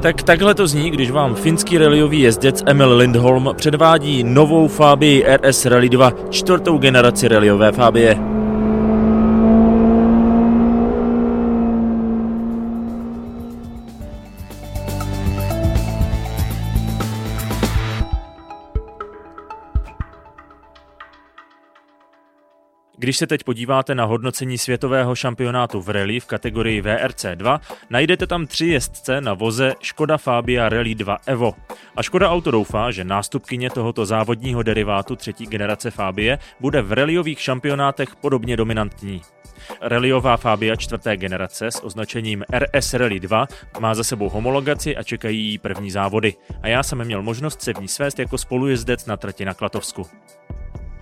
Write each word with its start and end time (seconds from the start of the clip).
Tak 0.00 0.22
takhle 0.22 0.54
to 0.54 0.66
zní, 0.66 0.90
když 0.90 1.10
vám 1.10 1.34
finský 1.34 1.78
rallyový 1.78 2.20
jezdec 2.20 2.62
Emil 2.66 2.96
Lindholm 2.96 3.48
předvádí 3.56 4.24
novou 4.24 4.68
Fabii 4.68 5.24
RS 5.36 5.66
Rally 5.66 5.88
2, 5.88 6.12
čtvrtou 6.30 6.78
generaci 6.78 7.28
rallyové 7.28 7.72
Fabie. 7.72 8.29
Když 23.10 23.18
se 23.18 23.26
teď 23.26 23.44
podíváte 23.44 23.94
na 23.94 24.04
hodnocení 24.04 24.58
světového 24.58 25.14
šampionátu 25.14 25.80
v 25.80 25.88
rally 25.88 26.20
v 26.20 26.26
kategorii 26.26 26.82
VRC2, 26.82 27.60
najdete 27.90 28.26
tam 28.26 28.46
tři 28.46 28.66
jezdce 28.66 29.20
na 29.20 29.34
voze 29.34 29.74
Škoda 29.80 30.16
Fabia 30.16 30.68
Rally 30.68 30.94
2 30.94 31.18
Evo. 31.26 31.54
A 31.96 32.02
Škoda 32.02 32.30
Auto 32.30 32.50
doufá, 32.50 32.90
že 32.90 33.04
nástupkyně 33.04 33.70
tohoto 33.70 34.06
závodního 34.06 34.62
derivátu 34.62 35.16
třetí 35.16 35.46
generace 35.46 35.90
Fabie 35.90 36.38
bude 36.60 36.82
v 36.82 36.92
rallyových 36.92 37.40
šampionátech 37.40 38.16
podobně 38.16 38.56
dominantní. 38.56 39.22
Rallyová 39.80 40.36
Fabia 40.36 40.76
čtvrté 40.76 41.16
generace 41.16 41.66
s 41.66 41.84
označením 41.84 42.44
RS 42.58 42.94
Rally 42.94 43.20
2 43.20 43.46
má 43.80 43.94
za 43.94 44.04
sebou 44.04 44.28
homologaci 44.28 44.96
a 44.96 45.02
čekají 45.02 45.44
jí 45.44 45.58
první 45.58 45.90
závody. 45.90 46.34
A 46.62 46.68
já 46.68 46.82
jsem 46.82 47.04
měl 47.04 47.22
možnost 47.22 47.62
se 47.62 47.74
v 47.74 47.80
ní 47.80 47.88
svést 47.88 48.18
jako 48.18 48.38
spolujezdec 48.38 49.06
na 49.06 49.16
trati 49.16 49.44
na 49.44 49.54
Klatovsku. 49.54 50.06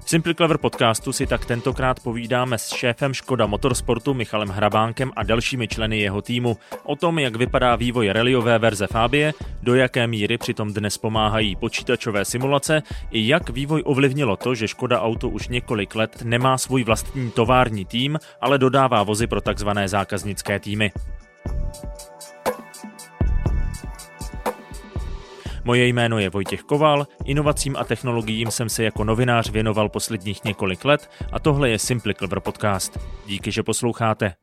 V 0.09 0.11
Simply 0.11 0.35
Clever 0.35 0.59
podcastu 0.59 1.13
si 1.13 1.27
tak 1.27 1.45
tentokrát 1.45 2.01
povídáme 2.01 2.59
s 2.59 2.69
šéfem 2.69 3.15
Škoda 3.15 3.47
Motorsportu 3.47 4.15
Michalem 4.15 4.49
Hrabánkem 4.49 5.13
a 5.17 5.23
dalšími 5.23 5.69
členy 5.69 5.99
jeho 5.99 6.23
týmu 6.23 6.57
o 6.85 6.97
tom, 6.97 7.19
jak 7.19 7.37
vypadá 7.37 7.77
vývoj 7.77 8.09
rallyové 8.13 8.59
verze 8.59 8.87
Fabie, 8.87 9.33
do 9.63 9.75
jaké 9.75 10.07
míry 10.07 10.39
přitom 10.39 10.73
dnes 10.73 10.99
pomáhají 10.99 11.57
počítačové 11.57 12.25
simulace 12.25 12.83
i 13.11 13.29
jak 13.29 13.51
vývoj 13.51 13.83
ovlivnilo 13.85 14.37
to, 14.37 14.55
že 14.55 14.69
Škoda 14.69 15.01
Auto 15.01 15.29
už 15.29 15.49
několik 15.49 15.95
let 15.95 16.23
nemá 16.23 16.59
svůj 16.59 16.85
vlastní 16.85 17.31
tovární 17.31 17.85
tým, 17.85 18.19
ale 18.41 18.59
dodává 18.59 19.03
vozy 19.03 19.27
pro 19.27 19.41
takzvané 19.41 19.89
zákaznické 19.89 20.61
týmy. 20.61 20.93
Moje 25.69 25.87
jméno 25.87 26.19
je 26.19 26.31
Vojtěch 26.31 26.63
Koval, 26.63 27.07
inovacím 27.25 27.77
a 27.77 27.85
technologiím 27.85 28.51
jsem 28.51 28.69
se 28.69 28.85
jako 28.85 29.05
novinář 29.05 29.51
věnoval 29.51 29.89
posledních 29.89 30.45
několik 30.45 30.85
let 30.85 31.11
a 31.33 31.39
tohle 31.39 31.71
je 31.71 31.79
Simply 31.79 32.15
Clever 32.15 32.41
Podcast. 32.41 32.99
Díky, 33.27 33.53
že 33.53 33.63
posloucháte. 33.63 34.35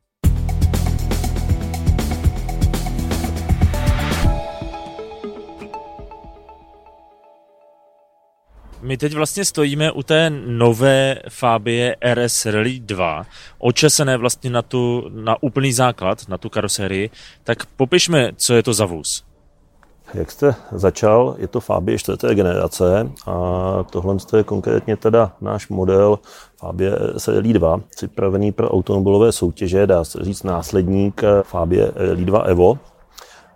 My 8.82 8.96
teď 8.96 9.12
vlastně 9.12 9.44
stojíme 9.44 9.92
u 9.92 10.02
té 10.02 10.30
nové 10.30 11.16
Fabie 11.28 11.96
RS 12.14 12.46
Rally 12.46 12.80
2, 12.80 13.26
očesené 13.58 14.16
vlastně 14.16 14.50
na, 14.50 14.62
tu, 14.62 15.08
na 15.08 15.42
úplný 15.42 15.72
základ, 15.72 16.28
na 16.28 16.38
tu 16.38 16.48
karosérii. 16.48 17.10
Tak 17.44 17.66
popišme, 17.66 18.30
co 18.36 18.54
je 18.54 18.62
to 18.62 18.74
za 18.74 18.86
vůz. 18.86 19.35
Jak 20.14 20.30
jste 20.30 20.54
začal, 20.72 21.34
je 21.38 21.48
to 21.48 21.60
Fabie 21.60 21.98
čtvrté 21.98 22.34
generace 22.34 23.10
a 23.26 23.84
tohle 23.90 24.16
je 24.36 24.44
konkrétně 24.44 24.96
teda 24.96 25.32
náš 25.40 25.68
model 25.68 26.18
Fabie 26.56 26.98
SLI 27.16 27.52
2, 27.52 27.80
připravený 27.96 28.52
pro 28.52 28.70
automobilové 28.70 29.32
soutěže, 29.32 29.86
dá 29.86 30.04
se 30.04 30.18
říct 30.24 30.42
následník 30.42 31.22
Fabie 31.42 31.92
LI 32.12 32.24
2 32.24 32.40
Evo. 32.40 32.78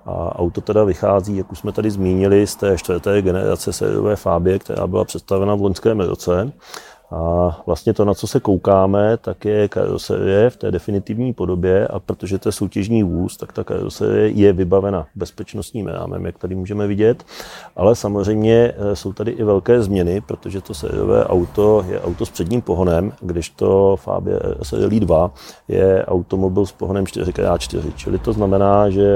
A 0.07 0.39
auto 0.39 0.61
teda 0.61 0.85
vychází, 0.85 1.37
jak 1.37 1.53
už 1.53 1.59
jsme 1.59 1.73
tady 1.73 1.91
zmínili, 1.91 2.47
z 2.47 2.57
té 2.57 2.79
čtvrté 2.79 3.23
generace 3.23 3.73
sériové 3.73 4.17
Fabie, 4.17 4.59
která 4.59 4.87
byla 4.87 5.05
představena 5.05 5.55
v 5.55 5.63
loňském 5.63 6.01
roce. 6.01 6.53
A 7.11 7.61
vlastně 7.67 7.95
to, 7.95 8.05
na 8.05 8.15
co 8.15 8.27
se 8.27 8.41
koukáme, 8.41 9.17
tak 9.17 9.45
je 9.45 9.69
karoserie 9.69 10.51
v 10.51 10.57
té 10.57 10.71
definitivní 10.71 11.33
podobě 11.33 11.89
a 11.89 11.99
protože 12.01 12.39
to 12.39 12.49
je 12.49 12.53
soutěžní 12.53 13.03
vůz, 13.03 13.37
tak 13.37 13.53
ta 13.53 13.65
karoserie 13.65 14.29
je 14.29 14.53
vybavena 14.53 15.07
bezpečnostním 15.15 15.87
rámem, 15.87 16.27
jak 16.27 16.39
tady 16.39 16.55
můžeme 16.55 16.87
vidět. 16.87 17.25
Ale 17.77 17.97
samozřejmě 17.97 18.75
eh, 18.77 18.97
jsou 18.97 19.13
tady 19.13 19.31
i 19.31 19.45
velké 19.45 19.83
změny, 19.83 20.21
protože 20.21 20.61
to 20.61 20.75
sériové 20.75 21.25
auto 21.25 21.85
je 21.89 22.01
auto 22.01 22.27
s 22.27 22.31
předním 22.31 22.63
pohonem, 22.63 23.13
když 23.21 23.51
to 23.51 23.97
Fabia 23.97 24.39
Serie 24.63 25.01
2 25.01 25.31
je 25.69 26.05
automobil 26.05 26.67
s 26.67 26.73
pohonem 26.73 27.05
4x4. 27.05 27.93
Čili 27.97 28.19
to 28.19 28.33
znamená, 28.33 28.91
že 28.91 29.09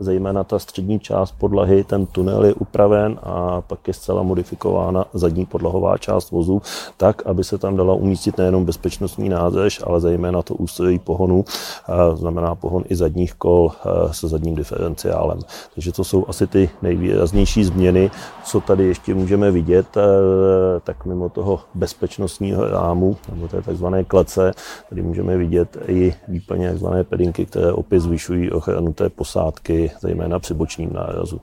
zejména 0.00 0.44
ta 0.44 0.58
střední 0.58 1.00
část 1.00 1.32
podlahy, 1.38 1.84
ten 1.84 2.06
tunel 2.06 2.44
je 2.44 2.54
upraven 2.54 3.18
a 3.22 3.60
pak 3.60 3.88
je 3.88 3.94
zcela 3.94 4.22
modifikována 4.22 5.04
zadní 5.14 5.46
podlahová 5.46 5.98
část 5.98 6.30
vozu, 6.30 6.62
tak 6.96 7.17
tak, 7.18 7.26
aby 7.26 7.44
se 7.44 7.58
tam 7.58 7.76
dala 7.76 7.94
umístit 7.94 8.38
nejenom 8.38 8.64
bezpečnostní 8.64 9.28
nádrž, 9.28 9.80
ale 9.86 10.00
zejména 10.00 10.42
to 10.42 10.54
ústrojí 10.54 10.98
pohonu, 10.98 11.44
znamená 12.14 12.54
pohon 12.54 12.84
i 12.88 12.96
zadních 12.96 13.34
kol 13.34 13.72
se 14.10 14.28
zadním 14.28 14.54
diferenciálem. 14.54 15.38
Takže 15.74 15.92
to 15.92 16.04
jsou 16.04 16.24
asi 16.28 16.46
ty 16.46 16.70
nejvýraznější 16.82 17.64
změny, 17.64 18.10
co 18.44 18.60
tady 18.60 18.84
ještě 18.84 19.14
můžeme 19.14 19.50
vidět, 19.50 19.86
tak 20.84 21.06
mimo 21.06 21.28
toho 21.28 21.60
bezpečnostního 21.74 22.68
rámu, 22.68 23.16
nebo 23.32 23.48
té 23.48 23.62
takzvané 23.62 24.04
klece, 24.04 24.52
tady 24.88 25.02
můžeme 25.02 25.36
vidět 25.36 25.76
i 25.86 26.14
výplně 26.28 26.68
takzvané 26.68 27.04
pedinky, 27.04 27.46
které 27.46 27.72
opět 27.72 28.00
zvyšují 28.00 28.50
ochranu 28.50 28.92
té 28.92 29.08
posádky, 29.08 29.90
zejména 30.00 30.38
při 30.38 30.54
bočním 30.54 30.92
nárazu. 30.92 31.40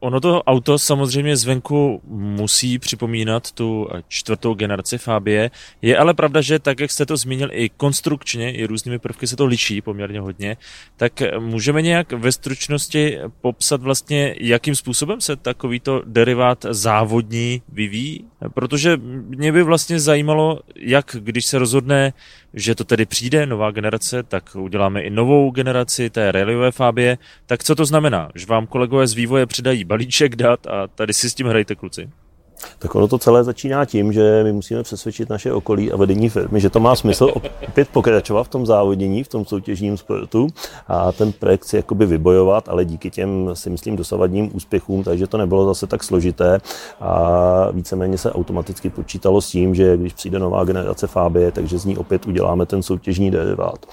Ono 0.00 0.20
to 0.20 0.42
auto 0.42 0.78
samozřejmě 0.78 1.36
zvenku 1.36 2.00
musí 2.08 2.78
připomínat 2.78 3.52
tu 3.52 3.88
čtvrtou 4.08 4.54
generaci 4.54 4.98
Fabie. 4.98 5.50
Je 5.82 5.98
ale 5.98 6.14
pravda, 6.14 6.40
že 6.40 6.58
tak, 6.58 6.80
jak 6.80 6.90
jste 6.90 7.06
to 7.06 7.16
zmínil, 7.16 7.48
i 7.52 7.68
konstrukčně, 7.68 8.52
i 8.52 8.66
různými 8.66 8.98
prvky 8.98 9.26
se 9.26 9.36
to 9.36 9.46
liší 9.46 9.80
poměrně 9.80 10.20
hodně. 10.20 10.56
Tak 10.96 11.22
můžeme 11.38 11.82
nějak 11.82 12.12
ve 12.12 12.32
stručnosti 12.32 13.18
popsat 13.40 13.82
vlastně, 13.82 14.34
jakým 14.40 14.74
způsobem 14.74 15.20
se 15.20 15.36
takovýto 15.36 16.02
derivát 16.04 16.66
závodní 16.70 17.62
vyvíjí? 17.68 18.24
Protože 18.54 18.96
mě 19.28 19.52
by 19.52 19.62
vlastně 19.62 20.00
zajímalo, 20.00 20.60
jak 20.76 21.16
když 21.20 21.46
se 21.46 21.58
rozhodne, 21.58 22.12
že 22.54 22.74
to 22.74 22.84
tedy 22.84 23.06
přijde, 23.06 23.46
nová 23.46 23.70
generace, 23.70 24.22
tak 24.22 24.56
uděláme 24.56 25.02
i 25.02 25.10
novou 25.10 25.50
generaci 25.50 26.10
té 26.10 26.32
rallyové 26.32 26.72
Fabie. 26.72 27.18
Tak 27.46 27.64
co 27.64 27.74
to 27.74 27.84
znamená? 27.84 28.30
Že 28.34 28.46
vám 28.46 28.66
kolegové 28.66 29.06
z 29.06 29.14
vývoje 29.14 29.46
přidají 29.46 29.84
balíček 29.84 30.36
dat 30.36 30.66
a 30.66 30.86
tady 30.86 31.12
si 31.12 31.30
s 31.30 31.34
tím 31.34 31.46
hrajte 31.46 31.74
kluci? 31.74 32.10
Tak 32.78 32.94
ono 32.94 33.08
to 33.08 33.18
celé 33.18 33.44
začíná 33.44 33.84
tím, 33.84 34.12
že 34.12 34.40
my 34.44 34.52
musíme 34.52 34.82
přesvědčit 34.82 35.30
naše 35.30 35.52
okolí 35.52 35.92
a 35.92 35.96
vedení 35.96 36.28
firmy, 36.28 36.60
že 36.60 36.70
to 36.70 36.80
má 36.80 36.96
smysl 36.96 37.30
opět 37.68 37.88
pokračovat 37.88 38.42
v 38.42 38.48
tom 38.48 38.66
závodění, 38.66 39.24
v 39.24 39.28
tom 39.28 39.44
soutěžním 39.44 39.96
sportu 39.96 40.46
a 40.88 41.12
ten 41.12 41.32
projekt 41.32 41.64
si 41.64 41.76
jakoby 41.76 42.06
vybojovat, 42.06 42.68
ale 42.68 42.84
díky 42.84 43.10
těm, 43.10 43.50
si 43.54 43.70
myslím, 43.70 43.96
dosavadním 43.96 44.56
úspěchům, 44.56 45.04
takže 45.04 45.26
to 45.26 45.36
nebylo 45.36 45.66
zase 45.66 45.86
tak 45.86 46.04
složité 46.04 46.60
a 47.00 47.70
víceméně 47.70 48.18
se 48.18 48.32
automaticky 48.32 48.90
počítalo 48.90 49.40
s 49.40 49.48
tím, 49.48 49.74
že 49.74 49.96
když 49.96 50.12
přijde 50.12 50.38
nová 50.38 50.64
generace 50.64 51.06
Fabie, 51.06 51.52
takže 51.52 51.78
z 51.78 51.84
ní 51.84 51.96
opět 51.96 52.26
uděláme 52.26 52.66
ten 52.66 52.82
soutěžní 52.82 53.30
derivát. 53.30 53.86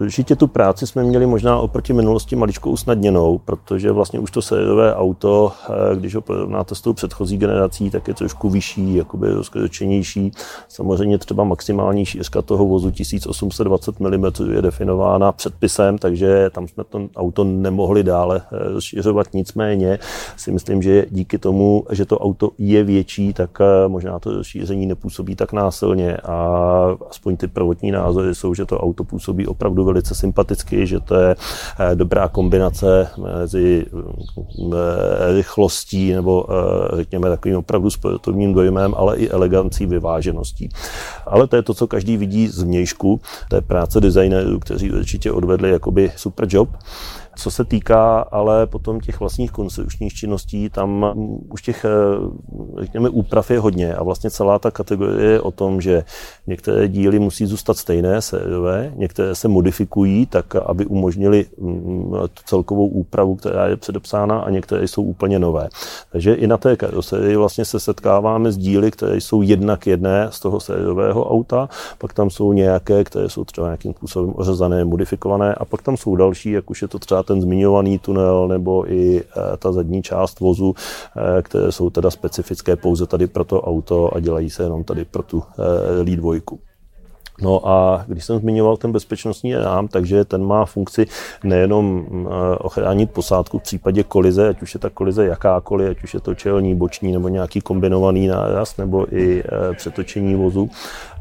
Určitě 0.00 0.36
tu 0.36 0.46
práci 0.46 0.86
jsme 0.86 1.02
měli 1.02 1.26
možná 1.26 1.58
oproti 1.58 1.92
minulosti 1.92 2.36
maličko 2.36 2.70
usnadněnou, 2.70 3.38
protože 3.38 3.92
vlastně 3.92 4.18
už 4.18 4.30
to 4.30 4.42
sériové 4.42 4.94
auto, 4.94 5.52
eh, 5.68 5.96
když 5.96 6.14
ho 6.14 6.20
porovnáte 6.20 6.74
s 6.74 6.80
tou 6.80 6.92
předchozí 6.92 7.38
generací, 7.38 7.90
tak 7.96 8.08
je 8.08 8.14
trošku 8.14 8.50
vyšší, 8.50 8.94
jakoby 8.94 9.30
rozkročenější. 9.30 10.32
Samozřejmě 10.68 11.18
třeba 11.18 11.44
maximální 11.44 12.04
šířka 12.04 12.42
toho 12.42 12.66
vozu 12.66 12.90
1820 12.90 14.00
mm 14.00 14.24
je 14.52 14.62
definována 14.62 15.32
předpisem, 15.32 15.98
takže 15.98 16.50
tam 16.52 16.68
jsme 16.68 16.84
to 16.84 17.08
auto 17.16 17.44
nemohli 17.44 18.02
dále 18.02 18.42
eh, 18.52 18.72
rozšiřovat. 18.72 19.26
Nicméně 19.34 19.98
si 20.36 20.52
myslím, 20.52 20.82
že 20.82 21.06
díky 21.10 21.38
tomu, 21.38 21.84
že 21.90 22.04
to 22.04 22.18
auto 22.18 22.50
je 22.58 22.84
větší, 22.84 23.32
tak 23.32 23.50
eh, 23.60 23.88
možná 23.88 24.18
to 24.18 24.32
rozšíření 24.32 24.86
nepůsobí 24.86 25.36
tak 25.36 25.52
násilně 25.52 26.16
a 26.16 26.36
aspoň 27.10 27.36
ty 27.36 27.48
prvotní 27.48 27.90
názory 27.90 28.34
jsou, 28.34 28.54
že 28.54 28.66
to 28.66 28.80
auto 28.80 29.04
působí 29.04 29.46
opravdu 29.46 29.84
velice 29.84 30.14
sympaticky, 30.14 30.86
že 30.86 31.00
to 31.00 31.14
je 31.14 31.36
eh, 31.78 31.94
dobrá 31.94 32.28
kombinace 32.28 33.08
mezi 33.18 33.86
rychlostí 35.36 36.12
nebo 36.12 36.46
řekněme 36.96 37.28
takovým 37.28 37.56
opravdu 37.56 37.85
sportovním 37.90 38.54
dojmem, 38.54 38.94
ale 38.96 39.16
i 39.16 39.28
elegancí, 39.28 39.86
vyvážeností. 39.86 40.68
Ale 41.26 41.46
to 41.46 41.56
je 41.56 41.62
to, 41.62 41.74
co 41.74 41.86
každý 41.86 42.16
vidí 42.16 42.48
z 42.48 42.62
vnějšku, 42.62 43.20
té 43.50 43.60
práce 43.60 44.00
designérů, 44.00 44.58
kteří 44.58 44.92
určitě 44.92 45.32
odvedli 45.32 45.70
jakoby 45.70 46.12
super 46.16 46.48
job. 46.50 46.68
Co 47.38 47.50
se 47.50 47.64
týká 47.64 48.20
ale 48.20 48.66
potom 48.66 49.00
těch 49.00 49.20
vlastních 49.20 49.50
konstrukčních 49.50 50.14
činností, 50.14 50.70
tam 50.70 51.12
už 51.48 51.62
těch, 51.62 51.84
eh, 51.84 51.90
řekněme, 52.80 53.08
úprav 53.08 53.50
je 53.50 53.58
hodně 53.58 53.94
a 53.94 54.02
vlastně 54.02 54.30
celá 54.30 54.58
ta 54.58 54.70
kategorie 54.70 55.30
je 55.30 55.40
o 55.40 55.50
tom, 55.50 55.80
že 55.80 56.04
některé 56.46 56.88
díly 56.88 57.18
musí 57.18 57.46
zůstat 57.46 57.76
stejné, 57.76 58.22
sériové, 58.22 58.92
některé 58.96 59.34
se 59.34 59.48
modifikují 59.48 60.26
tak, 60.26 60.56
aby 60.56 60.86
umožnili 60.86 61.46
mm, 61.58 62.12
tu 62.34 62.42
celkovou 62.44 62.86
úpravu, 62.86 63.36
která 63.36 63.66
je 63.66 63.76
předepsána 63.76 64.38
a 64.38 64.50
některé 64.50 64.88
jsou 64.88 65.02
úplně 65.02 65.38
nové. 65.38 65.68
Takže 66.12 66.34
i 66.34 66.46
na 66.46 66.56
té 66.56 66.76
karoserii 66.76 67.36
vlastně 67.36 67.64
se 67.64 67.80
setkáváme 67.80 68.52
s 68.52 68.56
díly, 68.56 68.90
které 68.90 69.16
jsou 69.16 69.42
jednak 69.42 69.86
jedné 69.86 70.28
z 70.30 70.40
toho 70.40 70.60
sériového 70.60 71.30
auta, 71.30 71.68
pak 71.98 72.12
tam 72.12 72.30
jsou 72.30 72.52
nějaké, 72.52 73.04
které 73.04 73.28
jsou 73.28 73.44
třeba 73.44 73.66
nějakým 73.66 73.94
způsobem 73.94 74.32
ořezané, 74.36 74.84
modifikované 74.84 75.54
a 75.54 75.64
pak 75.64 75.82
tam 75.82 75.96
jsou 75.96 76.16
další, 76.16 76.50
jak 76.50 76.70
už 76.70 76.82
je 76.82 76.88
to 76.88 76.98
třeba 76.98 77.22
ten 77.26 77.40
zmiňovaný 77.40 77.98
tunel 77.98 78.48
nebo 78.48 78.92
i 78.92 79.20
eh, 79.20 79.56
ta 79.56 79.72
zadní 79.72 80.02
část 80.02 80.40
vozu, 80.40 80.74
eh, 81.16 81.42
které 81.42 81.72
jsou 81.72 81.90
teda 81.90 82.10
specifické 82.10 82.76
pouze 82.76 83.06
tady 83.06 83.26
pro 83.26 83.44
to 83.44 83.62
auto 83.62 84.14
a 84.16 84.20
dělají 84.20 84.50
se 84.50 84.62
jenom 84.62 84.84
tady 84.84 85.04
pro 85.04 85.22
tu 85.22 85.42
eh, 86.02 86.04
2. 86.04 86.34
No 87.42 87.68
a 87.68 88.04
když 88.08 88.24
jsem 88.24 88.38
zmiňoval 88.38 88.76
ten 88.76 88.92
bezpečnostní 88.92 89.54
rám, 89.54 89.88
takže 89.88 90.24
ten 90.24 90.44
má 90.44 90.64
funkci 90.64 91.06
nejenom 91.44 92.06
eh, 92.10 92.56
ochránit 92.58 93.10
posádku 93.10 93.58
v 93.58 93.62
případě 93.62 94.02
kolize, 94.02 94.48
ať 94.48 94.62
už 94.62 94.74
je 94.74 94.80
ta 94.80 94.90
kolize 94.90 95.26
jakákoliv, 95.26 95.90
ať 95.90 96.04
už 96.04 96.14
je 96.14 96.20
to 96.20 96.34
čelní, 96.34 96.74
boční 96.74 97.12
nebo 97.12 97.28
nějaký 97.28 97.60
kombinovaný 97.60 98.26
náraz, 98.26 98.76
nebo 98.76 99.14
i 99.14 99.42
eh, 99.44 99.74
přetočení 99.74 100.34
vozu, 100.34 100.70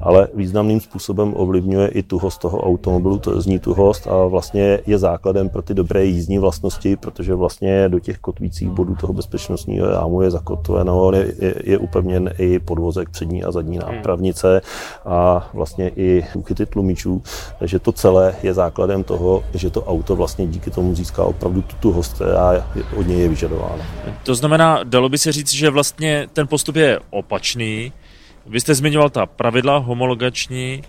ale 0.01 0.27
významným 0.33 0.79
způsobem 0.79 1.33
ovlivňuje 1.35 1.87
i 1.87 2.03
tuhost 2.03 2.41
toho 2.41 2.59
automobilu, 2.59 3.19
to 3.19 3.41
zní 3.41 3.59
tuhost 3.59 4.07
a 4.07 4.25
vlastně 4.25 4.79
je 4.87 4.97
základem 4.97 5.49
pro 5.49 5.61
ty 5.61 5.73
dobré 5.73 6.05
jízdní 6.05 6.39
vlastnosti, 6.39 6.95
protože 6.95 7.35
vlastně 7.35 7.89
do 7.89 7.99
těch 7.99 8.17
kotvících 8.17 8.69
bodů 8.69 8.95
toho 8.95 9.13
bezpečnostního 9.13 9.89
rámu 9.89 10.21
je 10.21 10.31
zakotveno, 10.31 11.11
je, 11.11 11.33
je, 11.39 11.55
je 11.63 11.77
upevněn 11.77 12.31
i 12.37 12.59
podvozek 12.59 13.09
přední 13.09 13.43
a 13.43 13.51
zadní 13.51 13.77
nápravnice 13.77 14.61
a 15.05 15.49
vlastně 15.53 15.89
i 15.89 16.04
i 16.05 16.25
úchyty 16.33 16.65
tlumičů, 16.65 17.23
takže 17.59 17.79
to 17.79 17.91
celé 17.91 18.35
je 18.43 18.53
základem 18.53 19.03
toho, 19.03 19.43
že 19.53 19.69
to 19.69 19.83
auto 19.83 20.15
vlastně 20.15 20.47
díky 20.47 20.71
tomu 20.71 20.95
získá 20.95 21.23
opravdu 21.23 21.61
tu 21.61 21.75
tuhost, 21.75 22.13
která 22.13 22.65
od 22.97 23.07
něj 23.07 23.19
je 23.19 23.29
vyžadována. 23.29 23.85
To 24.23 24.35
znamená, 24.35 24.83
dalo 24.83 25.09
by 25.09 25.17
se 25.17 25.31
říct, 25.31 25.53
že 25.53 25.69
vlastně 25.69 26.27
ten 26.33 26.47
postup 26.47 26.75
je 26.75 26.99
opačný. 27.09 27.93
Vy 28.45 28.59
jste 28.59 28.75
zmiňoval 28.75 29.09
ta 29.09 29.25
pravidla 29.25 29.77
homologační, 29.77 30.81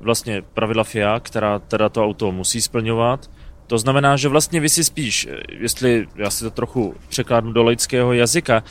vlastně 0.00 0.42
pravidla 0.54 0.84
FIA, 0.84 1.20
která 1.20 1.58
teda 1.58 1.88
to 1.88 2.04
auto 2.04 2.32
musí 2.32 2.60
splňovat. 2.60 3.30
To 3.66 3.78
znamená, 3.78 4.16
že 4.16 4.28
vlastně 4.28 4.60
vy 4.60 4.68
si 4.68 4.84
spíš, 4.84 5.28
jestli 5.58 6.06
já 6.16 6.30
si 6.30 6.44
to 6.44 6.50
trochu 6.50 6.94
překládnu 7.08 7.52
do 7.52 7.62
laického 7.62 8.12
jazyka, 8.12 8.62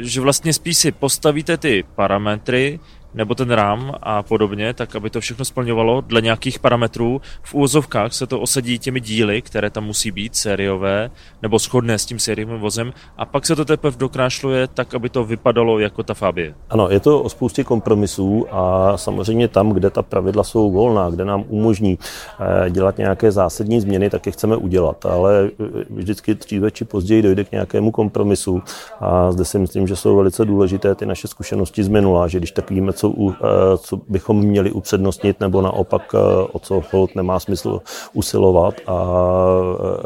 že 0.00 0.20
vlastně 0.20 0.52
spíš 0.52 0.76
si 0.76 0.92
postavíte 0.92 1.56
ty 1.56 1.84
parametry, 1.94 2.80
nebo 3.14 3.34
ten 3.34 3.50
RAM 3.50 3.92
a 4.02 4.22
podobně, 4.22 4.74
tak 4.74 4.96
aby 4.96 5.10
to 5.10 5.20
všechno 5.20 5.44
splňovalo 5.44 6.00
dle 6.00 6.20
nějakých 6.20 6.58
parametrů. 6.58 7.20
V 7.42 7.54
úvozovkách 7.54 8.12
se 8.12 8.26
to 8.26 8.40
osadí 8.40 8.78
těmi 8.78 9.00
díly, 9.00 9.42
které 9.42 9.70
tam 9.70 9.84
musí 9.84 10.10
být 10.10 10.36
sériové 10.36 11.10
nebo 11.42 11.58
shodné 11.58 11.98
s 11.98 12.06
tím 12.06 12.18
sériovým 12.18 12.60
vozem 12.60 12.92
a 13.16 13.24
pak 13.24 13.46
se 13.46 13.56
to 13.56 13.64
teprve 13.64 13.96
dokrášluje 13.96 14.66
tak, 14.66 14.94
aby 14.94 15.08
to 15.08 15.24
vypadalo 15.24 15.78
jako 15.78 16.02
ta 16.02 16.14
Fabie. 16.14 16.54
Ano, 16.70 16.88
je 16.90 17.00
to 17.00 17.22
o 17.22 17.28
spoustě 17.28 17.64
kompromisů 17.64 18.46
a 18.50 18.92
samozřejmě 18.96 19.48
tam, 19.48 19.70
kde 19.70 19.90
ta 19.90 20.02
pravidla 20.02 20.44
jsou 20.44 20.70
volná, 20.70 21.10
kde 21.10 21.24
nám 21.24 21.44
umožní 21.48 21.98
eh, 22.40 22.70
dělat 22.70 22.98
nějaké 22.98 23.32
zásadní 23.32 23.80
změny, 23.80 24.10
tak 24.10 24.26
je 24.26 24.32
chceme 24.32 24.56
udělat, 24.56 25.06
ale 25.06 25.50
eh, 25.60 25.84
vždycky 25.90 26.34
dříve 26.34 26.70
či 26.70 26.84
později 26.84 27.22
dojde 27.22 27.44
k 27.44 27.52
nějakému 27.52 27.90
kompromisu 27.90 28.62
a 29.00 29.32
zde 29.32 29.44
si 29.44 29.58
myslím, 29.58 29.86
že 29.86 29.96
jsou 29.96 30.16
velice 30.16 30.44
důležité 30.44 30.94
ty 30.94 31.06
naše 31.06 31.28
zkušenosti 31.28 31.84
z 31.84 31.88
minula, 31.88 32.28
že 32.28 32.38
když 32.38 32.50
tak 32.50 32.70
víme, 32.70 32.92
co 32.92 33.03
co, 33.04 33.14
eh, 33.30 33.78
co 33.78 34.00
bychom 34.08 34.36
měli 34.36 34.72
upřednostnit, 34.72 35.40
nebo 35.40 35.62
naopak, 35.62 36.02
eh, 36.14 36.18
o 36.52 36.58
co 36.58 36.82
hold 36.92 37.14
nemá 37.16 37.40
smysl 37.40 37.80
usilovat 38.12 38.74
a 38.86 39.16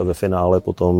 eh, 0.01 0.05
ve 0.05 0.15
finále 0.15 0.61
potom, 0.61 0.97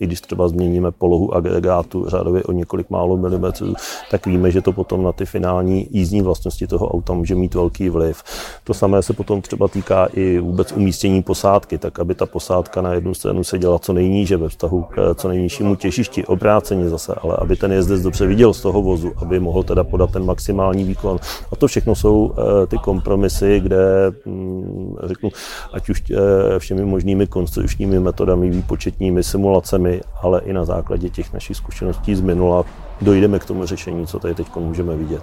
i 0.00 0.06
když 0.06 0.20
třeba 0.20 0.48
změníme 0.48 0.90
polohu 0.90 1.34
agregátu 1.34 2.08
řádově 2.08 2.42
o 2.42 2.52
několik 2.52 2.90
málo 2.90 3.16
milimetrů, 3.16 3.74
tak 4.10 4.26
víme, 4.26 4.50
že 4.50 4.62
to 4.62 4.72
potom 4.72 5.02
na 5.02 5.12
ty 5.12 5.24
finální 5.24 5.86
jízdní 5.90 6.22
vlastnosti 6.22 6.66
toho 6.66 6.88
auta 6.88 7.12
může 7.12 7.34
mít 7.34 7.54
velký 7.54 7.88
vliv. 7.88 8.22
To 8.64 8.74
samé 8.74 9.02
se 9.02 9.12
potom 9.12 9.42
třeba 9.42 9.68
týká 9.68 10.08
i 10.14 10.38
vůbec 10.38 10.72
umístění 10.72 11.22
posádky, 11.22 11.78
tak 11.78 11.98
aby 11.98 12.14
ta 12.14 12.26
posádka 12.26 12.82
na 12.82 12.92
jednu 12.92 13.14
stranu 13.14 13.44
se 13.44 13.58
dělala 13.58 13.78
co 13.78 13.92
nejníže 13.92 14.36
ve 14.36 14.48
vztahu 14.48 14.82
k 14.82 15.14
co 15.14 15.28
nejnižšímu 15.28 15.76
těžišti, 15.76 16.26
obráceně 16.26 16.88
zase, 16.88 17.14
ale 17.14 17.36
aby 17.38 17.56
ten 17.56 17.72
jezdec 17.72 18.02
dobře 18.02 18.26
viděl 18.26 18.54
z 18.54 18.62
toho 18.62 18.82
vozu, 18.82 19.12
aby 19.16 19.40
mohl 19.40 19.62
teda 19.62 19.84
podat 19.84 20.10
ten 20.10 20.24
maximální 20.24 20.84
výkon 20.84 21.18
a 21.52 21.56
to 21.56 21.66
všechno 21.66 21.94
jsou 21.94 22.32
eh, 22.32 22.66
ty 22.66 22.78
kompromisy, 22.78 23.60
kde 23.60 24.12
mm, 24.26 24.96
řeknu, 25.02 25.30
ať 25.72 25.88
už 25.88 26.02
eh, 26.10 26.58
všemi 26.58 26.84
možnými 26.84 27.26
konstrukčními 27.26 28.00
metodami, 28.00 28.50
výpočetními 28.50 29.22
simulacemi, 29.22 30.00
ale 30.22 30.40
i 30.40 30.52
na 30.52 30.64
základě 30.64 31.08
těch 31.08 31.32
našich 31.32 31.56
zkušeností 31.56 32.14
z 32.14 32.20
minula 32.20 32.64
dojdeme 33.00 33.38
k 33.38 33.44
tomu 33.44 33.66
řešení, 33.66 34.06
co 34.06 34.18
tady 34.18 34.34
teď 34.34 34.46
můžeme 34.56 34.96
vidět 34.96 35.22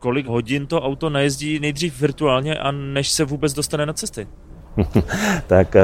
kolik 0.00 0.26
hodin 0.26 0.66
to 0.66 0.82
auto 0.82 1.10
najezdí 1.10 1.58
nejdřív 1.58 2.00
virtuálně 2.00 2.58
a 2.58 2.70
než 2.70 3.10
se 3.10 3.24
vůbec 3.24 3.52
dostane 3.52 3.86
na 3.86 3.92
cesty? 3.92 4.28
tak 5.46 5.76
eh, 5.76 5.82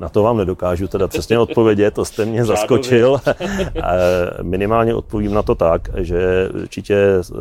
na 0.00 0.08
to 0.08 0.22
vám 0.22 0.36
nedokážu 0.36 0.88
teda 0.88 1.08
přesně 1.08 1.38
odpovědět, 1.38 1.94
to 1.94 2.04
jste 2.04 2.24
mě 2.24 2.44
zaskočil. 2.44 3.20
Eh, 3.76 4.42
minimálně 4.42 4.94
odpovím 4.94 5.34
na 5.34 5.42
to 5.42 5.54
tak, 5.54 5.88
že 5.96 6.48
určitě 6.62 6.96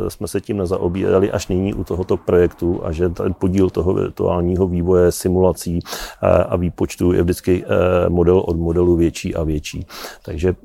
jsme 0.07 0.27
se 0.27 0.41
tím 0.41 0.57
nezaobírali 0.57 1.31
až 1.31 1.47
nyní 1.47 1.73
u 1.73 1.83
tohoto 1.83 2.17
projektu 2.17 2.81
a 2.83 2.91
že 2.91 3.09
ten 3.09 3.33
podíl 3.33 3.69
toho 3.69 3.93
virtuálního 3.93 4.67
vývoje, 4.67 5.11
simulací 5.11 5.79
eh, 6.23 6.27
a 6.27 6.55
výpočtu 6.55 7.13
je 7.13 7.23
vždycky 7.23 7.65
model 8.09 8.39
od 8.39 8.57
modelu 8.57 8.95
větší 8.95 9.35
a 9.35 9.43
větší. 9.43 9.85
Takže 10.25 10.55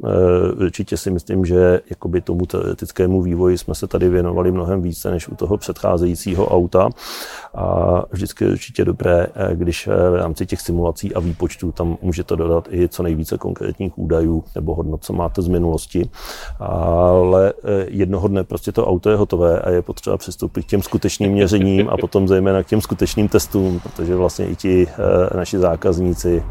určitě 0.61 0.97
si 0.97 1.11
myslím, 1.11 1.45
že 1.45 1.81
jakoby 1.91 2.21
tomu 2.21 2.47
teoretickému 2.47 3.23
vývoji 3.23 3.59
jsme 3.59 3.75
se 3.75 3.87
tady 3.87 4.09
věnovali 4.09 4.53
mnohem 4.53 4.83
více 4.83 5.11
než 5.11 5.29
u 5.29 5.35
toho 5.35 5.57
předcházejícího 5.57 6.47
auta 6.47 6.89
a 7.55 8.03
vždycky 8.11 8.45
je 8.45 8.51
určitě 8.51 8.85
dobré, 8.85 9.27
když 9.55 9.87
v 9.87 10.15
rámci 10.27 10.47
těch 10.47 10.61
simulací 10.61 11.15
a 11.15 11.21
výpočtů 11.21 11.73
tam 11.73 11.97
můžete 12.03 12.37
dodat 12.37 12.69
i 12.71 12.89
co 12.89 13.03
nejvíce 13.03 13.39
konkrétních 13.39 13.99
údajů 13.99 14.45
nebo 14.55 14.75
hodnot, 14.75 15.05
co 15.05 15.13
máte 15.13 15.43
z 15.43 15.49
minulosti. 15.49 16.11
Ale 16.61 17.53
eh, 17.53 17.87
jednoho 17.89 18.29
dne 18.29 18.45
prostě 18.45 18.73
to 18.73 18.87
auto 18.87 19.11
je 19.11 19.17
hotové 19.17 19.61
a 19.61 19.71
je 19.71 19.83
potřeba 19.83 20.17
přistoupit 20.17 20.67
k 20.67 20.69
těm 20.69 20.83
skutečným 20.83 21.33
měřením 21.33 21.89
a 21.89 21.97
potom 21.97 22.29
zejména 22.29 22.63
k 22.63 22.67
těm 22.67 22.81
skutečným 22.81 23.29
testům, 23.29 23.81
protože 23.81 24.17
vlastně 24.17 24.47
i 24.47 24.57
ti 24.57 24.87
eh, 24.87 25.37
naši 25.37 25.59
zákazníci, 25.59 26.43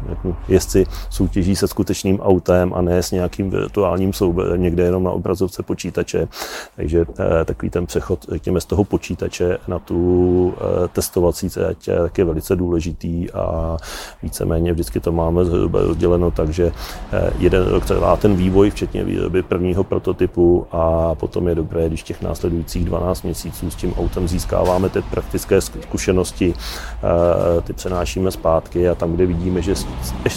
jezdci 0.48 0.86
soutěží 1.10 1.56
se 1.56 1.68
skutečným 1.68 2.20
autem 2.20 2.72
a 2.74 2.82
ne 2.82 3.02
s 3.02 3.10
nějakým 3.10 3.50
virtuálním 3.50 4.12
souborem 4.12 4.62
někde 4.62 4.82
jenom 4.82 5.04
na 5.04 5.10
obrazovce 5.10 5.62
počítače. 5.62 6.28
Takže 6.76 7.06
eh, 7.18 7.44
takový 7.44 7.70
ten 7.70 7.86
přechod, 7.86 8.24
řekněme, 8.28 8.60
z 8.60 8.64
toho 8.64 8.84
počítače 8.84 9.58
na 9.68 9.78
tu 9.78 9.96
testovací 10.92 11.50
trať 11.50 11.88
je 12.18 12.24
velice 12.24 12.56
důležitý 12.56 13.30
a 13.30 13.55
víceméně 14.22 14.72
vždycky 14.72 15.00
to 15.00 15.12
máme 15.12 15.44
zhruba 15.44 15.80
rozděleno, 15.80 16.30
takže 16.30 16.72
eh, 17.12 17.30
jeden 17.38 17.66
rok 17.66 17.84
trvá 17.84 18.16
ten 18.16 18.36
vývoj, 18.36 18.70
včetně 18.70 19.04
výroby 19.04 19.42
prvního 19.42 19.84
prototypu 19.84 20.66
a 20.72 21.14
potom 21.14 21.48
je 21.48 21.54
dobré, 21.54 21.88
když 21.88 22.02
těch 22.02 22.22
následujících 22.22 22.84
12 22.84 23.22
měsíců 23.22 23.70
s 23.70 23.74
tím 23.74 23.94
autem 23.98 24.28
získáváme 24.28 24.88
ty 24.88 25.02
praktické 25.02 25.60
zkušenosti, 25.60 26.54
eh, 26.56 27.60
ty 27.60 27.72
přenášíme 27.72 28.30
zpátky 28.30 28.88
a 28.88 28.94
tam, 28.94 29.12
kde 29.12 29.26
vidíme, 29.26 29.62
že 29.62 29.74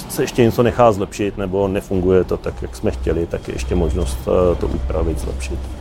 se 0.10 0.24
ještě 0.24 0.42
něco 0.44 0.64
nechá 0.64 0.92
zlepšit 0.92 1.38
nebo 1.38 1.68
nefunguje 1.68 2.24
to 2.24 2.38
tak, 2.38 2.62
jak 2.62 2.76
jsme 2.76 2.92
chtěli, 2.92 3.26
tak 3.26 3.48
je 3.48 3.56
ještě 3.56 3.76
možnost 3.76 4.18
eh, 4.28 4.56
to 4.56 4.68
upravit, 4.68 5.20
zlepšit. 5.20 5.79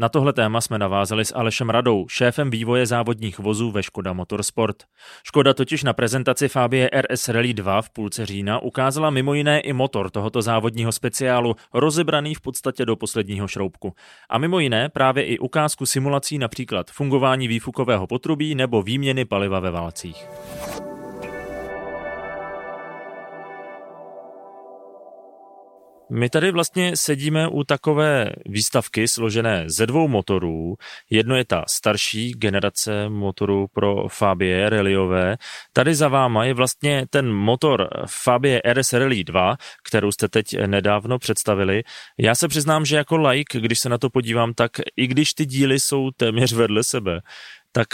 Na 0.00 0.08
tohle 0.08 0.32
téma 0.32 0.60
jsme 0.60 0.78
navázali 0.78 1.24
s 1.24 1.34
Alešem 1.34 1.70
Radou, 1.70 2.08
šéfem 2.08 2.50
vývoje 2.50 2.86
závodních 2.86 3.38
vozů 3.38 3.70
ve 3.70 3.82
Škoda 3.82 4.12
Motorsport. 4.12 4.76
Škoda 5.24 5.54
totiž 5.54 5.82
na 5.82 5.92
prezentaci 5.92 6.48
Fabie 6.48 6.90
RS 7.00 7.28
Rally 7.28 7.54
2 7.54 7.82
v 7.82 7.90
půlce 7.90 8.26
října 8.26 8.58
ukázala 8.58 9.10
mimo 9.10 9.34
jiné 9.34 9.60
i 9.60 9.72
motor 9.72 10.10
tohoto 10.10 10.42
závodního 10.42 10.92
speciálu, 10.92 11.56
rozebraný 11.74 12.34
v 12.34 12.40
podstatě 12.40 12.86
do 12.86 12.96
posledního 12.96 13.48
šroubku. 13.48 13.92
A 14.30 14.38
mimo 14.38 14.58
jiné 14.58 14.88
právě 14.88 15.24
i 15.24 15.38
ukázku 15.38 15.86
simulací 15.86 16.38
například 16.38 16.90
fungování 16.90 17.48
výfukového 17.48 18.06
potrubí 18.06 18.54
nebo 18.54 18.82
výměny 18.82 19.24
paliva 19.24 19.60
ve 19.60 19.70
válcích. 19.70 20.26
My 26.12 26.30
tady 26.30 26.50
vlastně 26.50 26.96
sedíme 26.96 27.48
u 27.48 27.64
takové 27.64 28.30
výstavky 28.46 29.08
složené 29.08 29.64
ze 29.66 29.86
dvou 29.86 30.08
motorů. 30.08 30.74
Jedno 31.10 31.36
je 31.36 31.44
ta 31.44 31.64
starší 31.68 32.30
generace 32.30 33.08
motorů 33.08 33.66
pro 33.72 34.08
Fabie 34.08 34.70
Rallyové. 34.70 35.36
Tady 35.72 35.94
za 35.94 36.08
váma 36.08 36.44
je 36.44 36.54
vlastně 36.54 37.06
ten 37.10 37.32
motor 37.32 37.88
Fabie 38.06 38.62
RS 38.72 38.92
Rally 38.92 39.24
2, 39.24 39.56
kterou 39.84 40.12
jste 40.12 40.28
teď 40.28 40.56
nedávno 40.66 41.18
představili. 41.18 41.82
Já 42.18 42.34
se 42.34 42.48
přiznám, 42.48 42.84
že 42.84 42.96
jako 42.96 43.16
like, 43.16 43.60
když 43.60 43.80
se 43.80 43.88
na 43.88 43.98
to 43.98 44.10
podívám, 44.10 44.54
tak 44.54 44.70
i 44.96 45.06
když 45.06 45.34
ty 45.34 45.46
díly 45.46 45.80
jsou 45.80 46.10
téměř 46.16 46.52
vedle 46.52 46.84
sebe, 46.84 47.20
tak 47.72 47.88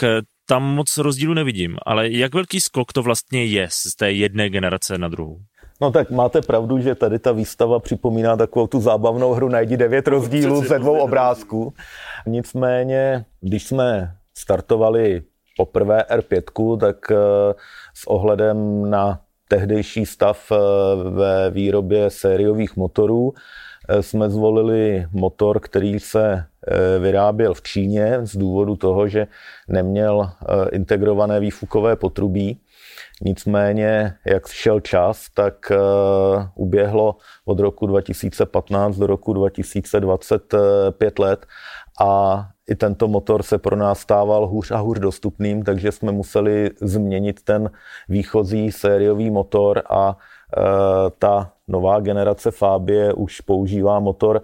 tam 0.45 0.63
moc 0.63 0.97
rozdílu 0.97 1.33
nevidím. 1.33 1.77
Ale 1.85 2.09
jak 2.09 2.33
velký 2.33 2.61
skok 2.61 2.93
to 2.93 3.03
vlastně 3.03 3.45
je 3.45 3.67
z 3.71 3.95
té 3.95 4.11
jedné 4.11 4.49
generace 4.49 4.97
na 4.97 5.07
druhou? 5.07 5.39
No 5.81 5.91
tak 5.91 6.11
máte 6.11 6.41
pravdu, 6.41 6.79
že 6.79 6.95
tady 6.95 7.19
ta 7.19 7.31
výstava 7.31 7.79
připomíná 7.79 8.37
takovou 8.37 8.67
tu 8.67 8.79
zábavnou 8.79 9.33
hru 9.33 9.49
Najdi 9.49 9.77
devět 9.77 10.07
rozdílů 10.07 10.63
ze 10.63 10.79
dvou 10.79 10.99
obrázků. 10.99 11.73
Nicméně, 12.27 13.25
když 13.41 13.67
jsme 13.67 14.15
startovali 14.37 15.21
poprvé 15.57 16.03
R5, 16.09 16.77
tak 16.77 17.11
eh, 17.11 17.15
s 17.93 18.07
ohledem 18.07 18.89
na 18.89 19.21
tehdejší 19.47 20.05
stav 20.05 20.51
eh, 20.51 20.55
ve 21.09 21.51
výrobě 21.51 22.09
sériových 22.09 22.77
motorů 22.77 23.33
eh, 23.89 24.03
jsme 24.03 24.29
zvolili 24.29 25.05
motor, 25.11 25.59
který 25.59 25.99
se 25.99 26.45
vyráběl 26.99 27.53
v 27.53 27.61
Číně 27.61 28.19
z 28.21 28.37
důvodu 28.37 28.75
toho, 28.75 29.07
že 29.07 29.27
neměl 29.67 30.29
integrované 30.71 31.39
výfukové 31.39 31.95
potrubí 31.95 32.59
Nicméně, 33.21 34.13
jak 34.25 34.47
šel 34.47 34.79
čas, 34.79 35.29
tak 35.33 35.71
uh, 35.71 36.43
uběhlo 36.55 37.15
od 37.45 37.59
roku 37.59 37.87
2015 37.87 38.97
do 38.97 39.07
roku 39.07 39.33
2025 39.33 41.19
let 41.19 41.45
a 42.01 42.43
i 42.69 42.75
tento 42.75 43.07
motor 43.07 43.43
se 43.43 43.57
pro 43.57 43.75
nás 43.75 43.99
stával 43.99 44.47
hůř 44.47 44.71
a 44.71 44.77
hůř 44.77 44.99
dostupným, 44.99 45.63
takže 45.63 45.91
jsme 45.91 46.11
museli 46.11 46.71
změnit 46.81 47.43
ten 47.43 47.71
výchozí 48.09 48.71
sériový 48.71 49.29
motor 49.29 49.81
a 49.89 50.07
uh, 50.07 50.63
ta 51.19 51.51
nová 51.67 51.99
generace 51.99 52.51
Fabie 52.51 53.13
už 53.13 53.41
používá 53.41 53.99
motor, 53.99 54.41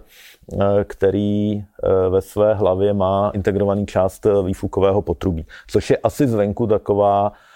uh, 0.52 0.62
který 0.84 1.64
ve 2.10 2.20
své 2.22 2.54
hlavě 2.54 2.92
má 2.92 3.30
integrovaný 3.34 3.86
část 3.86 4.26
výfukového 4.44 5.02
potrubí, 5.02 5.46
což 5.66 5.90
je 5.90 5.96
asi 5.96 6.26
zvenku 6.26 6.66
taková 6.66 7.32
Eh, 7.32 7.53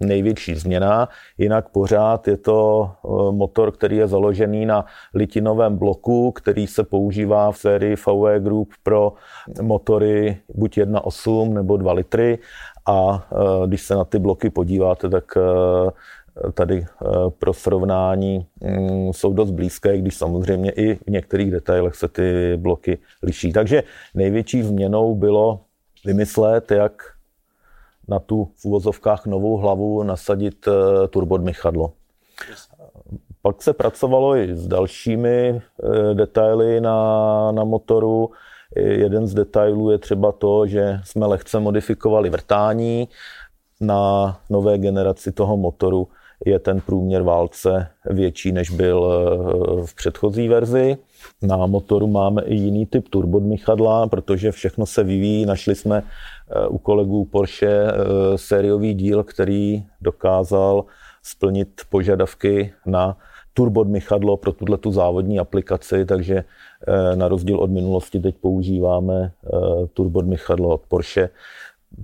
největší 0.00 0.54
změna. 0.54 1.08
Jinak 1.38 1.68
pořád 1.68 2.28
je 2.28 2.36
to 2.36 2.90
eh, 2.90 3.08
motor, 3.32 3.72
který 3.72 3.96
je 3.96 4.08
založený 4.08 4.66
na 4.66 4.84
litinovém 5.14 5.76
bloku, 5.76 6.32
který 6.32 6.66
se 6.66 6.84
používá 6.84 7.52
v 7.52 7.58
sérii 7.58 7.96
VW 7.96 8.38
Group 8.38 8.72
pro 8.82 9.12
motory 9.62 10.36
buď 10.54 10.78
1.8 10.78 11.52
nebo 11.52 11.76
2 11.76 11.92
litry. 11.92 12.38
A 12.86 13.28
eh, 13.32 13.66
když 13.66 13.82
se 13.82 13.94
na 13.94 14.04
ty 14.04 14.18
bloky 14.18 14.50
podíváte, 14.50 15.08
tak 15.08 15.24
tady 16.54 16.86
pro 17.38 17.52
srovnání 17.52 18.46
mm, 18.60 19.12
jsou 19.12 19.32
dost 19.32 19.50
blízké, 19.50 19.98
když 19.98 20.14
samozřejmě 20.14 20.70
i 20.70 20.94
v 20.94 21.10
některých 21.10 21.50
detailech 21.50 21.94
se 21.94 22.08
ty 22.08 22.56
bloky 22.56 22.98
liší. 23.22 23.52
Takže 23.52 23.82
největší 24.14 24.62
změnou 24.62 25.14
bylo 25.14 25.60
vymyslet, 26.04 26.70
jak 26.70 27.02
na 28.08 28.18
tu 28.18 28.48
v 28.56 28.64
uvozovkách 28.64 29.26
novou 29.26 29.56
hlavu 29.56 30.02
nasadit 30.02 30.68
eh, 30.68 31.08
turbodmychadlo. 31.08 31.92
Pak 33.42 33.62
se 33.62 33.72
pracovalo 33.72 34.36
i 34.36 34.56
s 34.56 34.66
dalšími 34.66 35.48
eh, 35.48 36.14
detaily 36.14 36.80
na, 36.80 37.52
na 37.52 37.64
motoru. 37.64 38.30
Jeden 38.76 39.26
z 39.26 39.34
detailů 39.34 39.90
je 39.90 39.98
třeba 39.98 40.32
to, 40.32 40.66
že 40.66 41.00
jsme 41.04 41.26
lehce 41.26 41.60
modifikovali 41.60 42.30
vrtání. 42.30 43.08
Na 43.80 44.36
nové 44.50 44.78
generaci 44.78 45.32
toho 45.32 45.56
motoru 45.56 46.08
je 46.46 46.58
ten 46.58 46.80
průměr 46.80 47.22
válce 47.22 47.86
větší, 48.10 48.52
než 48.52 48.70
byl 48.70 49.12
eh, 49.12 49.86
v 49.86 49.94
předchozí 49.94 50.48
verzi. 50.48 50.96
Na 51.42 51.66
motoru 51.66 52.06
máme 52.06 52.42
i 52.42 52.54
jiný 52.54 52.86
typ 52.86 53.08
turbodmychadla, 53.08 54.06
protože 54.06 54.52
všechno 54.52 54.86
se 54.86 55.04
vyvíjí. 55.04 55.46
Našli 55.46 55.74
jsme 55.74 56.02
u 56.68 56.78
kolegů 56.78 57.24
Porsche 57.24 57.66
eh, 57.66 57.94
sériový 58.38 58.94
díl, 58.94 59.24
který 59.24 59.84
dokázal 60.00 60.84
splnit 61.22 61.80
požadavky 61.90 62.72
na 62.86 63.18
turbodmychadlo 63.54 64.36
pro 64.36 64.52
tuhle 64.52 64.78
tu 64.78 64.92
závodní 64.92 65.38
aplikaci, 65.38 66.06
takže 66.06 66.44
na 67.14 67.28
rozdíl 67.28 67.58
od 67.58 67.70
minulosti 67.70 68.20
teď 68.20 68.34
používáme 68.40 69.32
turbodmychadlo 69.94 70.68
od 70.68 70.82
Porsche, 70.88 71.30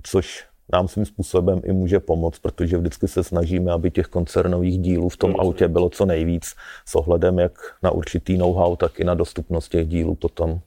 což 0.03 0.47
nám 0.73 0.87
svým 0.87 1.05
způsobem 1.05 1.61
i 1.63 1.73
může 1.73 1.99
pomoct, 1.99 2.39
protože 2.39 2.77
vždycky 2.77 3.07
se 3.07 3.23
snažíme, 3.23 3.71
aby 3.71 3.91
těch 3.91 4.07
koncernových 4.07 4.79
dílů 4.79 5.09
v 5.09 5.17
tom 5.17 5.35
autě 5.39 5.67
bylo 5.67 5.89
co 5.89 6.05
nejvíc 6.05 6.55
s 6.85 6.95
ohledem 6.95 7.39
jak 7.39 7.53
na 7.83 7.91
určitý 7.91 8.37
know-how, 8.37 8.75
tak 8.75 8.99
i 8.99 9.03
na 9.03 9.13
dostupnost 9.13 9.69
těch 9.69 9.87
dílů 9.87 10.15
potom. 10.15 10.59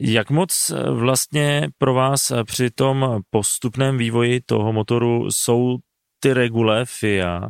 Jak 0.00 0.30
moc 0.30 0.72
vlastně 0.90 1.68
pro 1.78 1.94
vás 1.94 2.32
při 2.46 2.70
tom 2.70 3.20
postupném 3.30 3.98
vývoji 3.98 4.40
toho 4.40 4.72
motoru 4.72 5.30
jsou 5.30 5.78
ty 6.20 6.32
regule 6.32 6.84
FIA 6.84 7.48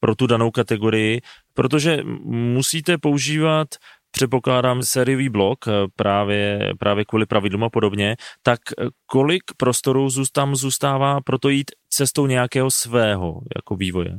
pro 0.00 0.14
tu 0.14 0.26
danou 0.26 0.50
kategorii, 0.50 1.20
protože 1.54 1.98
musíte 2.24 2.98
používat 2.98 3.68
předpokládám 4.10 4.82
sériový 4.82 5.28
blok 5.28 5.58
eh, 5.68 5.72
právě, 5.96 6.72
právě 6.78 7.04
kvůli 7.04 7.26
pravidlům 7.26 7.64
a 7.64 7.70
podobně, 7.70 8.16
tak 8.42 8.58
eh, 8.78 8.86
kolik 9.06 9.42
prostoru 9.56 10.08
tam 10.32 10.56
zůstává 10.56 11.20
pro 11.20 11.38
to 11.38 11.48
jít 11.48 11.70
cestou 11.88 12.26
nějakého 12.26 12.70
svého 12.70 13.40
jako 13.56 13.76
vývoje? 13.76 14.18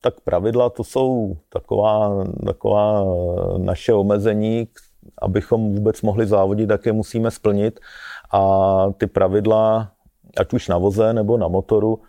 Tak 0.00 0.20
pravidla 0.20 0.70
to 0.70 0.84
jsou 0.84 1.36
taková, 1.48 2.24
taková 2.46 3.02
eh, 3.02 3.58
naše 3.58 3.92
omezení, 3.92 4.68
abychom 5.22 5.74
vůbec 5.74 6.02
mohli 6.02 6.26
závodit, 6.26 6.68
tak 6.68 6.86
je 6.86 6.92
musíme 6.92 7.30
splnit. 7.30 7.80
A 8.32 8.86
ty 8.98 9.06
pravidla, 9.06 9.92
ať 10.36 10.52
už 10.52 10.68
na 10.68 10.78
voze 10.78 11.12
nebo 11.12 11.36
na 11.36 11.48
motoru, 11.48 12.00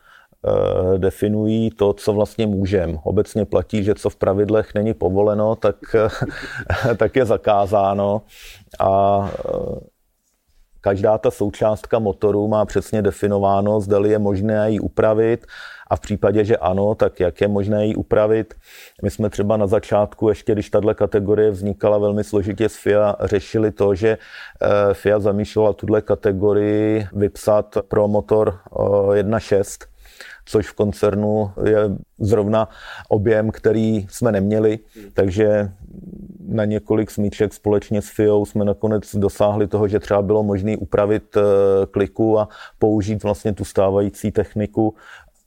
Eh, 0.47 0.97
definují 0.97 1.69
to, 1.69 1.93
co 1.93 2.13
vlastně 2.13 2.47
můžeme. 2.47 2.97
Obecně 3.03 3.45
platí, 3.45 3.83
že 3.83 3.95
co 3.95 4.09
v 4.09 4.15
pravidlech 4.15 4.73
není 4.75 4.93
povoleno, 4.93 5.55
tak, 5.55 5.75
tak 6.97 7.15
je 7.15 7.25
zakázáno. 7.25 8.21
A 8.79 9.31
eh, 9.39 9.79
každá 10.81 11.17
ta 11.17 11.31
součástka 11.31 11.99
motoru 11.99 12.47
má 12.47 12.65
přesně 12.65 13.01
definováno, 13.01 13.81
zda 13.81 13.99
je 14.05 14.19
možné 14.19 14.71
ji 14.71 14.79
upravit 14.79 15.45
a 15.91 15.95
v 15.95 15.99
případě, 15.99 16.45
že 16.45 16.57
ano, 16.57 16.95
tak 16.95 17.19
jak 17.19 17.41
je 17.41 17.47
možné 17.47 17.85
ji 17.85 17.95
upravit. 17.95 18.53
My 19.03 19.11
jsme 19.11 19.29
třeba 19.29 19.57
na 19.57 19.67
začátku, 19.67 20.29
ještě 20.29 20.53
když 20.53 20.69
tahle 20.69 20.93
kategorie 20.93 21.51
vznikala 21.51 21.97
velmi 21.97 22.23
složitě 22.23 22.69
s 22.69 22.75
FIA, 22.75 23.15
řešili 23.21 23.71
to, 23.71 23.95
že 23.95 24.17
eh, 24.17 24.93
FIA 24.93 25.19
zamýšlela 25.19 25.73
tuhle 25.73 26.01
kategorii 26.01 27.07
vypsat 27.13 27.77
pro 27.87 28.07
motor 28.07 28.59
1.6 28.71 29.91
což 30.45 30.67
v 30.67 30.73
koncernu 30.73 31.51
je 31.63 31.77
zrovna 32.19 32.69
objem, 33.09 33.51
který 33.51 34.07
jsme 34.09 34.31
neměli, 34.31 34.79
takže 35.13 35.71
na 36.47 36.65
několik 36.65 37.11
smíček 37.11 37.53
společně 37.53 38.01
s 38.01 38.09
FIO 38.09 38.45
jsme 38.45 38.65
nakonec 38.65 39.15
dosáhli 39.15 39.67
toho, 39.67 39.87
že 39.87 39.99
třeba 39.99 40.21
bylo 40.21 40.43
možné 40.43 40.77
upravit 40.77 41.37
eh, 41.37 41.41
kliku 41.85 42.39
a 42.39 42.49
použít 42.79 43.23
vlastně 43.23 43.53
tu 43.53 43.65
stávající 43.65 44.31
techniku 44.31 44.95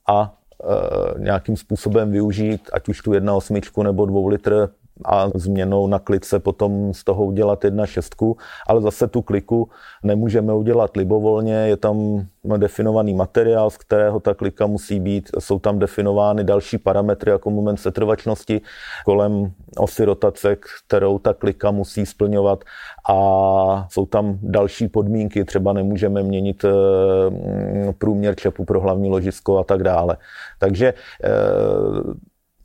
a 0.07 0.33
eh, 0.63 1.19
nějakým 1.19 1.57
způsobem 1.57 2.11
využít, 2.11 2.69
ať 2.73 2.89
už 2.89 3.01
tu 3.01 3.11
1.8 3.11 3.83
nebo 3.83 4.05
2 4.05 4.29
litr 4.29 4.69
a 5.05 5.29
změnou 5.35 5.87
na 5.87 5.99
klice 5.99 6.39
potom 6.39 6.93
z 6.93 7.03
toho 7.03 7.25
udělat 7.25 7.63
jedna 7.63 7.85
šestku, 7.85 8.37
ale 8.67 8.81
zase 8.81 9.07
tu 9.07 9.21
kliku 9.21 9.69
nemůžeme 10.03 10.53
udělat 10.53 10.97
libovolně, 10.97 11.53
je 11.53 11.77
tam 11.77 12.25
definovaný 12.57 13.13
materiál, 13.13 13.69
z 13.69 13.77
kterého 13.77 14.19
ta 14.19 14.33
klika 14.33 14.67
musí 14.67 14.99
být, 14.99 15.29
jsou 15.39 15.59
tam 15.59 15.79
definovány 15.79 16.43
další 16.43 16.77
parametry 16.77 17.31
jako 17.31 17.49
moment 17.49 17.77
setrvačnosti 17.77 18.61
kolem 19.05 19.51
osy 19.77 20.05
rotace, 20.05 20.57
kterou 20.87 21.19
ta 21.19 21.33
klika 21.33 21.71
musí 21.71 22.05
splňovat. 22.05 22.63
A 23.09 23.87
jsou 23.89 24.05
tam 24.05 24.39
další 24.41 24.87
podmínky, 24.87 25.45
třeba 25.45 25.73
nemůžeme 25.73 26.23
měnit 26.23 26.65
eh, 26.65 26.73
průměr 27.97 28.35
čepu 28.35 28.65
pro 28.65 28.81
hlavní 28.81 29.09
ložisko 29.09 29.57
a 29.57 29.63
tak 29.63 29.83
dále. 29.83 30.17
Takže 30.59 30.93
eh, 31.23 31.29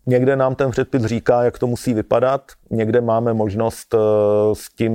Někde 0.07 0.37
nám 0.37 0.55
ten 0.55 0.71
předpis 0.71 1.05
říká, 1.05 1.43
jak 1.43 1.59
to 1.59 1.67
musí 1.67 1.95
vypadat, 1.95 2.43
někde 2.71 3.01
máme 3.01 3.35
možnost 3.35 3.95
eh, 3.95 3.99
s 4.53 4.69
tím 4.77 4.95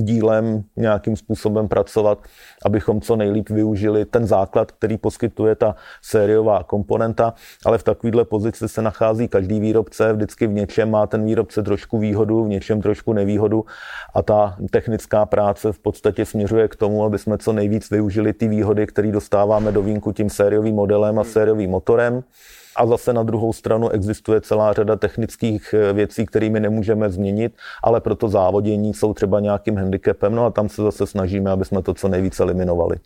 dílem 0.00 0.64
nějakým 0.76 1.16
způsobem 1.16 1.68
pracovat, 1.68 2.18
abychom 2.64 3.00
co 3.00 3.16
nejlíp 3.16 3.50
využili 3.50 4.04
ten 4.04 4.26
základ, 4.26 4.72
který 4.72 4.96
poskytuje 4.96 5.54
ta 5.54 5.74
sériová 6.02 6.62
komponenta, 6.62 7.34
ale 7.66 7.78
v 7.78 7.82
takovéhle 7.82 8.24
pozici 8.24 8.68
se 8.68 8.82
nachází 8.82 9.28
každý 9.28 9.60
výrobce, 9.60 10.12
vždycky 10.12 10.46
v 10.46 10.52
něčem 10.52 10.90
má 10.90 11.06
ten 11.06 11.24
výrobce 11.24 11.62
trošku 11.62 11.98
výhodu, 11.98 12.44
v 12.44 12.48
něčem 12.48 12.82
trošku 12.82 13.12
nevýhodu. 13.12 13.64
A 14.14 14.22
ta 14.22 14.56
technická 14.70 15.26
práce 15.26 15.72
v 15.72 15.78
podstatě 15.78 16.24
směřuje 16.24 16.68
k 16.68 16.76
tomu, 16.76 17.04
aby 17.04 17.18
jsme 17.18 17.38
co 17.38 17.52
nejvíc 17.52 17.90
využili 17.90 18.32
ty 18.32 18.48
výhody, 18.48 18.86
které 18.86 19.12
dostáváme 19.12 19.72
do 19.72 19.82
vínku 19.82 20.12
tím 20.12 20.30
sériovým 20.30 20.74
modelem 20.74 21.18
a 21.18 21.24
sériovým 21.24 21.70
motorem. 21.70 22.22
A 22.78 22.86
zase 22.86 23.12
na 23.12 23.22
druhou 23.22 23.52
stranu 23.52 23.88
existuje 23.88 24.40
celá 24.40 24.72
řada 24.72 24.96
technických 24.96 25.74
eh, 25.74 25.92
věcí, 25.92 26.26
kterými 26.26 26.60
nemůžeme 26.60 27.10
změnit, 27.10 27.52
ale 27.84 28.00
proto 28.00 28.28
závodění 28.28 28.94
jsou 28.94 29.14
třeba 29.14 29.40
nějakým 29.40 29.76
handicapem, 29.76 30.34
no 30.34 30.44
a 30.44 30.50
tam 30.50 30.68
se 30.68 30.82
zase 30.82 31.06
snažíme, 31.06 31.50
aby 31.50 31.64
jsme 31.64 31.82
to 31.82 31.94
co 31.94 32.08
nejvíce 32.08 32.42
eliminovali 32.42 32.96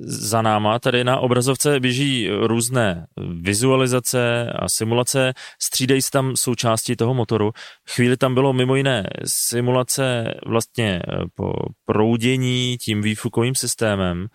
za 0.00 0.42
náma 0.42 0.78
tady 0.78 1.04
na 1.04 1.18
obrazovce 1.20 1.80
běží 1.80 2.28
různé 2.28 3.06
vizualizace 3.40 4.52
a 4.52 4.68
simulace, 4.68 5.32
střídají 5.62 6.02
se 6.02 6.10
tam 6.10 6.36
součásti 6.36 6.96
toho 6.96 7.14
motoru. 7.14 7.52
Chvíli 7.90 8.16
tam 8.16 8.34
bylo 8.34 8.52
mimo 8.52 8.76
jiné 8.76 9.06
simulace 9.24 10.34
vlastně 10.46 11.02
eh, 11.08 11.24
po 11.34 11.52
proudění 11.84 12.76
tím 12.80 13.02
výfukovým 13.02 13.54
systémem. 13.54 14.26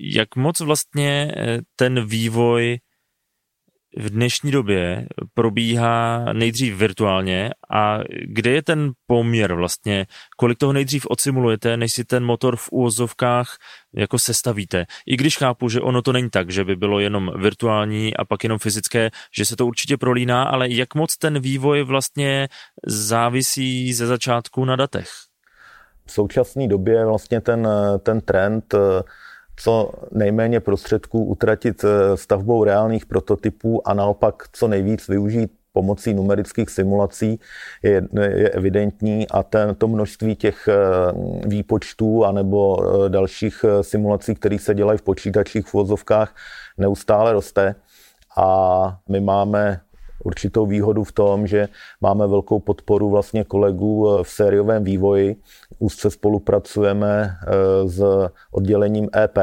Jak 0.00 0.36
moc 0.36 0.60
vlastně 0.60 1.34
eh, 1.36 1.58
ten 1.76 2.06
vývoj 2.06 2.78
v 3.96 4.10
dnešní 4.10 4.50
době 4.50 5.06
probíhá 5.34 6.24
nejdřív 6.32 6.76
virtuálně 6.76 7.50
a 7.74 7.98
kde 8.26 8.50
je 8.50 8.62
ten 8.62 8.92
poměr 9.06 9.54
vlastně, 9.54 10.06
kolik 10.36 10.58
toho 10.58 10.72
nejdřív 10.72 11.06
odsimulujete, 11.06 11.76
než 11.76 11.92
si 11.92 12.04
ten 12.04 12.24
motor 12.24 12.56
v 12.56 12.68
úvozovkách 12.72 13.56
jako 13.94 14.18
sestavíte. 14.18 14.86
I 15.06 15.16
když 15.16 15.36
chápu, 15.36 15.68
že 15.68 15.80
ono 15.80 16.02
to 16.02 16.12
není 16.12 16.30
tak, 16.30 16.50
že 16.50 16.64
by 16.64 16.76
bylo 16.76 17.00
jenom 17.00 17.32
virtuální 17.36 18.16
a 18.16 18.24
pak 18.24 18.44
jenom 18.44 18.58
fyzické, 18.58 19.10
že 19.36 19.44
se 19.44 19.56
to 19.56 19.66
určitě 19.66 19.96
prolíná, 19.96 20.42
ale 20.42 20.68
jak 20.68 20.94
moc 20.94 21.16
ten 21.16 21.40
vývoj 21.40 21.82
vlastně 21.82 22.48
závisí 22.86 23.92
ze 23.92 24.06
začátku 24.06 24.64
na 24.64 24.76
datech? 24.76 25.08
V 26.06 26.12
současné 26.12 26.68
době 26.68 27.06
vlastně 27.06 27.40
ten, 27.40 27.68
ten 28.02 28.20
trend 28.20 28.74
co 29.56 29.90
nejméně 30.12 30.60
prostředků 30.60 31.24
utratit 31.24 31.84
eh, 31.84 32.16
stavbou 32.16 32.64
reálných 32.64 33.06
prototypů 33.06 33.88
a 33.88 33.94
naopak 33.94 34.42
co 34.52 34.68
nejvíc 34.68 35.08
využít 35.08 35.52
pomocí 35.72 36.14
numerických 36.14 36.70
simulací 36.70 37.40
je, 37.82 38.02
je 38.22 38.48
evidentní 38.48 39.28
a 39.28 39.42
ten, 39.42 39.74
to 39.74 39.88
množství 39.88 40.36
těch 40.36 40.68
eh, 40.68 40.76
výpočtů 41.48 42.24
anebo 42.24 42.76
eh, 42.76 43.08
dalších 43.08 43.64
simulací, 43.80 44.34
které 44.34 44.58
se 44.58 44.74
dělají 44.74 44.98
v 44.98 45.02
počítačích 45.02 45.66
v 45.66 45.74
vozovkách, 45.74 46.34
neustále 46.78 47.32
roste. 47.32 47.74
A 48.36 48.98
my 49.08 49.20
máme 49.20 49.80
určitou 50.24 50.66
výhodu 50.66 51.04
v 51.04 51.12
tom, 51.12 51.46
že 51.46 51.68
máme 52.00 52.26
velkou 52.26 52.60
podporu 52.60 53.10
vlastně 53.10 53.44
kolegů 53.44 54.22
v 54.22 54.28
sériovém 54.28 54.84
vývoji. 54.84 55.36
Úzce 55.82 56.10
spolupracujeme 56.10 57.26
eh, 57.26 57.88
s 57.88 58.02
oddělením 58.50 59.08
EP 59.16 59.38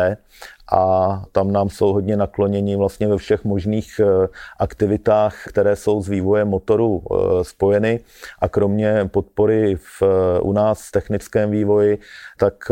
a 0.71 1.23
tam 1.31 1.51
nám 1.51 1.69
jsou 1.69 1.93
hodně 1.93 2.17
nakloněni 2.17 2.75
vlastně 2.75 3.07
ve 3.07 3.17
všech 3.17 3.43
možných 3.43 3.99
eh, 3.99 4.27
aktivitách, 4.59 5.35
které 5.47 5.75
jsou 5.75 6.01
s 6.01 6.07
vývojem 6.07 6.47
motoru 6.47 7.03
eh, 7.03 7.43
spojeny. 7.43 7.99
A 8.39 8.47
kromě 8.49 9.09
podpory 9.11 9.75
v, 9.75 10.03
u 10.41 10.53
nás 10.53 10.87
v 10.87 10.91
technickém 10.91 11.51
vývoji, 11.51 11.99
tak 12.37 12.71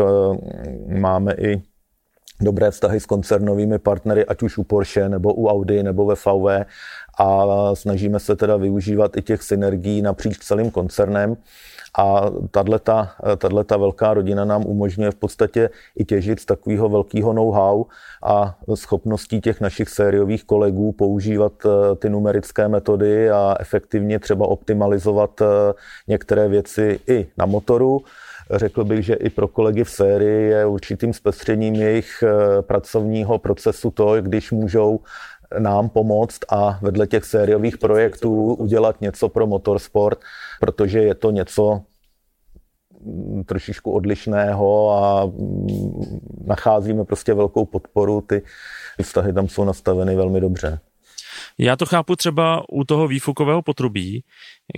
máme 0.88 1.34
i 1.38 1.62
dobré 2.40 2.70
vztahy 2.70 3.00
s 3.00 3.06
koncernovými 3.06 3.78
partnery, 3.78 4.26
ať 4.26 4.42
už 4.42 4.58
u 4.58 4.64
Porsche, 4.64 5.08
nebo 5.08 5.34
u 5.34 5.48
Audi, 5.48 5.82
nebo 5.82 6.06
ve 6.06 6.14
VW 6.14 6.64
a 7.18 7.44
snažíme 7.74 8.20
se 8.20 8.36
teda 8.36 8.56
využívat 8.56 9.16
i 9.16 9.22
těch 9.22 9.42
synergií 9.42 10.02
napříč 10.02 10.38
celým 10.38 10.70
koncernem. 10.70 11.36
A 11.98 12.30
tato 13.50 13.78
velká 13.78 14.14
rodina 14.14 14.44
nám 14.44 14.66
umožňuje 14.66 15.10
v 15.10 15.14
podstatě 15.14 15.70
i 15.96 16.04
těžit 16.04 16.40
z 16.40 16.44
takového 16.44 16.88
velkého 16.88 17.32
know-how 17.32 17.84
a 18.22 18.58
schopností 18.74 19.40
těch 19.40 19.60
našich 19.60 19.88
sériových 19.88 20.44
kolegů 20.44 20.92
používat 20.92 21.52
eh, 21.64 21.96
ty 21.96 22.10
numerické 22.10 22.68
metody 22.68 23.30
a 23.30 23.56
efektivně 23.60 24.18
třeba 24.18 24.46
optimalizovat 24.46 25.40
eh, 25.40 25.46
některé 26.08 26.48
věci 26.48 27.00
i 27.06 27.26
na 27.36 27.46
motoru. 27.46 28.02
Řekl 28.50 28.84
bych, 28.84 29.04
že 29.04 29.14
i 29.14 29.30
pro 29.30 29.48
kolegy 29.48 29.84
v 29.84 29.90
sérii 29.90 30.50
je 30.50 30.66
určitým 30.66 31.12
zpestřením 31.12 31.74
jejich 31.74 32.22
eh, 32.22 32.62
pracovního 32.62 33.38
procesu 33.38 33.90
to, 33.90 34.22
když 34.22 34.52
můžou 34.52 35.00
nám 35.58 35.88
pomoct 35.88 36.40
a 36.48 36.78
vedle 36.82 37.06
těch 37.06 37.24
sériových 37.24 37.78
projektů 37.78 38.54
udělat 38.54 39.00
něco 39.00 39.28
pro 39.28 39.46
motorsport, 39.46 40.20
protože 40.60 40.98
je 40.98 41.14
to 41.14 41.30
něco 41.30 41.80
mm, 43.00 43.44
trošičku 43.44 43.92
odlišného 43.92 44.90
a 44.90 45.26
mm, 45.26 46.20
nacházíme 46.46 47.04
prostě 47.04 47.34
velkou 47.34 47.64
podporu. 47.66 48.20
Ty 48.20 48.42
vztahy 49.02 49.32
tam 49.32 49.48
jsou 49.48 49.64
nastaveny 49.64 50.16
velmi 50.16 50.40
dobře. 50.40 50.80
Já 51.58 51.76
to 51.76 51.86
chápu 51.86 52.16
třeba 52.16 52.62
u 52.68 52.84
toho 52.84 53.08
výfukového 53.08 53.62
potrubí, 53.62 54.24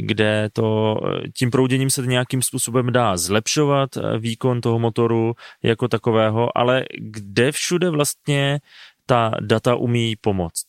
kde 0.00 0.48
to 0.52 0.96
tím 1.37 1.50
prouděním 1.50 1.90
se 1.90 2.02
nějakým 2.02 2.42
způsobem 2.42 2.92
dá 2.92 3.16
zlepšovat 3.16 3.96
eh, 3.96 4.18
výkon 4.18 4.61
toho 4.61 4.78
motoru 4.78 5.33
jako 5.62 5.88
takového, 5.88 6.59
ale 6.59 6.85
kde 7.00 7.52
všude 7.52 7.90
vlastně 7.90 8.61
ta 9.10 9.30
data 9.40 9.74
umí 9.74 10.16
pomoct. 10.20 10.66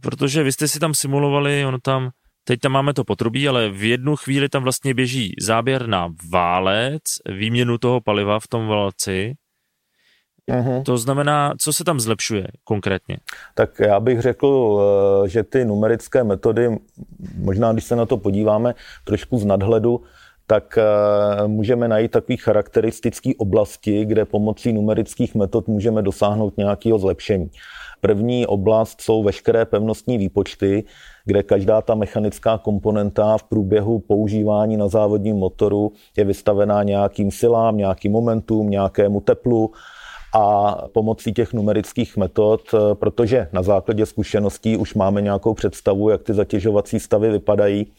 Protože 0.00 0.42
vy 0.42 0.52
jste 0.52 0.68
si 0.68 0.80
tam 0.80 0.94
simulovali, 0.94 1.64
ono 1.64 1.78
tam, 1.78 2.10
teď 2.44 2.60
tam 2.60 2.72
máme 2.72 2.94
to 2.94 3.04
potrubí, 3.04 3.48
ale 3.48 3.70
v 3.70 3.84
jednu 3.84 4.16
chvíli 4.16 4.48
tam 4.48 4.62
vlastně 4.62 4.94
běží 4.94 5.34
záběr 5.40 5.86
na 5.86 6.14
válec, 6.32 7.02
výměnu 7.26 7.78
toho 7.78 8.00
paliva 8.00 8.40
v 8.40 8.48
tom 8.48 8.66
válci, 8.66 9.34
Uhum. 10.48 10.84
To 10.84 10.98
znamená, 10.98 11.54
co 11.58 11.72
se 11.72 11.84
tam 11.84 12.00
zlepšuje 12.00 12.46
konkrétně? 12.64 13.16
Tak 13.54 13.78
já 13.78 14.00
bych 14.00 14.20
řekl, 14.20 14.80
eh, 15.24 15.28
že 15.28 15.42
ty 15.42 15.64
numerické 15.64 16.24
metody, 16.24 16.78
možná 17.38 17.72
když 17.72 17.84
se 17.84 17.96
na 17.96 18.06
to 18.06 18.16
podíváme 18.16 18.74
trošku 19.04 19.38
z 19.38 19.44
nadhledu, 19.44 20.02
tak 20.50 20.78
eh, 20.78 21.48
můžeme 21.48 21.88
najít 21.88 22.10
takové 22.10 22.36
charakteristické 22.36 23.30
oblasti, 23.38 24.04
kde 24.04 24.24
pomocí 24.24 24.72
numerických 24.72 25.34
metod 25.34 25.68
můžeme 25.68 26.02
dosáhnout 26.02 26.56
nějakého 26.56 26.98
zlepšení. 26.98 27.50
První 28.00 28.46
oblast 28.46 29.00
jsou 29.00 29.22
veškeré 29.22 29.64
pevnostní 29.64 30.18
výpočty, 30.18 30.84
kde 31.24 31.42
každá 31.42 31.82
ta 31.82 31.94
mechanická 31.94 32.58
komponenta 32.58 33.38
v 33.38 33.42
průběhu 33.42 33.98
používání 33.98 34.76
na 34.76 34.88
závodním 34.88 35.36
motoru 35.36 35.92
je 36.16 36.24
vystavená 36.24 36.82
nějakým 36.82 37.30
silám, 37.30 37.76
nějakým 37.76 38.12
momentům, 38.12 38.70
nějakému 38.70 39.20
teplu, 39.20 39.70
a 40.34 40.74
pomocí 40.92 41.32
těch 41.32 41.52
numerických 41.52 42.16
metod, 42.16 42.60
protože 42.94 43.48
na 43.52 43.62
základě 43.62 44.06
zkušeností 44.06 44.76
už 44.76 44.94
máme 44.94 45.22
nějakou 45.22 45.54
představu, 45.54 46.10
jak 46.10 46.22
ty 46.22 46.34
zatěžovací 46.34 47.00
stavy 47.00 47.30
vypadají, 47.30 47.92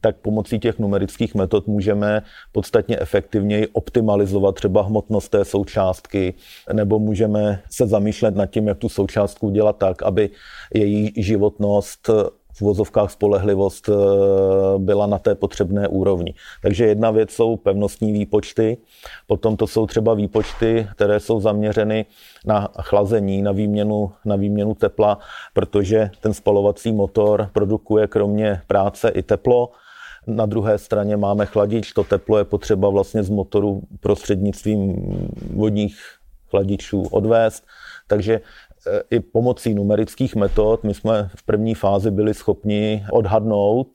tak 0.00 0.16
pomocí 0.16 0.58
těch 0.58 0.78
numerických 0.78 1.34
metod 1.34 1.66
můžeme 1.66 2.22
podstatně 2.52 2.98
efektivněji 3.00 3.66
optimalizovat 3.66 4.54
třeba 4.54 4.82
hmotnost 4.82 5.28
té 5.28 5.44
součástky, 5.44 6.34
nebo 6.72 6.98
můžeme 6.98 7.62
se 7.70 7.86
zamýšlet 7.86 8.36
nad 8.36 8.46
tím, 8.46 8.68
jak 8.68 8.78
tu 8.78 8.88
součástku 8.88 9.46
udělat 9.46 9.76
tak, 9.78 10.02
aby 10.02 10.30
její 10.74 11.12
životnost 11.16 12.10
v 12.56 12.60
vozovkách 12.60 13.10
spolehlivost 13.10 13.88
eh, 13.88 13.92
byla 14.78 15.06
na 15.06 15.18
té 15.18 15.34
potřebné 15.34 15.88
úrovni. 15.88 16.34
Takže 16.62 16.86
jedna 16.86 17.10
věc 17.10 17.30
jsou 17.30 17.56
pevnostní 17.56 18.12
výpočty, 18.12 18.76
potom 19.26 19.56
to 19.56 19.66
jsou 19.66 19.86
třeba 19.86 20.14
výpočty, 20.14 20.88
které 20.94 21.20
jsou 21.20 21.40
zaměřeny 21.40 22.06
na 22.46 22.68
chlazení, 22.80 23.42
na 23.42 23.52
výměnu, 23.52 24.12
na 24.24 24.36
výměnu 24.36 24.74
tepla, 24.74 25.18
protože 25.52 26.10
ten 26.20 26.34
spalovací 26.34 26.92
motor 26.92 27.50
produkuje 27.52 28.06
kromě 28.06 28.60
práce 28.66 29.08
i 29.08 29.22
teplo, 29.22 29.70
na 30.26 30.46
druhé 30.46 30.78
straně 30.78 31.16
máme 31.16 31.46
chladič, 31.46 31.92
to 31.92 32.04
teplo 32.04 32.38
je 32.38 32.44
potřeba 32.44 32.88
vlastně 32.88 33.22
z 33.22 33.30
motoru 33.30 33.82
prostřednictvím 34.00 34.94
vodních 35.54 35.96
chladičů 36.50 37.02
odvést. 37.02 37.64
Takže 38.06 38.34
e, 38.34 38.40
i 39.10 39.20
pomocí 39.20 39.74
numerických 39.74 40.36
metod 40.36 40.84
my 40.84 40.94
jsme 40.94 41.30
v 41.36 41.42
první 41.42 41.74
fázi 41.74 42.10
byli 42.10 42.34
schopni 42.34 43.04
odhadnout 43.12 43.88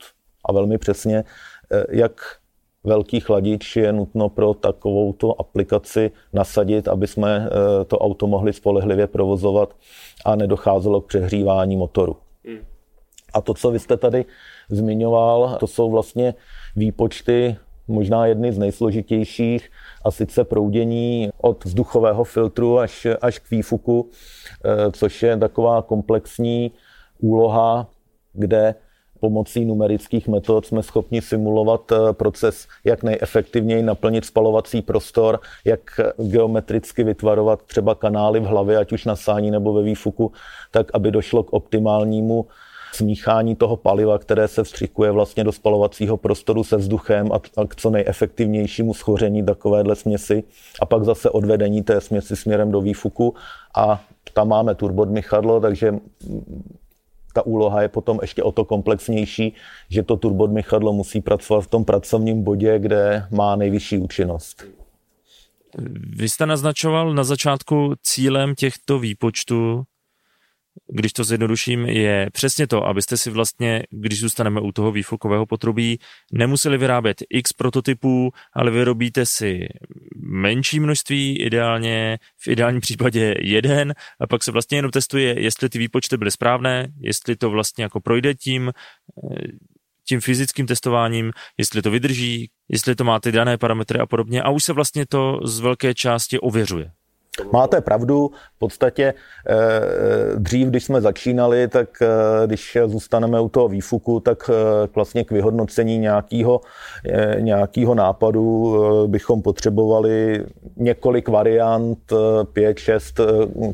a 0.44 0.52
velmi 0.52 0.78
přesně, 0.78 1.16
e, 1.16 1.24
jak 1.90 2.20
velký 2.84 3.20
chladič 3.20 3.76
je 3.76 3.92
nutno 3.92 4.28
pro 4.28 4.54
takovou 4.54 5.14
aplikaci 5.38 6.10
nasadit, 6.32 6.88
aby 6.88 7.06
jsme 7.06 7.48
e, 7.48 7.84
to 7.84 7.98
auto 7.98 8.26
mohli 8.26 8.52
spolehlivě 8.52 9.06
provozovat 9.06 9.76
a 10.24 10.36
nedocházelo 10.36 11.00
k 11.00 11.06
přehřívání 11.06 11.76
motoru. 11.76 12.16
A 13.34 13.40
to, 13.40 13.54
co 13.54 13.70
vy 13.70 13.78
jste 13.78 13.96
tady 13.96 14.24
zmiňoval, 14.70 15.56
to 15.60 15.66
jsou 15.66 15.90
vlastně 15.90 16.34
výpočty 16.76 17.56
možná 17.88 18.26
jedny 18.26 18.52
z 18.52 18.58
nejsložitějších, 18.58 19.70
a 20.04 20.10
sice 20.10 20.44
proudění 20.44 21.30
od 21.40 21.64
vzduchového 21.64 22.24
filtru 22.24 22.78
až, 22.78 23.06
až 23.20 23.38
k 23.38 23.50
výfuku, 23.50 24.10
eh, 24.64 24.92
což 24.92 25.22
je 25.22 25.36
taková 25.36 25.82
komplexní 25.82 26.72
úloha, 27.18 27.86
kde 28.32 28.74
pomocí 29.20 29.64
numerických 29.64 30.28
metod 30.28 30.66
jsme 30.66 30.82
schopni 30.82 31.22
simulovat 31.22 31.92
eh, 31.92 32.12
proces, 32.12 32.68
jak 32.84 33.02
nejefektivněji 33.02 33.82
naplnit 33.82 34.24
spalovací 34.24 34.82
prostor, 34.82 35.40
jak 35.64 36.00
geometricky 36.18 37.04
vytvarovat 37.04 37.62
třeba 37.62 37.94
kanály 37.94 38.40
v 38.40 38.44
hlavě, 38.44 38.76
ať 38.78 38.92
už 38.92 39.04
na 39.04 39.16
sání 39.16 39.50
nebo 39.50 39.72
ve 39.72 39.82
výfuku, 39.82 40.32
tak 40.70 40.90
aby 40.94 41.10
došlo 41.10 41.42
k 41.42 41.52
optimálnímu 41.52 42.46
smíchání 42.94 43.56
toho 43.56 43.76
paliva, 43.76 44.18
které 44.18 44.48
se 44.48 44.64
vstřikuje 44.64 45.10
vlastně 45.10 45.44
do 45.44 45.52
spalovacího 45.52 46.16
prostoru 46.16 46.64
se 46.64 46.76
vzduchem 46.76 47.32
a, 47.32 47.66
k 47.66 47.76
co 47.76 47.90
nejefektivnějšímu 47.90 48.94
schoření 48.94 49.44
takovéhle 49.44 49.96
směsi 49.96 50.44
a 50.80 50.86
pak 50.86 51.04
zase 51.04 51.30
odvedení 51.30 51.82
té 51.82 52.00
směsi 52.00 52.36
směrem 52.36 52.72
do 52.72 52.80
výfuku 52.80 53.34
a 53.76 54.04
tam 54.32 54.48
máme 54.48 54.74
turbodmychadlo, 54.74 55.60
takže 55.60 55.94
ta 57.32 57.46
úloha 57.46 57.82
je 57.82 57.88
potom 57.88 58.18
ještě 58.22 58.42
o 58.42 58.52
to 58.52 58.64
komplexnější, 58.64 59.54
že 59.88 60.02
to 60.02 60.16
turbodmychadlo 60.16 60.92
musí 60.92 61.20
pracovat 61.20 61.60
v 61.60 61.66
tom 61.66 61.84
pracovním 61.84 62.42
bodě, 62.42 62.78
kde 62.78 63.26
má 63.30 63.56
nejvyšší 63.56 63.98
účinnost. 63.98 64.64
Vy 66.16 66.28
jste 66.28 66.46
naznačoval 66.46 67.14
na 67.14 67.24
začátku 67.24 67.94
cílem 68.02 68.54
těchto 68.54 68.98
výpočtů 68.98 69.82
když 70.92 71.12
to 71.12 71.24
zjednoduším, 71.24 71.86
je 71.86 72.30
přesně 72.32 72.66
to, 72.66 72.86
abyste 72.86 73.16
si 73.16 73.30
vlastně, 73.30 73.82
když 73.90 74.20
zůstaneme 74.20 74.60
u 74.60 74.72
toho 74.72 74.92
výfukového 74.92 75.46
potrubí, 75.46 75.98
nemuseli 76.32 76.78
vyrábět 76.78 77.22
x 77.30 77.52
prototypů, 77.52 78.30
ale 78.52 78.70
vyrobíte 78.70 79.26
si 79.26 79.68
menší 80.16 80.80
množství, 80.80 81.42
ideálně, 81.42 82.18
v 82.44 82.48
ideálním 82.48 82.80
případě 82.80 83.34
jeden, 83.40 83.94
a 84.20 84.26
pak 84.26 84.42
se 84.42 84.52
vlastně 84.52 84.78
jenom 84.78 84.90
testuje, 84.90 85.40
jestli 85.40 85.68
ty 85.68 85.78
výpočty 85.78 86.16
byly 86.16 86.30
správné, 86.30 86.88
jestli 87.00 87.36
to 87.36 87.50
vlastně 87.50 87.84
jako 87.84 88.00
projde 88.00 88.34
tím, 88.34 88.68
eh, 88.68 89.42
tím 90.08 90.20
fyzickým 90.20 90.66
testováním, 90.66 91.30
jestli 91.58 91.82
to 91.82 91.90
vydrží, 91.90 92.50
jestli 92.68 92.94
to 92.94 93.04
má 93.04 93.20
ty 93.20 93.32
dané 93.32 93.58
parametry 93.58 93.98
a 93.98 94.06
podobně 94.06 94.42
a 94.42 94.50
už 94.50 94.64
se 94.64 94.72
vlastně 94.72 95.06
to 95.06 95.40
z 95.44 95.60
velké 95.60 95.94
části 95.94 96.38
ověřuje. 96.38 96.90
Máte 97.52 97.80
pravdu, 97.80 98.30
v 98.56 98.58
podstatě 98.58 99.14
eh, 99.48 99.54
dřív, 100.36 100.68
když 100.68 100.84
jsme 100.84 101.00
začínali, 101.00 101.68
tak 101.68 101.88
eh, 102.02 102.06
když 102.46 102.78
zůstaneme 102.86 103.40
u 103.40 103.48
toho 103.48 103.68
výfuku, 103.68 104.20
tak 104.20 104.50
eh, 104.50 104.88
vlastně 104.94 105.24
k 105.24 105.30
vyhodnocení 105.30 105.98
nějakého, 105.98 106.60
nějakého 107.38 107.94
nápadu 107.94 108.76
bychom 109.06 109.42
potřebovali 109.42 110.44
několik 110.76 111.28
variant, 111.28 111.98
pět, 112.52 112.78
šest 112.78 113.20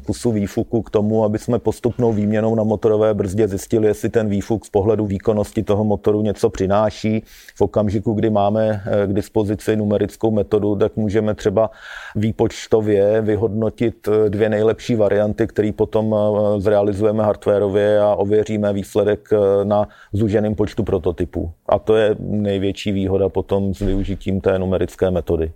kusů 0.06 0.32
výfuku 0.32 0.82
k 0.82 0.90
tomu, 0.90 1.24
aby 1.24 1.38
jsme 1.38 1.58
postupnou 1.58 2.12
výměnou 2.12 2.54
na 2.54 2.64
motorové 2.64 3.14
brzdě 3.14 3.48
zjistili, 3.48 3.88
jestli 3.88 4.08
ten 4.08 4.28
výfuk 4.28 4.66
z 4.66 4.70
pohledu 4.70 5.06
výkonnosti 5.06 5.62
toho 5.62 5.84
motoru 5.84 6.22
něco 6.22 6.50
přináší. 6.50 7.24
V 7.54 7.60
okamžiku, 7.60 8.12
kdy 8.12 8.30
máme 8.30 8.82
k 9.06 9.12
dispozici 9.12 9.76
numerickou 9.76 10.30
metodu, 10.30 10.76
tak 10.76 10.96
můžeme 10.96 11.34
třeba 11.34 11.70
výpočtově 12.16 13.20
vyhodnotit 13.20 13.47
vyhodnotit 13.48 14.08
eh, 14.08 14.30
dvě 14.30 14.48
nejlepší 14.48 14.94
varianty, 14.94 15.46
které 15.46 15.72
potom 15.72 16.14
eh, 16.14 16.60
zrealizujeme 16.60 17.24
hardwareově 17.24 18.00
a 18.00 18.14
ověříme 18.14 18.72
výsledek 18.72 19.28
eh, 19.32 19.64
na 19.64 19.88
zúženém 20.12 20.54
počtu 20.54 20.84
prototypů. 20.84 21.50
A 21.68 21.78
to 21.78 21.96
je 21.96 22.16
největší 22.18 22.92
výhoda 22.92 23.28
potom 23.28 23.74
s 23.74 23.78
využitím 23.78 24.40
té 24.40 24.58
numerické 24.58 25.10
metody. 25.10 25.52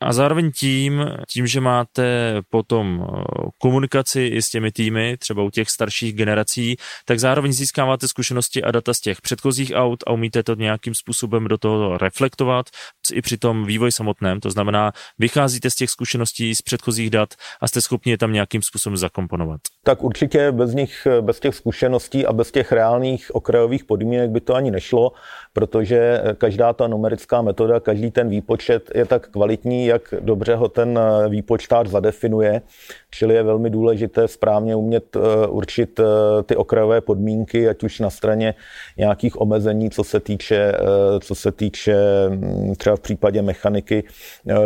A 0.00 0.12
zároveň 0.12 0.50
tím, 0.52 1.06
tím, 1.32 1.46
že 1.46 1.60
máte 1.60 2.36
potom 2.50 3.06
eh, 3.08 3.22
komunikaci 3.58 4.22
i 4.22 4.42
s 4.42 4.50
těmi 4.50 4.72
týmy, 4.72 5.16
třeba 5.16 5.42
u 5.42 5.50
těch 5.50 5.70
starších 5.70 6.14
generací, 6.14 6.76
tak 7.04 7.20
zároveň 7.20 7.52
získáváte 7.52 8.08
zkušenosti 8.08 8.62
a 8.62 8.70
data 8.70 8.94
z 8.94 9.00
těch 9.00 9.20
předchozích 9.20 9.72
aut 9.74 10.04
a 10.06 10.12
umíte 10.12 10.42
to 10.42 10.54
nějakým 10.54 10.94
způsobem 10.94 11.48
do 11.48 11.58
toho 11.58 11.98
reflektovat 11.98 12.66
i 13.12 13.22
při 13.22 13.36
tom 13.36 13.64
vývoj 13.64 13.92
samotném. 13.92 14.40
To 14.40 14.50
znamená, 14.50 14.92
vycházíte 15.18 15.70
z 15.70 15.74
těch 15.74 15.90
zkušeností 15.90 16.54
z 16.54 16.62
předchozích 16.62 17.10
dat 17.10 17.34
a 17.60 17.68
jste 17.68 17.80
schopni 17.80 18.12
je 18.12 18.18
tam 18.18 18.32
nějakým 18.32 18.62
způsobem 18.62 18.96
zakomponovat. 18.96 19.60
Tak 19.84 20.04
určitě 20.04 20.52
bez 20.52 20.74
nich, 20.74 21.06
bez 21.20 21.40
těch 21.40 21.54
zkušeností 21.54 22.26
a 22.26 22.32
bez 22.32 22.52
těch 22.52 22.72
reálných 22.72 23.34
okrajových 23.34 23.84
podmínek 23.84 24.30
by 24.30 24.40
to 24.40 24.54
ani 24.54 24.70
nešlo, 24.70 25.12
protože 25.52 26.22
každá 26.38 26.72
ta 26.72 26.86
numerická 26.86 27.42
metoda, 27.42 27.80
každý 27.80 28.10
ten 28.10 28.28
výpočet 28.28 28.90
je 28.94 29.06
tak 29.06 29.28
kvalitní, 29.28 29.85
jak 29.86 30.14
dobře 30.20 30.54
ho 30.54 30.68
ten 30.68 30.98
eh, 30.98 31.28
výpočtář 31.28 31.88
zadefinuje, 31.88 32.62
čili 33.10 33.34
je 33.34 33.42
velmi 33.42 33.70
důležité 33.70 34.28
správně 34.28 34.76
umět 34.76 35.16
eh, 35.16 35.46
určit 35.46 36.00
eh, 36.00 36.42
ty 36.42 36.56
okrajové 36.56 37.00
podmínky, 37.00 37.68
ať 37.68 37.84
už 37.84 38.00
na 38.00 38.10
straně 38.10 38.54
nějakých 38.96 39.40
omezení, 39.40 39.90
co 39.90 40.04
se 40.04 40.20
týče, 40.20 40.72
co 41.20 41.34
se 41.34 41.52
týče 41.52 41.96
mm, 42.28 42.74
třeba 42.74 42.96
v 42.96 43.00
případě 43.00 43.42
mechaniky 43.42 44.04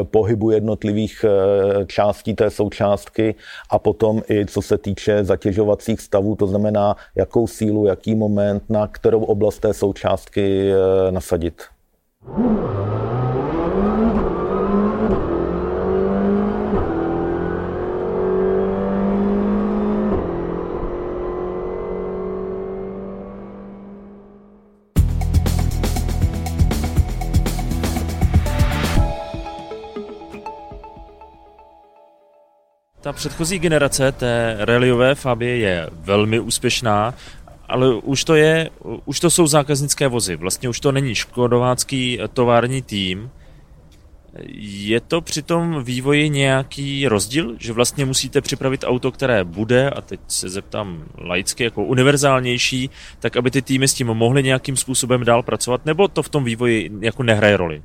pohybu 0.02 0.50
jednotlivých 0.50 1.24
částí 1.86 2.34
té 2.34 2.50
součástky 2.50 3.34
a 3.70 3.78
potom 3.78 4.22
i 4.30 4.46
co 4.46 4.62
se 4.62 4.78
týče 4.78 5.24
zatěžovacích 5.24 6.00
stavů, 6.00 6.36
to 6.36 6.46
znamená, 6.46 6.96
jakou 7.14 7.46
sílu, 7.46 7.86
jaký 7.86 8.14
moment, 8.14 8.62
na 8.68 8.86
kterou 8.86 9.24
oblast 9.24 9.58
té 9.58 9.74
součástky 9.74 10.72
nasadit. 11.10 11.62
Ta 33.00 33.12
předchozí 33.12 33.58
generace 33.58 34.12
té 34.12 34.56
rallyové 34.58 35.14
Fabie 35.14 35.56
je 35.56 35.90
velmi 35.92 36.40
úspěšná, 36.40 37.14
ale 37.68 37.94
už 37.94 38.24
to 38.24 38.34
je, 38.34 38.70
už 39.04 39.20
to 39.20 39.30
jsou 39.30 39.46
zákaznické 39.46 40.08
vozy. 40.08 40.36
Vlastně 40.36 40.68
už 40.68 40.80
to 40.80 40.92
není 40.92 41.14
škodovácký 41.14 42.18
tovární 42.34 42.82
tým, 42.82 43.30
je 44.54 45.00
to 45.00 45.20
při 45.20 45.42
tom 45.42 45.84
vývoji 45.84 46.30
nějaký 46.30 47.08
rozdíl, 47.08 47.54
že 47.58 47.72
vlastně 47.72 48.04
musíte 48.04 48.40
připravit 48.40 48.84
auto, 48.86 49.12
které 49.12 49.44
bude, 49.44 49.90
a 49.90 50.00
teď 50.00 50.20
se 50.28 50.48
zeptám 50.48 51.04
laicky, 51.18 51.64
jako 51.64 51.84
univerzálnější, 51.84 52.90
tak 53.20 53.36
aby 53.36 53.50
ty 53.50 53.62
týmy 53.62 53.88
s 53.88 53.94
tím 53.94 54.06
mohly 54.06 54.42
nějakým 54.42 54.76
způsobem 54.76 55.24
dál 55.24 55.42
pracovat, 55.42 55.86
nebo 55.86 56.08
to 56.08 56.22
v 56.22 56.28
tom 56.28 56.44
vývoji 56.44 56.90
jako 57.00 57.22
nehraje 57.22 57.56
roli? 57.56 57.82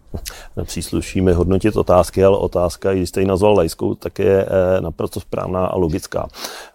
Nepřísluší 0.57 1.21
mi 1.21 1.33
hodnotit 1.33 1.75
otázky, 1.75 2.23
ale 2.23 2.37
otázka, 2.37 2.93
když 2.93 3.09
jste 3.09 3.19
ji 3.21 3.27
nazval 3.27 3.53
laickou, 3.53 3.95
tak 3.95 4.19
je 4.19 4.45
eh, 4.45 4.81
naprosto 4.81 5.19
správná 5.19 5.65
a 5.65 5.77
logická. 5.77 6.27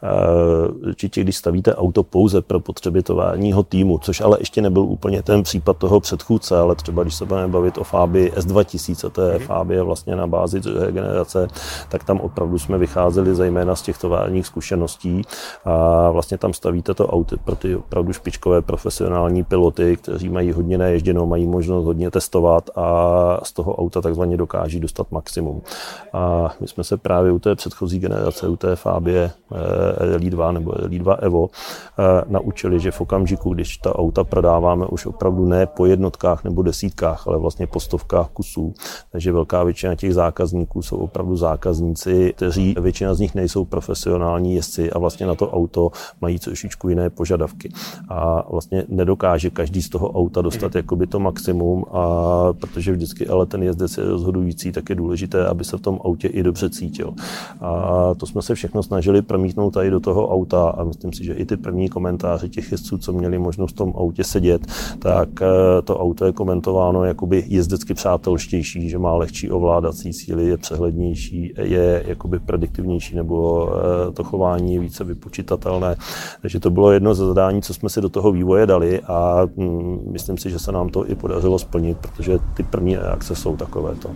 Eh, 0.03 0.69
určitě, 0.69 1.21
když 1.21 1.37
stavíte 1.37 1.75
auto 1.75 2.03
pouze 2.03 2.43
pro 2.43 2.61
potřeby 2.61 3.03
továrního 3.03 3.63
týmu, 3.63 3.99
což 3.99 4.21
ale 4.21 4.37
ještě 4.41 4.63
nebyl 4.63 4.83
úplně 4.83 5.23
ten 5.23 5.43
případ 5.43 5.79
toho 5.79 6.01
předchůdce, 6.01 6.59
ale 6.59 6.75
třeba 6.75 7.03
když 7.03 7.15
se 7.15 7.25
budeme 7.25 7.49
bavit 7.49 7.79
o 7.79 7.85
Fabii 7.85 8.31
S2000, 8.31 9.11
to 9.11 9.23
je 9.23 9.39
mm-hmm 9.39 9.60
Fábie 9.61 9.83
vlastně 9.83 10.17
na 10.17 10.27
bázi 10.27 10.61
generace, 10.91 11.49
tak 11.89 12.05
tam 12.05 12.21
opravdu 12.21 12.59
jsme 12.59 12.79
vycházeli 12.79 13.35
zejména 13.35 13.77
z 13.77 13.83
těch 13.83 13.99
továrních 13.99 14.47
zkušeností 14.47 15.23
a 15.65 16.11
vlastně 16.11 16.39
tam 16.39 16.53
stavíte 16.53 16.95
to 16.95 17.07
auto 17.07 17.37
pro 17.45 17.57
ty 17.57 17.77
opravdu 17.77 18.13
špičkové 18.13 18.63
profesionální 18.63 19.45
piloty, 19.45 19.97
kteří 19.97 20.29
mají 20.29 20.53
hodně 20.53 20.79
naježděno, 20.79 21.27
mají 21.27 21.47
možnost 21.47 21.85
hodně 21.85 22.11
testovat 22.11 22.71
a 22.77 23.41
z 23.43 23.53
toho 23.53 23.77
auta 23.77 24.01
takzvaně 24.01 24.37
dokáží 24.37 24.81
dostat 24.81 25.11
maximum. 25.11 25.63
A 26.13 26.49
my 26.61 26.69
jsme 26.69 26.85
se 26.85 26.97
právě 26.97 27.33
u 27.33 27.39
té 27.39 27.55
předchozí 27.55 27.99
generace, 27.99 28.49
u 28.49 28.57
té 28.57 28.77
Fábie 28.77 29.31
Rally 29.99 30.31
2 30.31 30.53
nebo 30.53 30.73
Rally 30.73 30.99
2 30.99 31.15
Evo 31.15 31.49
eh, 31.49 32.25
naučili, 32.27 32.81
že 32.81 32.91
v 32.91 33.01
okamžiku, 33.01 33.55
když 33.55 33.77
ta 33.77 33.99
auta 33.99 34.25
prodáváme 34.25 34.87
už 34.87 35.07
opravdu 35.07 35.45
ne 35.45 35.67
po 35.67 35.87
jednotkách 35.87 36.45
nebo 36.45 36.63
desítkách, 36.63 37.27
ale 37.27 37.39
vlastně 37.39 37.67
po 37.67 37.81
stovkách 37.81 38.29
kusů, 38.29 38.75
takže 39.13 39.33
velká 39.33 39.50
velká 39.51 39.65
většina 39.65 39.95
těch 39.95 40.15
zákazníků 40.15 40.83
jsou 40.83 40.97
opravdu 40.97 41.37
zákazníci, 41.37 42.33
kteří 42.37 42.75
většina 42.81 43.15
z 43.15 43.21
nich 43.21 43.35
nejsou 43.35 43.65
profesionální 43.65 44.55
jezdci 44.55 44.91
a 44.91 44.99
vlastně 44.99 45.27
na 45.27 45.35
to 45.35 45.51
auto 45.51 45.91
mají 46.21 46.39
trošičku 46.39 46.89
jiné 46.89 47.11
požadavky. 47.11 47.73
A 48.09 48.51
vlastně 48.51 48.85
nedokáže 48.89 49.51
každý 49.51 49.83
z 49.83 49.89
toho 49.89 50.11
auta 50.11 50.43
dostat 50.43 50.75
jakoby 50.75 51.07
to 51.07 51.19
maximum, 51.19 51.85
a 51.91 52.53
protože 52.53 52.93
vždycky 52.93 53.27
ale 53.27 53.47
ten 53.47 53.63
jezdec 53.63 53.99
je 53.99 54.05
rozhodující, 54.05 54.73
tak 54.73 54.91
je 54.91 54.95
důležité, 54.95 55.47
aby 55.47 55.65
se 55.65 55.77
v 55.77 55.81
tom 55.81 55.99
autě 56.05 56.29
i 56.29 56.43
dobře 56.43 56.71
cítil. 56.71 57.15
A 57.61 58.15
to 58.15 58.27
jsme 58.27 58.43
se 58.43 58.55
všechno 58.55 58.83
snažili 58.83 59.23
promítnout 59.23 59.71
tady 59.71 59.91
do 59.91 60.01
toho 60.01 60.29
auta 60.29 60.71
a 60.71 60.85
myslím 60.85 61.13
si, 61.13 61.25
že 61.25 61.35
i 61.35 61.45
ty 61.45 61.57
první 61.57 61.89
komentáře 61.89 62.49
těch 62.49 62.73
jezdců, 62.73 62.99
co 62.99 63.13
měli 63.13 63.39
možnost 63.39 63.73
v 63.73 63.77
tom 63.77 63.93
autě 63.97 64.25
sedět, 64.25 64.67
tak 64.99 65.29
eh, 65.43 65.83
to 65.83 65.99
auto 65.99 66.25
je 66.25 66.33
komentováno 66.33 67.05
jakoby 67.05 67.45
jezdecky 67.47 67.95
přátelštější, 67.95 68.89
že 68.89 68.99
má 68.99 69.15
lehčí 69.15 69.40
ovládací 69.49 70.13
síly, 70.13 70.47
je 70.47 70.57
přehlednější, 70.57 71.55
je 71.63 72.05
jakoby 72.07 72.39
prediktivnější 72.39 73.17
nebo 73.17 73.69
eh, 73.73 74.13
to 74.13 74.25
chování 74.25 74.75
je 74.75 74.81
více 74.81 75.05
vypočitatelné. 75.05 75.97
Takže 76.43 76.61
to 76.61 76.71
bylo 76.71 76.93
jedno 76.93 77.15
ze 77.15 77.27
zadání, 77.27 77.63
co 77.63 77.75
jsme 77.75 77.89
si 77.89 78.01
do 78.01 78.09
toho 78.09 78.33
vývoje 78.33 78.67
dali 78.67 79.01
a 79.01 79.47
mm, 79.57 79.99
myslím 80.13 80.39
si, 80.39 80.51
že 80.51 80.59
se 80.59 80.73
nám 80.73 80.89
to 80.89 81.11
i 81.11 81.15
podařilo 81.15 81.59
splnit, 81.59 81.99
protože 81.99 82.39
ty 82.57 82.63
první 82.63 82.97
reakce 82.97 83.37
jsou 83.37 83.57
takovéto. 83.57 84.11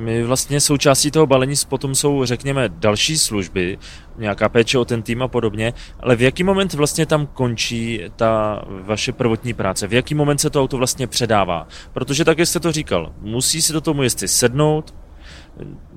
My 0.00 0.22
vlastně 0.22 0.60
součástí 0.60 1.10
toho 1.10 1.26
balení 1.26 1.54
potom 1.68 1.94
jsou, 1.94 2.24
řekněme, 2.24 2.68
další 2.68 3.18
služby, 3.18 3.78
nějaká 4.18 4.48
péče 4.48 4.78
o 4.78 4.84
ten 4.84 5.02
tým 5.02 5.22
a 5.22 5.28
podobně, 5.28 5.72
ale 6.00 6.16
v 6.16 6.22
jaký 6.22 6.44
moment 6.44 6.74
vlastně 6.74 7.06
tam 7.06 7.26
končí 7.26 8.00
ta 8.16 8.62
vaše 8.68 9.12
prvotní 9.12 9.54
práce? 9.54 9.86
V 9.86 9.92
jaký 9.92 10.14
moment 10.14 10.38
se 10.38 10.50
to 10.50 10.62
auto 10.62 10.76
vlastně 10.76 11.06
předává? 11.06 11.68
Protože 11.92 12.24
tak, 12.24 12.38
jak 12.38 12.48
jste 12.48 12.60
to 12.60 12.72
říkal, 12.72 13.12
musí 13.20 13.62
si 13.62 13.72
do 13.72 13.80
tomu 13.80 14.02
jezdci 14.02 14.28
sednout, 14.28 14.94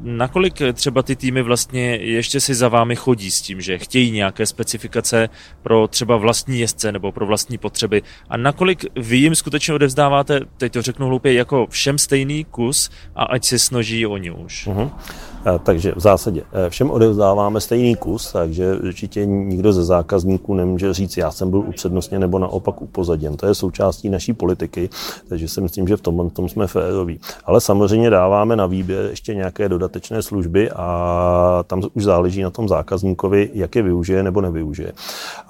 Nakolik 0.02 0.62
třeba 0.74 1.04
ty 1.04 1.16
týmy 1.16 1.42
vlastně 1.42 1.96
ještě 1.96 2.40
si 2.40 2.56
za 2.56 2.70
vámi 2.70 2.96
chodí 2.96 3.32
s 3.32 3.42
tím, 3.42 3.62
že 3.62 3.78
chtějí 3.78 4.12
nějaké 4.12 4.46
specifikace 4.46 5.30
pro 5.62 5.88
třeba 5.88 6.18
vlastní 6.18 6.60
jezdce 6.60 6.92
nebo 6.92 7.12
pro 7.12 7.26
vlastní 7.26 7.58
potřeby 7.58 8.02
a 8.30 8.38
nakolik 8.38 8.86
vy 8.96 9.18
jim 9.18 9.36
skutečně 9.36 9.74
odevzdáváte, 9.74 10.40
teď 10.58 10.74
to 10.74 10.82
řeknu 10.82 11.08
hloupě, 11.08 11.34
jako 11.34 11.68
všem 11.70 11.98
stejný 11.98 12.44
kus 12.44 12.92
a 13.16 13.24
ať 13.24 13.46
se 13.46 13.60
snaží 13.60 14.06
oni 14.06 14.32
už? 14.32 14.68
Uh-huh. 14.68 14.92
Takže 15.64 15.94
v 15.96 16.00
zásadě 16.00 16.44
e, 16.54 16.70
všem 16.70 16.92
odevzdáváme 16.92 17.62
stejný 17.62 17.96
kus, 17.96 18.32
takže 18.32 18.76
určitě 18.76 19.26
nikdo 19.26 19.74
ze 19.74 19.84
zákazníků 19.84 20.54
nemůže 20.54 20.94
říct, 20.94 21.18
já 21.18 21.32
jsem 21.32 21.50
byl 21.50 21.60
upřednostně 21.60 22.20
nebo 22.20 22.40
naopak 22.40 22.82
upozaděn. 22.82 23.38
To 23.38 23.46
je 23.46 23.56
součástí 23.56 24.10
naší 24.10 24.34
politiky, 24.34 24.90
takže 25.30 25.48
si 25.48 25.62
myslím, 25.62 25.88
že 25.88 25.98
v 25.98 26.02
tom, 26.02 26.30
tom 26.30 26.50
jsme 26.50 26.68
féroví. 26.68 27.20
Ale 27.46 27.62
samozřejmě 27.62 28.10
dáváme 28.10 28.56
na 28.56 28.66
výběr 28.66 29.06
ještě 29.10 29.36
nějaké 29.36 29.70
dodatečné 29.70 30.22
služby 30.22 30.72
a 30.72 31.64
tam 31.68 31.82
už 31.94 32.04
záleží 32.04 32.42
na 32.42 32.50
tom 32.50 32.68
zákazníkovi, 32.68 33.50
jak 33.54 33.76
je 33.76 33.82
využije 33.82 34.24
nebo 34.24 34.42
nevyužije. 34.42 34.92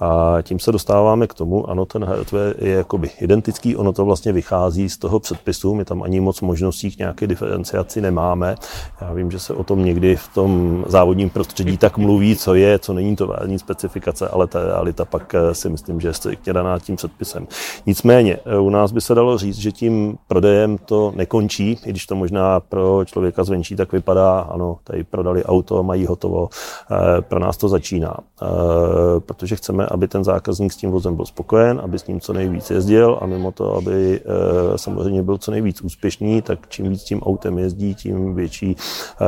A 0.00 0.36
tím 0.42 0.58
se 0.58 0.72
dostáváme 0.72 1.26
k 1.26 1.34
tomu, 1.34 1.70
ano, 1.70 1.86
ten 1.86 2.04
hardware 2.04 2.54
je 2.58 2.72
jakoby 2.72 3.10
identický, 3.20 3.76
ono 3.76 3.92
to 3.92 4.04
vlastně 4.04 4.32
vychází 4.32 4.88
z 4.88 4.98
toho 4.98 5.20
předpisu, 5.20 5.74
my 5.74 5.84
tam 5.84 6.02
ani 6.02 6.20
moc 6.20 6.40
možností 6.40 6.90
k 6.90 6.98
nějaké 6.98 7.26
diferenciaci 7.26 8.00
nemáme. 8.00 8.54
Já 9.00 9.12
vím, 9.12 9.30
že 9.30 9.38
se 9.38 9.54
o 9.54 9.64
tom 9.64 9.83
někdy 9.84 10.16
v 10.16 10.28
tom 10.28 10.84
závodním 10.88 11.30
prostředí 11.30 11.76
tak 11.76 11.98
mluví, 11.98 12.36
co 12.36 12.54
je, 12.54 12.78
co 12.78 12.92
není 12.92 13.16
to 13.16 13.26
vážní 13.26 13.58
specifikace, 13.58 14.28
ale 14.28 14.46
ta 14.46 14.64
realita 14.64 15.04
pak 15.04 15.34
eh, 15.34 15.54
si 15.54 15.68
myslím, 15.68 16.00
že 16.00 16.08
je 16.08 16.12
striktně 16.12 16.52
daná 16.52 16.78
tím 16.78 16.96
předpisem. 16.96 17.46
Nicméně, 17.86 18.38
eh, 18.44 18.58
u 18.58 18.70
nás 18.70 18.92
by 18.92 19.00
se 19.00 19.14
dalo 19.14 19.38
říct, 19.38 19.56
že 19.56 19.72
tím 19.72 20.18
prodejem 20.28 20.78
to 20.78 21.12
nekončí, 21.16 21.78
i 21.84 21.90
když 21.90 22.06
to 22.06 22.16
možná 22.16 22.60
pro 22.60 23.04
člověka 23.04 23.44
zvenčí 23.44 23.76
tak 23.76 23.92
vypadá, 23.92 24.40
ano, 24.40 24.78
tady 24.84 25.04
prodali 25.04 25.44
auto, 25.44 25.82
mají 25.82 26.06
hotovo, 26.06 26.48
eh, 26.48 27.22
pro 27.22 27.38
nás 27.38 27.56
to 27.56 27.68
začíná. 27.68 28.16
Protože 29.18 29.56
chceme, 29.56 29.86
aby 29.86 30.08
ten 30.08 30.24
zákazník 30.24 30.72
s 30.72 30.76
tím 30.76 30.90
vozem 30.90 31.16
byl 31.16 31.24
spokojen, 31.24 31.80
aby 31.84 31.98
s 31.98 32.06
ním 32.06 32.20
co 32.20 32.32
nejvíc 32.32 32.70
jezdil 32.70 33.18
a 33.20 33.26
mimo 33.26 33.52
to, 33.52 33.74
aby 33.74 34.20
samozřejmě 34.76 35.22
byl 35.22 35.38
co 35.38 35.50
nejvíc 35.50 35.82
úspěšný, 35.82 36.42
tak 36.42 36.58
čím 36.68 36.88
víc 36.88 37.02
tím 37.02 37.22
autem 37.22 37.58
jezdí, 37.58 37.94
tím 37.94 38.34
větší 38.34 38.76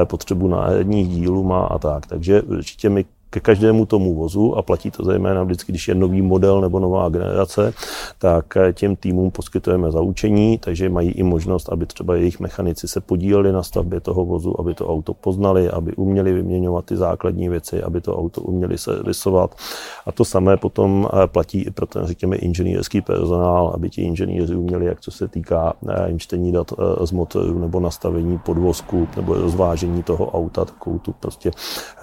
potřebu 0.04 0.45
spoustu 0.46 0.60
náhradních 0.60 1.08
dílů 1.08 1.44
má 1.44 1.66
a 1.66 1.78
tak. 1.78 2.06
Takže 2.06 2.42
určitě 2.42 2.90
my 2.90 3.04
ke 3.36 3.40
každému 3.40 3.86
tomu 3.86 4.14
vozu 4.14 4.56
a 4.56 4.62
platí 4.62 4.90
to 4.90 5.04
zejména 5.04 5.44
vždycky, 5.44 5.72
když 5.72 5.88
je 5.88 5.94
nový 5.94 6.22
model 6.22 6.60
nebo 6.60 6.80
nová 6.80 7.08
generace, 7.08 7.74
tak 8.18 8.56
eh, 8.56 8.72
těm 8.72 8.96
týmům 8.96 9.30
poskytujeme 9.30 9.92
zaučení, 9.92 10.58
takže 10.58 10.88
mají 10.88 11.10
i 11.10 11.22
možnost, 11.22 11.68
aby 11.72 11.86
třeba 11.86 12.16
jejich 12.16 12.40
mechanici 12.40 12.88
se 12.88 13.00
podíleli 13.00 13.52
na 13.52 13.62
stavbě 13.62 14.00
toho 14.00 14.24
vozu, 14.24 14.60
aby 14.60 14.74
to 14.74 14.88
auto 14.88 15.14
poznali, 15.14 15.70
aby 15.70 15.92
uměli 15.96 16.32
vyměňovat 16.32 16.84
ty 16.84 16.96
základní 16.96 17.48
věci, 17.48 17.82
aby 17.82 18.00
to 18.00 18.16
auto 18.18 18.40
uměli 18.40 18.78
servisovat. 18.78 19.54
A 20.06 20.12
to 20.12 20.24
samé 20.24 20.56
potom 20.56 21.08
eh, 21.12 21.26
platí 21.26 21.62
i 21.62 21.70
pro 21.70 21.86
ten, 21.86 22.06
řekněme, 22.06 22.36
inženýrský 22.36 23.00
personál, 23.00 23.72
aby 23.74 23.90
ti 23.90 24.02
inženýři 24.02 24.54
uměli, 24.54 24.86
jak 24.86 25.00
co 25.00 25.10
se 25.10 25.28
týká 25.28 25.72
eh, 25.88 26.18
čtení 26.18 26.52
dat 26.52 26.72
z 27.04 27.12
motoru 27.12 27.58
nebo 27.58 27.80
nastavení 27.80 28.38
podvozku 28.38 29.08
nebo 29.16 29.34
rozvážení 29.34 30.02
toho 30.02 30.30
auta, 30.30 30.64
takovou 30.64 30.98
tu 30.98 31.12
prostě 31.12 31.50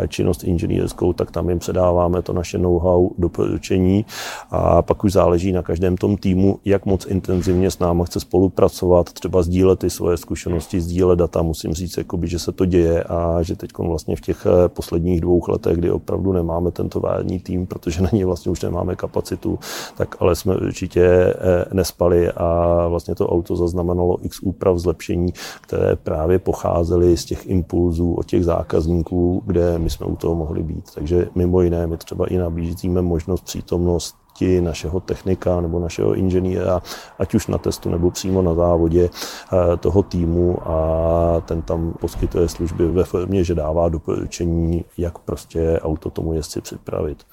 činnost 0.08 0.44
inženýrskou, 0.44 1.14
tak 1.24 1.32
tam 1.32 1.50
jim 1.50 1.60
předáváme 1.60 2.22
to 2.22 2.34
naše 2.34 2.58
know-how, 2.58 3.10
doporučení 3.18 4.06
a 4.52 4.82
pak 4.82 5.04
už 5.04 5.12
záleží 5.12 5.52
na 5.52 5.62
každém 5.62 5.98
tom 5.98 6.18
týmu, 6.18 6.60
jak 6.66 6.86
moc 6.86 7.06
intenzivně 7.06 7.72
s 7.72 7.80
námi 7.80 8.04
chce 8.06 8.20
spolupracovat, 8.20 9.14
třeba 9.14 9.44
sdílet 9.44 9.80
ty 9.80 9.90
svoje 9.90 10.18
zkušenosti, 10.18 10.82
sdílet 10.82 11.20
data. 11.20 11.42
Musím 11.42 11.74
říct, 11.74 11.98
jakoby, 11.98 12.28
že 12.28 12.40
se 12.40 12.52
to 12.52 12.66
děje 12.66 13.04
a 13.04 13.42
že 13.42 13.56
teď 13.56 13.70
vlastně 13.78 14.16
v 14.16 14.22
těch 14.22 14.46
eh, 14.46 14.70
posledních 14.70 15.22
dvou 15.22 15.42
letech, 15.48 15.78
kdy 15.78 15.92
opravdu 15.92 16.34
nemáme 16.34 16.72
ten 16.72 16.90
tovární 16.90 17.40
tým, 17.40 17.68
protože 17.68 18.02
na 18.02 18.10
něj 18.14 18.24
vlastně 18.24 18.52
už 18.52 18.62
nemáme 18.62 18.96
kapacitu, 18.96 19.60
tak 19.98 20.16
ale 20.20 20.36
jsme 20.36 20.56
určitě 20.56 21.04
eh, 21.04 21.34
nespali 21.74 22.32
a 22.32 22.88
vlastně 22.88 23.16
to 23.16 23.30
auto 23.30 23.56
zaznamenalo 23.56 24.18
x 24.26 24.40
úprav 24.40 24.78
zlepšení, 24.78 25.34
které 25.62 25.96
právě 25.96 26.40
pocházely 26.40 27.18
z 27.18 27.26
těch 27.26 27.48
impulzů 27.48 28.14
od 28.14 28.26
těch 28.26 28.46
zákazníků, 28.46 29.44
kde 29.46 29.80
my 29.80 29.90
jsme 29.90 30.06
u 30.06 30.16
toho 30.16 30.36
mohli 30.36 30.64
být. 30.64 30.86
Takže 31.04 31.28
mimo 31.36 31.62
jiné 31.62 31.88
my 31.88 31.98
třeba 31.98 32.28
i 32.28 32.38
nabízíme 32.38 33.02
možnost 33.02 33.42
přítomnost 33.42 34.16
našeho 34.62 35.00
technika 35.00 35.62
nebo 35.62 35.80
našeho 35.80 36.14
inženýra, 36.14 36.82
ať 37.20 37.36
už 37.36 37.48
na 37.48 37.58
testu 37.58 37.90
nebo 37.90 38.12
přímo 38.12 38.42
na 38.42 38.54
závodě 38.54 39.10
eh, 39.10 39.78
toho 39.78 40.04
týmu 40.04 40.68
a 40.68 41.42
ten 41.46 41.62
tam 41.62 41.94
poskytuje 42.00 42.50
služby 42.50 42.88
ve 42.88 43.04
formě, 43.04 43.44
že 43.44 43.56
dává 43.56 43.90
doporučení, 43.90 44.86
jak 44.98 45.20
prostě 45.20 45.80
auto 45.84 46.10
tomu 46.10 46.34
jezdci 46.34 46.62
připravit. 46.62 47.26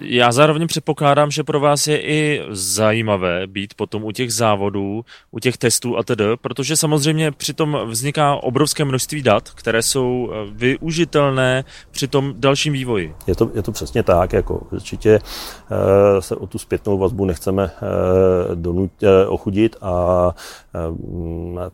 Já 0.00 0.32
zároveň 0.32 0.66
předpokládám, 0.66 1.30
že 1.30 1.44
pro 1.44 1.60
vás 1.60 1.86
je 1.86 2.02
i 2.02 2.42
zajímavé 2.50 3.46
být 3.46 3.74
potom 3.74 4.04
u 4.04 4.12
těch 4.12 4.32
závodů, 4.32 5.04
u 5.30 5.38
těch 5.38 5.56
testů 5.56 5.98
a 5.98 6.02
tedy, 6.02 6.24
protože 6.40 6.76
samozřejmě 6.76 7.32
přitom 7.32 7.78
vzniká 7.84 8.34
obrovské 8.34 8.84
množství 8.84 9.22
dat, 9.22 9.50
které 9.50 9.82
jsou 9.82 10.30
eh, 10.32 10.36
využitelné 10.50 11.64
při 11.90 12.08
tom 12.08 12.34
dalším 12.36 12.72
vývoji. 12.72 13.14
Je 13.26 13.34
to, 13.34 13.50
je 13.54 13.62
to 13.62 13.72
přesně 13.72 14.02
tak, 14.02 14.32
jako 14.32 14.66
určitě 14.72 15.18
uh, 15.18 16.20
se 16.20 16.36
o 16.36 16.46
tu 16.46 16.58
zpětnou 16.58 16.98
vazbu 16.98 17.24
nechceme 17.24 17.64
uh, 17.64 18.54
donut, 18.54 18.90
ochudit 19.28 19.76
a 19.80 20.34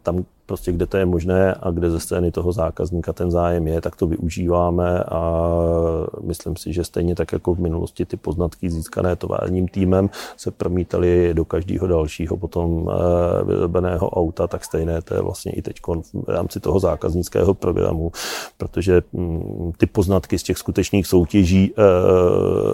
tam 0.02 0.24
prostě 0.52 0.72
kde 0.72 0.86
to 0.86 0.96
je 0.96 1.06
možné 1.06 1.54
a 1.54 1.70
kde 1.70 1.90
ze 1.90 2.00
strany 2.00 2.30
toho 2.30 2.52
zákazníka 2.52 3.12
ten 3.12 3.30
zájem 3.30 3.66
je, 3.66 3.80
tak 3.80 3.96
to 3.96 4.06
využíváme 4.06 5.04
a 5.04 5.20
myslím 6.20 6.56
si, 6.56 6.72
že 6.72 6.84
stejně 6.84 7.14
tak 7.14 7.32
jako 7.32 7.54
v 7.54 7.58
minulosti 7.58 8.04
ty 8.04 8.16
poznatky 8.16 8.70
získané 8.70 9.16
továrním 9.16 9.68
týmem 9.68 10.10
se 10.36 10.50
promítaly 10.50 11.30
do 11.32 11.44
každého 11.44 11.86
dalšího 11.86 12.36
potom 12.36 12.90
eh, 12.90 13.44
vyrobeného 13.44 14.10
auta, 14.10 14.46
tak 14.46 14.64
stejné 14.64 15.02
to 15.02 15.14
je 15.14 15.22
vlastně 15.22 15.52
i 15.52 15.62
teď 15.62 15.76
v 16.12 16.28
rámci 16.28 16.60
toho 16.60 16.80
zákaznického 16.80 17.54
programu, 17.54 18.12
protože 18.56 19.02
mm, 19.12 19.72
ty 19.76 19.86
poznatky 19.86 20.38
z 20.38 20.42
těch 20.42 20.58
skutečných 20.58 21.06
soutěží 21.06 21.72
eh, 21.72 21.82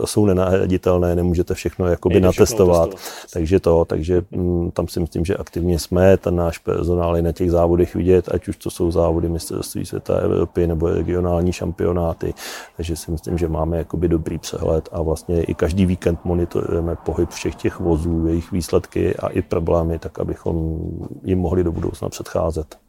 jsou 0.06 0.26
nenahraditelné, 0.26 1.16
nemůžete 1.16 1.54
všechno 1.54 1.86
jakoby 1.86 2.14
Nejde 2.14 2.26
natestovat, 2.26 2.88
všechno 2.88 3.28
takže 3.32 3.60
to, 3.60 3.84
takže 3.84 4.22
mm, 4.30 4.70
tam 4.70 4.88
si 4.88 5.00
myslím, 5.00 5.24
že 5.24 5.36
aktivně 5.36 5.78
jsme, 5.78 6.16
ten 6.16 6.36
náš 6.36 6.58
personál 6.58 7.16
je 7.16 7.22
na 7.22 7.32
těch 7.32 7.50
závodech 7.50 7.67
závodech 7.68 7.94
vidět, 7.94 8.28
ať 8.34 8.48
už 8.48 8.56
to 8.56 8.70
jsou 8.70 8.90
závody 8.90 9.28
mistrovství 9.28 9.86
světa 9.86 10.16
Evropy 10.16 10.66
nebo 10.66 10.88
regionální 10.88 11.52
šampionáty. 11.52 12.34
Takže 12.76 12.96
si 12.96 13.10
myslím, 13.10 13.38
že 13.38 13.48
máme 13.48 13.78
jakoby 13.78 14.08
dobrý 14.08 14.38
přehled 14.38 14.88
a 14.92 15.02
vlastně 15.02 15.42
i 15.42 15.54
každý 15.54 15.86
víkend 15.86 16.24
monitorujeme 16.24 16.96
pohyb 16.96 17.30
všech 17.30 17.54
těch 17.54 17.80
vozů, 17.80 18.26
jejich 18.26 18.52
výsledky 18.52 19.16
a 19.16 19.28
i 19.28 19.42
problémy, 19.42 19.98
tak 19.98 20.18
abychom 20.18 20.80
jim 21.24 21.38
mohli 21.38 21.64
do 21.64 21.72
budoucna 21.72 22.08
předcházet. 22.08 22.87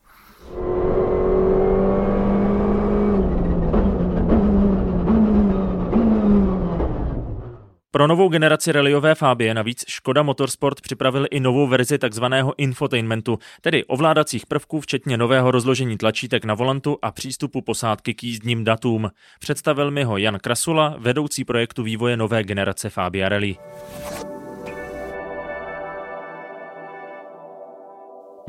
Pro 7.92 8.08
novou 8.08 8.30
generaci 8.30 8.72
rallyové 8.72 9.16
Fabie 9.16 9.54
navíc 9.54 9.86
Škoda 9.88 10.24
Motorsport 10.24 10.82
připravil 10.82 11.26
i 11.32 11.40
novou 11.40 11.68
verzi 11.68 11.98
takzvaného 11.98 12.54
infotainmentu, 12.58 13.40
tedy 13.62 13.86
ovládacích 13.86 14.46
prvků 14.46 14.82
včetně 14.82 15.18
nového 15.18 15.52
rozložení 15.52 15.98
tlačítek 15.98 16.46
na 16.46 16.54
volantu 16.54 16.98
a 17.02 17.12
přístupu 17.12 17.62
posádky 17.62 18.14
k 18.14 18.24
jízdním 18.24 18.64
datům. 18.64 19.12
Představil 19.40 19.92
mi 19.92 20.04
ho 20.04 20.18
Jan 20.18 20.40
Krasula, 20.40 20.96
vedoucí 20.98 21.46
projektu 21.46 21.84
vývoje 21.84 22.18
nové 22.18 22.44
generace 22.44 22.90
Fabia 22.90 23.30
Rally. 23.30 23.56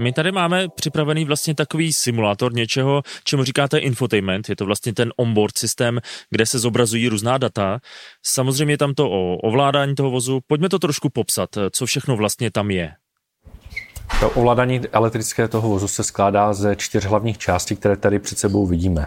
My 0.01 0.13
tady 0.13 0.33
máme 0.33 0.69
připravený 0.75 1.25
vlastně 1.25 1.55
takový 1.55 1.93
simulátor 1.93 2.55
něčeho, 2.55 3.03
čemu 3.25 3.45
říkáte 3.45 3.79
infotainment. 3.79 4.49
Je 4.49 4.57
to 4.57 4.67
vlastně 4.67 4.95
ten 4.95 5.13
onboard 5.17 5.59
systém, 5.59 6.01
kde 6.31 6.47
se 6.47 6.59
zobrazují 6.59 7.09
různá 7.09 7.39
data. 7.39 7.79
Samozřejmě 8.27 8.75
je 8.75 8.79
tam 8.79 8.95
to 8.95 9.11
o 9.11 9.37
ovládání 9.37 9.95
toho 9.95 10.11
vozu. 10.11 10.41
Pojďme 10.47 10.69
to 10.69 10.79
trošku 10.79 11.09
popsat, 11.11 11.49
co 11.71 11.87
všechno 11.87 12.17
vlastně 12.17 12.51
tam 12.51 12.71
je. 12.71 12.93
To 14.21 14.31
ovládání 14.31 14.81
elektrického 14.93 15.49
toho 15.49 15.69
vozu 15.69 15.89
se 15.89 16.05
skládá 16.05 16.53
ze 16.53 16.77
čtyř 16.77 17.05
hlavních 17.05 17.39
částí, 17.39 17.77
které 17.77 17.97
tady 17.97 18.19
před 18.19 18.39
sebou 18.39 18.67
vidíme. 18.67 19.07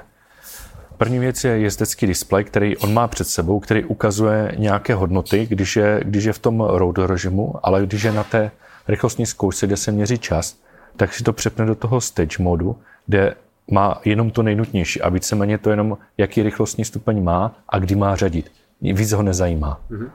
První 0.98 1.20
věc 1.20 1.44
je 1.44 1.52
jezdecký 1.52 2.08
displej, 2.08 2.44
který 2.44 2.78
on 2.78 2.94
má 2.94 3.08
před 3.08 3.28
sebou, 3.28 3.60
který 3.60 3.84
ukazuje 3.84 4.56
nějaké 4.58 4.96
hodnoty, 4.96 5.46
když 5.50 5.76
je, 5.76 6.00
když 6.06 6.24
je 6.24 6.34
v 6.34 6.40
tom 6.40 6.62
road 6.62 6.98
režimu, 6.98 7.54
ale 7.64 7.86
když 7.86 8.04
je 8.04 8.12
na 8.12 8.24
té 8.24 8.52
rychlostní 8.88 9.26
zkoušce, 9.26 9.68
kde 9.68 9.78
se 9.78 9.92
měří 9.92 10.18
čas, 10.18 10.64
tak 10.96 11.14
si 11.14 11.24
to 11.24 11.34
přepne 11.34 11.66
do 11.66 11.76
toho 11.76 12.02
stage 12.02 12.38
modu, 12.40 12.78
kde 13.06 13.36
má 13.72 14.02
jenom 14.06 14.32
to 14.32 14.44
nejnutnější 14.44 15.02
a 15.02 15.10
víceméně 15.10 15.58
to 15.58 15.70
jenom, 15.70 15.98
jaký 16.18 16.44
rychlostní 16.44 16.86
stupeň 16.86 17.24
má 17.24 17.56
a 17.70 17.80
kdy 17.80 17.96
má 17.96 18.16
řadit. 18.16 18.52
Víc 18.82 19.12
ho 19.12 19.24
nezajímá. 19.24 19.80
Mm-hmm. 19.92 20.10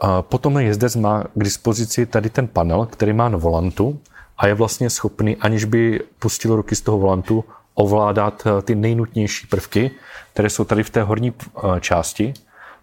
A 0.00 0.22
potom 0.22 0.58
jezdec 0.58 0.96
má 0.96 1.24
k 1.34 1.44
dispozici 1.44 2.06
tady 2.06 2.30
ten 2.30 2.48
panel, 2.48 2.86
který 2.86 3.12
má 3.12 3.28
na 3.28 3.38
volantu 3.38 4.00
a 4.38 4.46
je 4.46 4.54
vlastně 4.54 4.90
schopný, 4.90 5.36
aniž 5.36 5.64
by 5.64 6.00
pustil 6.18 6.56
ruky 6.56 6.76
z 6.76 6.80
toho 6.80 6.98
volantu, 6.98 7.44
ovládat 7.74 8.42
eh, 8.46 8.62
ty 8.62 8.74
nejnutnější 8.74 9.46
prvky, 9.46 9.90
které 10.32 10.50
jsou 10.50 10.64
tady 10.64 10.82
v 10.82 10.90
té 10.90 11.02
horní 11.02 11.32
eh, 11.32 11.80
části. 11.80 12.34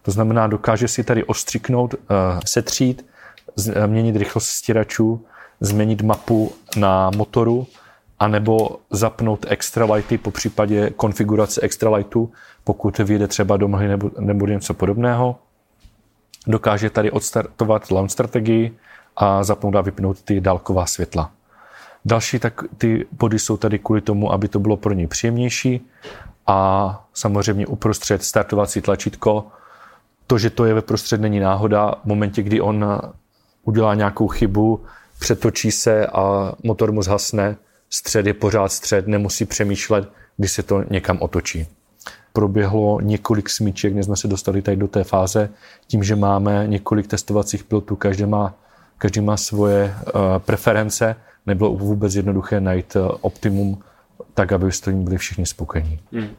To 0.01 0.11
znamená, 0.11 0.47
dokáže 0.47 0.87
si 0.87 1.03
tady 1.03 1.23
ostřiknout, 1.23 1.93
eh, 1.93 1.97
setřít, 2.45 3.05
měnit 3.87 4.15
rychlost 4.15 4.47
stěračů, 4.47 5.25
změnit 5.59 6.01
mapu 6.01 6.51
na 6.77 7.11
motoru, 7.15 7.67
anebo 8.19 8.79
zapnout 8.89 9.45
extra 9.49 9.93
lighty, 9.93 10.17
po 10.17 10.31
případě 10.31 10.89
konfigurace 10.89 11.61
extra 11.61 11.89
lightu, 11.89 12.31
pokud 12.63 12.97
vyjde 12.97 13.27
třeba 13.27 13.57
do 13.57 13.67
mlhy 13.67 13.87
nebo, 13.87 14.11
nebo 14.19 14.47
něco 14.47 14.73
podobného. 14.73 15.35
Dokáže 16.47 16.89
tady 16.89 17.11
odstartovat 17.11 17.91
launch 17.91 18.11
strategii 18.11 18.77
a 19.15 19.43
zapnout 19.43 19.75
a 19.75 19.81
vypnout 19.81 20.21
ty 20.21 20.41
dálková 20.41 20.85
světla. 20.85 21.31
Další 22.05 22.39
tak 22.39 22.61
ty 22.77 23.07
body 23.11 23.39
jsou 23.39 23.57
tady 23.57 23.79
kvůli 23.79 24.01
tomu, 24.01 24.31
aby 24.31 24.47
to 24.47 24.59
bylo 24.59 24.77
pro 24.77 24.93
ně 24.93 25.07
příjemnější 25.07 25.87
a 26.47 27.07
samozřejmě 27.13 27.67
uprostřed 27.67 28.23
startovací 28.23 28.81
tlačítko. 28.81 29.47
To, 30.27 30.37
že 30.37 30.49
to 30.49 30.65
je 30.65 30.73
ve 30.73 30.81
prostřed, 30.81 31.21
není 31.21 31.39
náhoda. 31.39 31.95
V 32.03 32.05
momentě, 32.05 32.43
kdy 32.43 32.61
on 32.61 32.85
udělá 33.63 33.95
nějakou 33.95 34.27
chybu, 34.27 34.85
přetočí 35.19 35.71
se 35.71 36.07
a 36.07 36.53
motor 36.63 36.91
mu 36.91 37.01
zhasne, 37.01 37.57
střed 37.89 38.25
je 38.25 38.33
pořád 38.33 38.71
střed, 38.71 39.07
nemusí 39.07 39.45
přemýšlet, 39.45 40.09
když 40.37 40.51
se 40.51 40.63
to 40.63 40.83
někam 40.89 41.17
otočí. 41.21 41.67
Proběhlo 42.33 43.01
několik 43.01 43.49
smíček, 43.49 43.93
než 43.93 44.05
jsme 44.05 44.15
se 44.15 44.27
dostali 44.27 44.61
tady 44.61 44.77
do 44.77 44.87
té 44.87 45.03
fáze, 45.03 45.49
tím, 45.87 46.03
že 46.03 46.15
máme 46.15 46.67
několik 46.67 47.07
testovacích 47.07 47.63
pilotů, 47.63 47.95
každý 47.95 48.25
má, 48.25 48.53
každý 48.97 49.21
má 49.21 49.37
svoje 49.37 49.95
uh, 50.05 50.21
preference, 50.37 51.15
nebylo 51.45 51.75
vůbec 51.75 52.15
jednoduché 52.15 52.61
najít 52.61 52.95
uh, 52.95 53.09
optimum 53.21 53.83
tak, 54.33 54.51
aby 54.51 54.71
s 54.71 54.81
tím 54.81 55.03
byli 55.03 55.17
všichni 55.17 55.45
spokojení. 55.45 55.99
Hmm. 56.11 56.29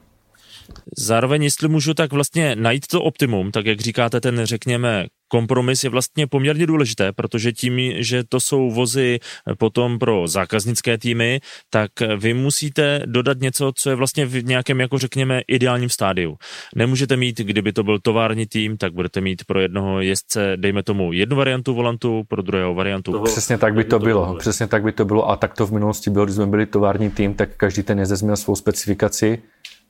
Zároveň, 0.99 1.43
jestli 1.43 1.69
můžu 1.69 1.95
tak 1.95 2.12
vlastně 2.12 2.57
najít 2.57 2.87
to 2.87 3.03
optimum, 3.03 3.53
tak 3.53 3.67
jak 3.67 3.81
říkáte, 3.81 4.21
ten 4.21 4.41
řekněme 4.45 5.07
kompromis 5.29 5.85
je 5.85 5.91
vlastně 5.91 6.27
poměrně 6.27 6.67
důležité, 6.67 7.12
protože 7.12 7.53
tím, 7.53 7.79
že 7.97 8.25
to 8.25 8.41
jsou 8.41 8.71
vozy 8.71 9.19
potom 9.59 9.99
pro 9.99 10.29
zákaznické 10.29 10.99
týmy, 10.99 11.41
tak 11.71 11.91
vy 12.17 12.35
musíte 12.35 13.03
dodat 13.07 13.41
něco, 13.41 13.73
co 13.77 13.91
je 13.91 13.97
vlastně 13.97 14.27
v 14.27 14.45
nějakém, 14.45 14.81
jako 14.81 14.99
řekněme, 14.99 15.41
ideálním 15.49 15.91
stádiu. 15.91 16.37
Nemůžete 16.75 17.17
mít, 17.17 17.39
kdyby 17.39 17.73
to 17.73 17.83
byl 17.83 17.99
tovární 17.99 18.47
tým, 18.47 18.77
tak 18.77 18.93
budete 18.93 19.21
mít 19.21 19.45
pro 19.45 19.61
jednoho 19.61 20.01
jezdce, 20.01 20.53
dejme 20.57 20.83
tomu, 20.83 21.12
jednu 21.12 21.37
variantu 21.37 21.75
volantu, 21.75 22.23
pro 22.29 22.43
druhého 22.43 22.75
variantu. 22.75 23.12
Toho, 23.12 23.25
Přesně 23.25 23.59
tak 23.59 23.75
by 23.75 23.85
to 23.85 23.99
bylo. 23.99 24.27
bylo. 24.27 24.39
Přesně 24.39 24.67
tak 24.67 24.83
by 24.83 24.93
to 24.93 25.05
bylo 25.05 25.31
a 25.31 25.37
tak 25.37 25.55
to 25.55 25.67
v 25.67 25.73
minulosti 25.73 26.11
bylo, 26.11 26.25
když 26.25 26.37
jsme 26.37 26.47
byli 26.47 26.67
tovární 26.67 27.11
tým, 27.11 27.35
tak 27.35 27.57
každý 27.57 27.83
ten 27.83 27.99
jezdec 27.99 28.23
měl 28.23 28.37
svou 28.37 28.57
specifikaci, 28.57 29.43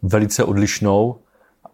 velice 0.03 0.44
odlišnou 0.44 1.18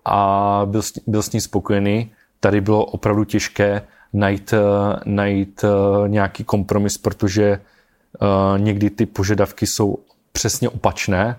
a 0.05 0.63
byl 0.65 0.83
s, 0.83 0.93
byl 1.07 1.23
s 1.23 1.33
ní 1.33 1.41
spokojený 1.41 2.11
tady 2.43 2.61
bylo 2.61 2.85
opravdu 2.85 3.25
těžké 3.25 3.83
najít, 4.13 4.53
eh, 4.53 5.01
najít 5.05 5.65
eh, 5.65 6.09
nějaký 6.09 6.45
kompromis, 6.45 6.99
protože 6.99 7.45
eh, 7.45 8.59
někdy 8.59 8.91
ty 8.91 9.07
požadavky 9.07 9.67
jsou 9.67 9.99
přesně 10.33 10.69
opačné 10.69 11.37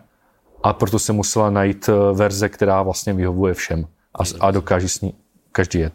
a 0.63 0.73
proto 0.73 0.99
se 0.99 1.13
musela 1.13 1.49
najít 1.49 1.89
verze, 2.13 2.49
která 2.49 2.81
vlastně 2.81 3.13
vyhovuje 3.13 3.53
všem 3.53 3.85
a, 4.19 4.23
a 4.39 4.51
dokáže 4.51 4.89
s 4.89 5.01
ní 5.01 5.13
každý 5.51 5.79
jet. 5.79 5.93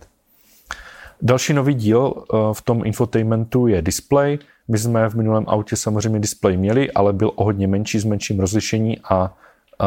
Další 1.22 1.52
nový 1.52 1.74
díl 1.74 2.14
v 2.52 2.62
tom 2.62 2.86
infotainmentu 2.86 3.66
je 3.66 3.82
display. 3.82 4.38
My 4.68 4.78
jsme 4.78 5.08
v 5.08 5.14
minulém 5.14 5.44
autě 5.46 5.76
samozřejmě 5.76 6.20
display 6.20 6.56
měli, 6.56 6.92
ale 6.92 7.12
byl 7.12 7.32
o 7.34 7.44
hodně 7.44 7.66
menší, 7.66 7.98
s 7.98 8.04
menším 8.04 8.40
rozlišení 8.40 8.98
a 9.10 9.34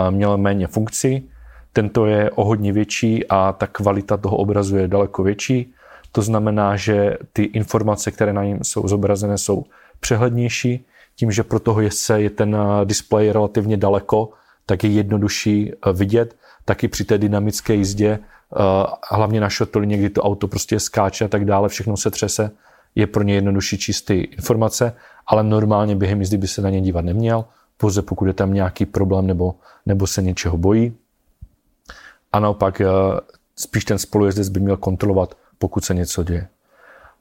měl 0.09 0.37
méně 0.37 0.67
funkcí. 0.67 1.30
Tento 1.73 2.05
je 2.05 2.31
o 2.31 2.43
hodně 2.45 2.73
větší 2.73 3.27
a 3.27 3.53
ta 3.53 3.67
kvalita 3.67 4.17
toho 4.17 4.37
obrazu 4.37 4.77
je 4.77 4.87
daleko 4.87 5.23
větší. 5.23 5.73
To 6.11 6.21
znamená, 6.21 6.75
že 6.75 7.17
ty 7.33 7.43
informace, 7.43 8.11
které 8.11 8.33
na 8.33 8.43
něm 8.43 8.63
jsou 8.63 8.87
zobrazené, 8.87 9.37
jsou 9.37 9.63
přehlednější. 9.99 10.85
Tím, 11.15 11.31
že 11.31 11.43
pro 11.43 11.59
toho 11.59 11.81
jezdce 11.81 12.21
je 12.21 12.29
ten 12.29 12.55
eh, 12.55 12.85
displej 12.85 13.31
relativně 13.31 13.77
daleko, 13.77 14.29
tak 14.65 14.83
je 14.83 14.89
jednodušší 14.89 15.71
eh, 15.71 15.93
vidět. 15.93 16.35
Taky 16.65 16.87
při 16.87 17.05
té 17.05 17.17
dynamické 17.17 17.73
jízdě, 17.73 18.19
eh, 18.19 18.57
hlavně 19.11 19.41
na 19.41 19.49
šotoli, 19.49 19.87
někdy 19.87 20.09
to 20.09 20.21
auto 20.21 20.47
prostě 20.47 20.79
skáče 20.79 21.25
a 21.25 21.27
tak 21.27 21.45
dále, 21.45 21.69
všechno 21.69 21.97
se 21.97 22.11
třese, 22.11 22.51
je 22.95 23.07
pro 23.07 23.23
ně 23.23 23.33
jednodušší 23.33 23.77
čistý 23.77 24.13
informace, 24.13 24.95
ale 25.27 25.43
normálně 25.43 25.95
během 25.95 26.19
jízdy 26.19 26.37
by 26.37 26.47
se 26.47 26.61
na 26.61 26.69
ně 26.69 26.81
dívat 26.81 27.05
neměl, 27.05 27.45
pouze 27.77 28.01
pokud 28.01 28.25
je 28.25 28.33
tam 28.33 28.53
nějaký 28.53 28.85
problém 28.85 29.27
nebo, 29.27 29.55
nebo 29.85 30.07
se 30.07 30.21
něčeho 30.21 30.57
bojí 30.57 30.93
a 32.33 32.39
naopak 32.39 32.81
eh, 32.81 32.87
spíš 33.55 33.85
ten 33.85 33.97
spolujezdec 33.97 34.49
by 34.49 34.59
měl 34.59 34.77
kontrolovat, 34.77 35.37
pokud 35.57 35.85
se 35.85 35.93
něco 35.93 36.23
děje. 36.23 36.47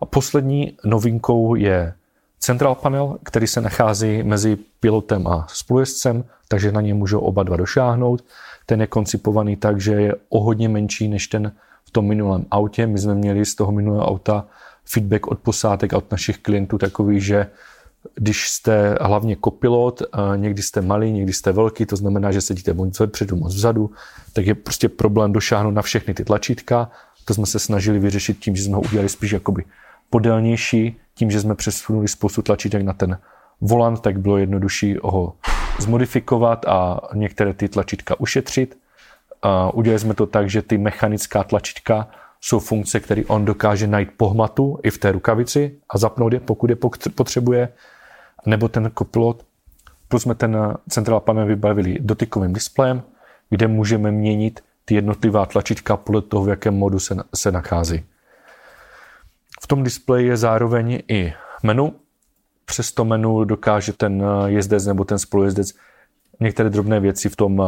A 0.00 0.06
poslední 0.06 0.76
novinkou 0.84 1.54
je 1.54 1.94
central 2.38 2.74
panel, 2.74 3.18
který 3.22 3.46
se 3.46 3.60
nachází 3.60 4.22
mezi 4.22 4.58
pilotem 4.80 5.26
a 5.26 5.46
spolujezdcem, 5.48 6.24
takže 6.48 6.72
na 6.72 6.80
ně 6.80 6.94
můžou 6.94 7.20
oba 7.20 7.42
dva 7.42 7.56
došáhnout. 7.56 8.24
Ten 8.66 8.80
je 8.80 8.86
koncipovaný 8.86 9.56
tak, 9.56 9.80
že 9.80 9.92
je 9.92 10.14
o 10.28 10.40
hodně 10.40 10.68
menší 10.68 11.08
než 11.08 11.26
ten 11.26 11.52
v 11.84 11.90
tom 11.90 12.06
minulém 12.06 12.46
autě. 12.50 12.86
My 12.86 12.98
jsme 12.98 13.14
měli 13.14 13.46
z 13.46 13.54
toho 13.54 13.72
minulého 13.72 14.06
auta 14.06 14.46
feedback 14.84 15.26
od 15.26 15.38
posádek 15.38 15.94
a 15.94 15.96
od 15.96 16.10
našich 16.10 16.38
klientů 16.38 16.78
takový, 16.78 17.20
že 17.20 17.46
když 18.14 18.48
jste 18.48 18.98
hlavně 19.00 19.36
kopilot, 19.36 20.02
někdy 20.36 20.62
jste 20.62 20.80
malý, 20.80 21.12
někdy 21.12 21.32
jste 21.32 21.52
velký, 21.52 21.86
to 21.86 21.96
znamená, 21.96 22.32
že 22.32 22.40
sedíte 22.40 22.72
moc 22.74 23.00
vepředu, 23.00 23.36
moc 23.36 23.54
vzadu, 23.54 23.90
tak 24.32 24.46
je 24.46 24.54
prostě 24.54 24.88
problém 24.88 25.32
došáhnout 25.32 25.74
na 25.74 25.82
všechny 25.82 26.14
ty 26.14 26.24
tlačítka. 26.24 26.90
To 27.24 27.34
jsme 27.34 27.46
se 27.46 27.58
snažili 27.58 27.98
vyřešit 27.98 28.38
tím, 28.38 28.56
že 28.56 28.62
jsme 28.62 28.76
ho 28.76 28.82
udělali 28.82 29.08
spíš 29.08 29.30
jakoby 29.30 29.64
podélnější, 30.10 30.96
tím, 31.14 31.30
že 31.30 31.40
jsme 31.40 31.54
přesunuli 31.54 32.08
spoustu 32.08 32.42
tlačítek 32.42 32.82
na 32.82 32.92
ten 32.92 33.18
volant, 33.60 34.00
tak 34.00 34.20
bylo 34.20 34.38
jednodušší 34.38 34.96
ho 35.02 35.34
zmodifikovat 35.78 36.64
a 36.68 37.00
některé 37.14 37.54
ty 37.54 37.68
tlačítka 37.68 38.20
ušetřit. 38.20 38.78
A 39.42 39.74
udělali 39.74 39.98
jsme 39.98 40.14
to 40.14 40.26
tak, 40.26 40.50
že 40.50 40.62
ty 40.62 40.78
mechanická 40.78 41.44
tlačítka 41.44 42.08
jsou 42.40 42.58
funkce, 42.58 43.00
které 43.00 43.22
on 43.24 43.44
dokáže 43.44 43.86
najít 43.86 44.10
pohmatu 44.16 44.78
i 44.82 44.90
v 44.90 44.98
té 44.98 45.12
rukavici 45.12 45.76
a 45.90 45.98
zapnout 45.98 46.32
je, 46.32 46.40
pokud 46.40 46.70
je 46.70 46.76
potřebuje, 47.14 47.68
nebo 48.46 48.68
ten 48.68 48.90
kopilot. 48.94 49.46
Plus 50.08 50.22
jsme 50.22 50.34
ten 50.34 50.76
centrál 50.88 51.20
panel 51.20 51.46
vybavili 51.46 51.98
dotykovým 52.00 52.52
displejem, 52.52 53.02
kde 53.50 53.68
můžeme 53.68 54.10
měnit 54.10 54.60
ty 54.84 54.94
jednotlivá 54.94 55.46
tlačítka 55.46 55.96
podle 55.96 56.22
toho, 56.22 56.44
v 56.44 56.48
jakém 56.48 56.74
modu 56.74 56.98
se, 56.98 57.16
se 57.34 57.52
nachází. 57.52 58.04
V 59.62 59.66
tom 59.66 59.82
displeji 59.82 60.26
je 60.26 60.36
zároveň 60.36 61.02
i 61.08 61.32
menu. 61.62 61.94
Přes 62.64 62.92
to 62.92 63.04
menu 63.04 63.44
dokáže 63.44 63.92
ten 63.92 64.24
jezdec 64.46 64.86
nebo 64.86 65.04
ten 65.04 65.18
spolujezdec 65.18 65.72
některé 66.40 66.70
drobné 66.70 67.00
věci 67.00 67.28
v 67.28 67.36
tom 67.36 67.62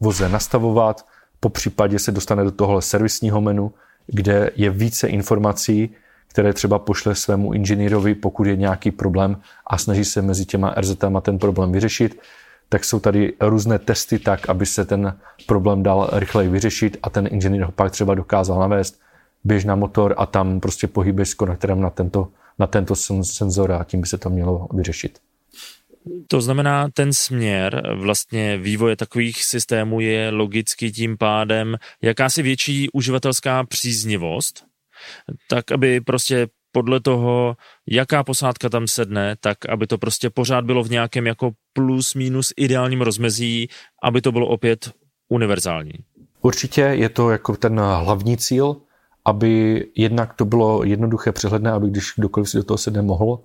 voze 0.00 0.28
nastavovat. 0.28 1.06
Po 1.40 1.48
případě 1.48 1.98
se 1.98 2.12
dostane 2.12 2.44
do 2.44 2.50
tohle 2.50 2.82
servisního 2.82 3.40
menu, 3.40 3.72
kde 4.06 4.50
je 4.56 4.70
více 4.70 5.08
informací, 5.08 5.90
které 6.28 6.52
třeba 6.52 6.78
pošle 6.78 7.14
svému 7.14 7.52
inženýrovi, 7.52 8.14
pokud 8.14 8.46
je 8.46 8.56
nějaký 8.56 8.90
problém 8.90 9.36
a 9.66 9.78
snaží 9.78 10.04
se 10.04 10.22
mezi 10.22 10.44
těma 10.44 10.74
RZM 10.80 11.20
ten 11.20 11.38
problém 11.38 11.72
vyřešit, 11.72 12.20
tak 12.68 12.84
jsou 12.84 13.00
tady 13.00 13.32
různé 13.40 13.78
testy 13.78 14.18
tak, 14.18 14.48
aby 14.48 14.66
se 14.66 14.84
ten 14.84 15.18
problém 15.46 15.82
dal 15.82 16.10
rychleji 16.12 16.48
vyřešit 16.50 16.96
a 17.02 17.10
ten 17.10 17.28
inženýr 17.30 17.62
ho 17.62 17.72
pak 17.72 17.92
třeba 17.92 18.14
dokázal 18.14 18.60
navést, 18.60 19.00
běž 19.44 19.64
na 19.64 19.74
motor 19.74 20.14
a 20.18 20.26
tam 20.26 20.60
prostě 20.60 20.86
pohybeš 20.86 21.28
s 21.28 21.34
konektorem 21.34 21.80
na 21.80 21.90
tento, 21.90 22.28
na 22.58 22.66
tento 22.66 22.94
senzor 23.22 23.72
a 23.72 23.84
tím 23.84 24.00
by 24.00 24.06
se 24.06 24.18
to 24.18 24.30
mělo 24.30 24.68
vyřešit. 24.72 25.18
To 26.28 26.40
znamená, 26.40 26.88
ten 26.94 27.12
směr 27.12 27.82
vlastně 27.94 28.58
vývoje 28.58 28.96
takových 28.96 29.44
systémů 29.44 30.00
je 30.00 30.30
logicky 30.30 30.92
tím 30.92 31.18
pádem 31.18 31.76
jakási 32.02 32.42
větší 32.42 32.90
uživatelská 32.90 33.64
příznivost, 33.64 34.64
tak 35.48 35.72
aby 35.72 36.00
prostě 36.00 36.48
podle 36.72 37.00
toho, 37.00 37.56
jaká 37.86 38.24
posádka 38.24 38.68
tam 38.68 38.86
sedne, 38.86 39.36
tak 39.40 39.66
aby 39.68 39.86
to 39.86 39.98
prostě 39.98 40.30
pořád 40.30 40.64
bylo 40.64 40.84
v 40.84 40.90
nějakém 40.90 41.26
jako 41.26 41.50
plus 41.72 42.14
minus 42.14 42.52
ideálním 42.56 43.00
rozmezí, 43.00 43.68
aby 44.02 44.20
to 44.20 44.32
bylo 44.32 44.46
opět 44.46 44.90
univerzální. 45.28 45.92
Určitě 46.42 46.80
je 46.80 47.08
to 47.08 47.30
jako 47.30 47.56
ten 47.56 47.80
hlavní 47.80 48.36
cíl, 48.36 48.76
aby 49.24 49.84
jednak 49.96 50.34
to 50.34 50.44
bylo 50.44 50.84
jednoduché, 50.84 51.32
přehledné, 51.32 51.70
aby 51.70 51.88
když 51.90 52.12
kdokoliv 52.16 52.50
si 52.50 52.56
do 52.56 52.64
toho 52.64 52.78
sedne 52.78 53.02
mohl, 53.02 53.38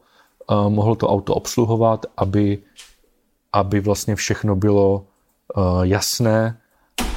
uh, 0.51 0.69
mohl 0.69 0.95
to 0.95 1.07
auto 1.07 1.35
obsluhovat, 1.35 2.05
aby, 2.17 2.57
aby 3.53 3.79
vlastně 3.79 4.15
všechno 4.15 4.55
bylo 4.55 5.05
uh, 5.55 5.81
jasné 5.81 6.57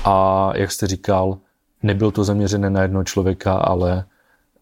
a, 0.05 0.51
jak 0.55 0.73
jste 0.73 0.87
říkal, 0.87 1.39
nebylo 1.83 2.11
to 2.11 2.25
zaměřené 2.25 2.71
na 2.71 2.83
jednoho 2.83 3.05
člověka, 3.05 3.55
ale 3.55 4.05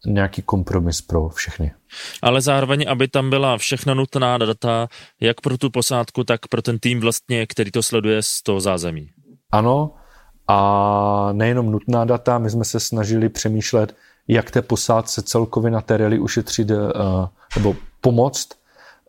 nějaký 0.07 0.43
kompromis 0.43 1.01
pro 1.01 1.29
všechny. 1.29 1.73
Ale 2.23 2.41
zároveň, 2.41 2.85
aby 2.89 3.09
tam 3.09 3.31
byla 3.31 3.59
všechna 3.59 3.95
nutná 3.95 4.39
data, 4.39 4.89
jak 5.21 5.41
pro 5.41 5.59
tu 5.59 5.71
posádku, 5.71 6.25
tak 6.25 6.49
pro 6.49 6.63
ten 6.63 6.79
tým 6.79 7.01
vlastně, 7.01 7.47
který 7.47 7.71
to 7.71 7.83
sleduje 7.83 8.23
z 8.23 8.43
toho 8.43 8.61
zázemí. 8.61 9.11
Ano, 9.51 9.95
a 10.49 11.29
nejenom 11.33 11.71
nutná 11.71 12.05
data, 12.05 12.39
my 12.39 12.51
jsme 12.51 12.65
se 12.65 12.81
snažili 12.81 13.29
přemýšlet, 13.29 13.97
jak 14.29 14.51
té 14.51 14.63
posádce 14.63 15.23
celkově 15.23 15.71
na 15.71 15.81
té 15.81 15.97
rally 15.97 16.19
ušetřit 16.19 16.71
uh, 16.71 16.77
nebo 17.57 17.77
pomoct. 18.01 18.49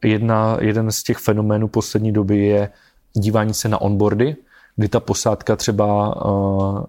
Jedna, 0.04 0.58
jeden 0.62 0.92
z 0.92 1.04
těch 1.04 1.18
fenoménů 1.18 1.68
poslední 1.68 2.12
doby 2.12 2.38
je 2.38 2.70
dívání 3.14 3.54
se 3.54 3.70
na 3.70 3.82
onboardy, 3.82 4.36
kdy 4.76 4.88
ta 4.90 5.00
posádka 5.00 5.56
třeba 5.56 6.16
uh, 6.26 6.84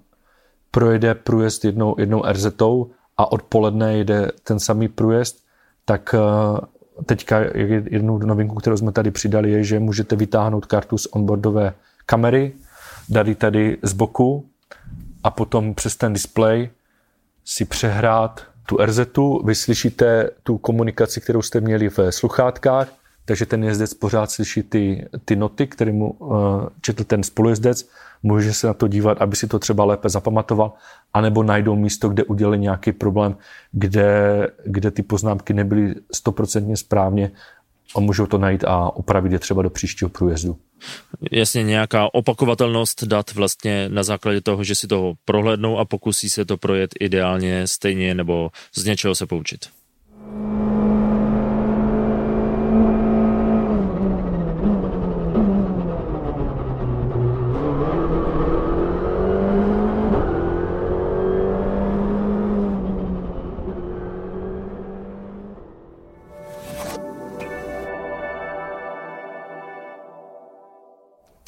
projede 0.70 1.14
průjezd 1.14 1.64
jednou, 1.64 1.94
jednou 1.98 2.22
RZ 2.32 2.46
a 3.16 3.32
odpoledne 3.32 3.96
jede 3.96 4.30
ten 4.44 4.60
samý 4.60 4.88
průjezd, 4.88 5.44
tak 5.84 6.14
uh, 6.14 6.58
teďka 7.06 7.40
jednu 7.90 8.18
novinku, 8.18 8.54
kterou 8.54 8.76
jsme 8.76 8.92
tady 8.92 9.10
přidali, 9.10 9.50
je, 9.50 9.64
že 9.64 9.80
můžete 9.80 10.16
vytáhnout 10.16 10.66
kartu 10.66 10.98
z 10.98 11.06
onboardové 11.06 11.74
kamery, 12.06 12.52
ji 13.24 13.34
tady 13.34 13.78
z 13.82 13.92
boku 13.92 14.46
a 15.24 15.30
potom 15.30 15.74
přes 15.74 15.96
ten 15.96 16.12
display 16.12 16.70
si 17.44 17.64
přehrát 17.64 18.42
tu 18.66 18.76
RZ, 18.76 19.00
vy 19.44 19.54
slyšíte 19.54 20.30
tu 20.42 20.58
komunikaci, 20.58 21.20
kterou 21.20 21.42
jste 21.42 21.60
měli 21.60 21.88
ve 21.88 22.12
sluchátkách, 22.12 22.88
takže 23.24 23.46
ten 23.46 23.64
jezdec 23.64 23.94
pořád 23.94 24.30
slyší 24.30 24.62
ty, 24.62 25.08
ty 25.24 25.36
noty, 25.36 25.66
které 25.66 25.92
mu 25.92 26.10
uh, 26.10 26.36
četl 26.80 27.04
ten 27.04 27.22
spolujezdec, 27.22 27.88
může 28.22 28.52
se 28.52 28.66
na 28.66 28.74
to 28.74 28.88
dívat, 28.88 29.22
aby 29.22 29.36
si 29.36 29.46
to 29.46 29.58
třeba 29.58 29.84
lépe 29.84 30.08
zapamatoval, 30.08 30.72
anebo 31.12 31.42
najdou 31.42 31.76
místo, 31.76 32.08
kde 32.08 32.24
udělali 32.24 32.58
nějaký 32.58 32.92
problém, 32.92 33.36
kde, 33.72 34.48
kde 34.64 34.90
ty 34.90 35.02
poznámky 35.02 35.54
nebyly 35.54 35.94
stoprocentně 36.12 36.76
správně 36.76 37.30
a 37.96 38.00
můžou 38.00 38.26
to 38.26 38.38
najít 38.38 38.64
a 38.64 38.96
opravit 38.96 39.32
je 39.32 39.38
třeba 39.38 39.62
do 39.62 39.70
příštího 39.70 40.08
průjezdu. 40.08 40.58
Jasně 41.32 41.62
nějaká 41.62 42.14
opakovatelnost 42.14 43.04
dat 43.04 43.34
vlastně 43.34 43.88
na 43.88 44.02
základě 44.02 44.40
toho, 44.40 44.64
že 44.64 44.74
si 44.74 44.86
to 44.86 45.14
prohlédnou 45.24 45.78
a 45.78 45.84
pokusí 45.84 46.30
se 46.30 46.44
to 46.44 46.56
projet 46.56 46.90
ideálně 47.00 47.66
stejně 47.66 48.14
nebo 48.14 48.50
z 48.74 48.84
něčeho 48.84 49.14
se 49.14 49.26
poučit. 49.26 49.68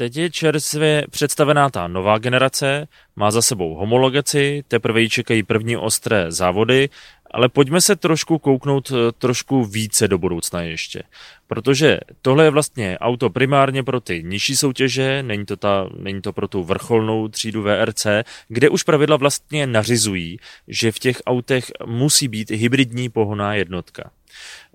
Teď 0.07 0.16
je 0.16 0.30
čerstvě 0.30 1.07
představená 1.11 1.70
ta 1.70 1.88
nová 1.88 2.18
generace, 2.18 2.88
má 3.16 3.30
za 3.30 3.42
sebou 3.42 3.74
homologaci, 3.74 4.64
teprve 4.68 5.00
ji 5.00 5.09
čekají 5.09 5.42
první 5.42 5.76
ostré 5.76 6.32
závody, 6.32 6.88
ale 7.30 7.48
pojďme 7.48 7.80
se 7.80 7.96
trošku 7.96 8.38
kouknout 8.38 8.92
eh, 8.92 9.12
trošku 9.18 9.64
více 9.64 10.09
do 10.09 10.18
budoucna 10.18 10.62
ještě. 10.62 11.02
Protože 11.46 12.00
tohle 12.22 12.44
je 12.44 12.50
vlastně 12.50 12.98
auto 12.98 13.30
primárně 13.30 13.82
pro 13.82 14.00
ty 14.00 14.22
nižší 14.22 14.57
soutěže, 14.57 15.22
není 15.22 15.46
to, 15.46 15.57
ta, 15.57 15.88
není 15.98 16.22
to 16.22 16.32
pro 16.32 16.48
tu 16.48 16.62
vrcholnou 16.62 17.28
třídu 17.28 17.62
VRC, 17.62 18.07
kde 18.48 18.68
už 18.68 18.82
pravidla 18.82 19.16
vlastně 19.16 19.66
nařizují, 19.66 20.38
že 20.68 20.92
v 20.92 20.98
těch 20.98 21.22
autech 21.26 21.72
musí 21.86 22.28
být 22.28 22.50
hybridní 22.50 23.09
pohoná 23.09 23.54
jednotka. 23.54 24.11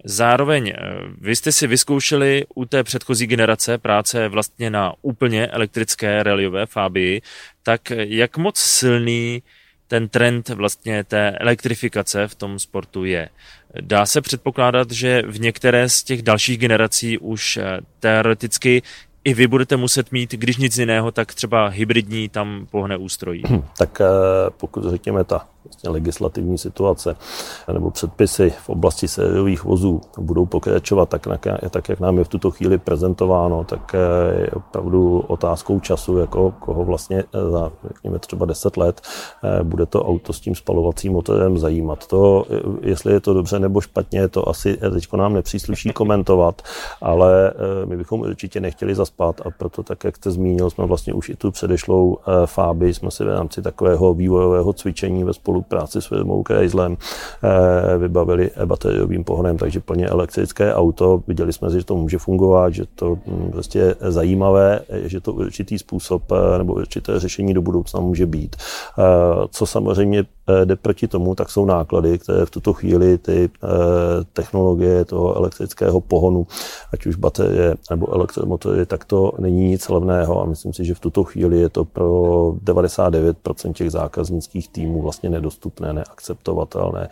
Zároveň 0.03 0.67
eh, 0.67 0.75
vy 1.21 1.35
jste 1.35 1.51
si 1.51 1.67
vyzkoušeli 1.67 2.45
u 2.55 2.65
té 2.65 2.83
předchozí 2.83 3.27
generace 3.27 3.77
práce 3.77 4.27
vlastně 4.27 4.69
na 4.69 4.93
úplně 5.01 5.47
elektrické 5.47 6.23
reliové 6.23 6.65
Fabii, 6.65 7.21
tak 7.63 7.81
jak 7.97 8.37
moc 8.37 8.57
silný 8.57 9.43
ten 9.87 10.09
trend 10.09 10.49
vlastně 10.49 11.03
té 11.03 11.31
elektrifikace 11.31 12.27
v 12.27 12.35
tom 12.35 12.59
sportu 12.59 13.05
je. 13.05 13.29
Dá 13.81 14.05
se 14.05 14.21
předpokládat, 14.21 14.91
že 14.91 15.21
v 15.27 15.39
některé 15.39 15.89
z 15.89 16.03
těch 16.03 16.21
dalších 16.21 16.57
generací 16.57 17.17
už 17.17 17.57
eh, 17.57 17.79
teoreticky 17.99 18.81
i 19.23 19.33
vy 19.33 19.47
budete 19.47 19.77
muset 19.77 20.11
mít, 20.11 20.31
když 20.31 20.57
nic 20.57 20.77
jiného, 20.77 21.11
tak 21.11 21.33
třeba 21.33 21.67
hybridní 21.67 22.29
tam 22.29 22.67
pohne 22.71 22.97
ústrojí. 22.97 23.43
Tak 23.77 24.01
eh, 24.01 24.05
pokud 24.57 24.89
řekněme 24.89 25.23
ta 25.23 25.47
vlastně 25.65 25.89
legislativní 25.89 26.57
situace 26.57 27.15
nebo 27.73 27.91
předpisy 27.91 28.53
v 28.63 28.69
oblasti 28.69 29.07
sériových 29.07 29.63
vozů 29.63 30.01
budou 30.19 30.45
pokračovat 30.45 31.09
tak, 31.09 31.27
tak, 31.69 31.89
jak 31.89 31.99
nám 31.99 32.17
je 32.17 32.23
v 32.23 32.27
tuto 32.27 32.51
chvíli 32.51 32.77
prezentováno, 32.77 33.63
tak 33.63 33.95
eh, 33.95 34.41
je 34.41 34.51
opravdu 34.51 35.19
otázkou 35.19 35.79
času, 35.79 36.17
jako 36.17 36.53
koho 36.59 36.85
vlastně 36.85 37.23
eh, 37.33 37.51
za, 37.51 37.71
řekněme, 37.87 38.19
třeba 38.19 38.45
10 38.45 38.77
let 38.77 39.01
bude 39.63 39.85
to 39.85 40.05
auto 40.05 40.33
s 40.33 40.39
tím 40.39 40.55
spalovacím 40.55 41.13
motorem 41.13 41.57
zajímat. 41.57 42.07
To, 42.07 42.45
jestli 42.81 43.13
je 43.13 43.19
to 43.19 43.33
dobře 43.33 43.59
nebo 43.59 43.81
špatně, 43.81 44.27
to 44.27 44.49
asi 44.49 44.77
teď 44.77 45.13
nám 45.13 45.33
nepřísluší 45.33 45.89
komentovat, 45.89 46.61
ale 47.01 47.53
my 47.85 47.97
bychom 47.97 48.19
určitě 48.21 48.59
nechtěli 48.59 48.95
zaspat 48.95 49.41
a 49.41 49.49
proto, 49.57 49.83
tak 49.83 50.03
jak 50.03 50.15
jste 50.15 50.31
zmínil, 50.31 50.69
jsme 50.69 50.85
vlastně 50.85 51.13
už 51.13 51.29
i 51.29 51.35
tu 51.35 51.51
předešlou 51.51 52.17
Fáby, 52.45 52.93
jsme 52.93 53.11
si 53.11 53.23
v 53.23 53.27
rámci 53.27 53.61
takového 53.61 54.13
vývojového 54.13 54.73
cvičení 54.73 55.23
ve 55.23 55.33
spolu 55.33 55.50
spolupráci 55.51 56.01
s 56.01 56.05
firmou 56.05 56.43
Chryslem 56.43 56.97
eh, 56.97 57.97
vybavili 57.97 58.51
bateriovým 58.65 59.23
pohonem, 59.23 59.57
takže 59.57 59.79
plně 59.79 60.07
elektrické 60.07 60.73
auto. 60.73 61.23
Viděli 61.27 61.53
jsme, 61.53 61.69
že 61.69 61.85
to 61.85 61.95
může 61.95 62.17
fungovat, 62.17 62.73
že 62.73 62.83
to 62.95 63.17
hm, 63.27 63.49
prostě 63.51 63.79
je 63.79 63.95
zajímavé, 63.99 64.79
že 64.89 65.19
to 65.19 65.33
určitý 65.33 65.79
způsob 65.79 66.23
eh, 66.31 66.57
nebo 66.57 66.73
určité 66.73 67.19
řešení 67.19 67.53
do 67.53 67.61
budoucna 67.61 67.99
může 67.99 68.25
být. 68.25 68.55
Eh, 68.55 69.03
co 69.51 69.65
samozřejmě 69.65 70.23
jde 70.63 70.75
proti 70.75 71.07
tomu, 71.07 71.35
tak 71.35 71.49
jsou 71.49 71.65
náklady, 71.65 72.19
které 72.19 72.45
v 72.45 72.49
tuto 72.49 72.73
chvíli 72.73 73.17
ty 73.17 73.49
technologie 74.33 75.05
toho 75.05 75.37
elektrického 75.37 76.01
pohonu, 76.01 76.47
ať 76.93 77.05
už 77.05 77.15
baterie 77.15 77.75
nebo 77.89 78.13
elektromotory, 78.13 78.85
tak 78.85 79.05
to 79.05 79.31
není 79.39 79.69
nic 79.69 79.89
levného 79.89 80.41
a 80.41 80.45
myslím 80.45 80.73
si, 80.73 80.85
že 80.85 80.93
v 80.93 80.99
tuto 80.99 81.23
chvíli 81.23 81.59
je 81.59 81.69
to 81.69 81.85
pro 81.85 82.11
99% 82.63 83.73
těch 83.73 83.91
zákaznických 83.91 84.69
týmů 84.69 85.01
vlastně 85.01 85.29
nedostupné, 85.29 85.93
neakceptovatelné. 85.93 87.09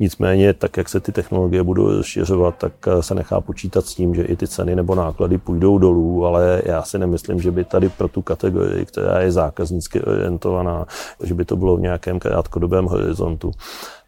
Nicméně, 0.00 0.54
tak 0.54 0.76
jak 0.76 0.88
se 0.88 1.00
ty 1.00 1.12
technologie 1.12 1.62
budou 1.62 1.86
rozšiřovat, 1.96 2.54
tak 2.58 2.72
se 3.00 3.14
nechá 3.14 3.40
počítat 3.40 3.86
s 3.86 3.94
tím, 3.94 4.14
že 4.14 4.22
i 4.22 4.36
ty 4.36 4.48
ceny 4.48 4.76
nebo 4.76 4.94
náklady 4.94 5.38
půjdou 5.38 5.78
dolů, 5.78 6.26
ale 6.26 6.62
já 6.64 6.82
si 6.82 6.98
nemyslím, 6.98 7.40
že 7.40 7.50
by 7.50 7.64
tady 7.64 7.88
pro 7.88 8.08
tu 8.08 8.22
kategorii, 8.22 8.86
která 8.86 9.20
je 9.20 9.32
zákaznicky 9.32 10.02
orientovaná, 10.02 10.86
že 11.22 11.34
by 11.34 11.44
to 11.44 11.56
bylo 11.56 11.76
v 11.76 11.80
nějakém 11.80 12.18
krátkodobém 12.18 12.77
horizontu 12.86 13.52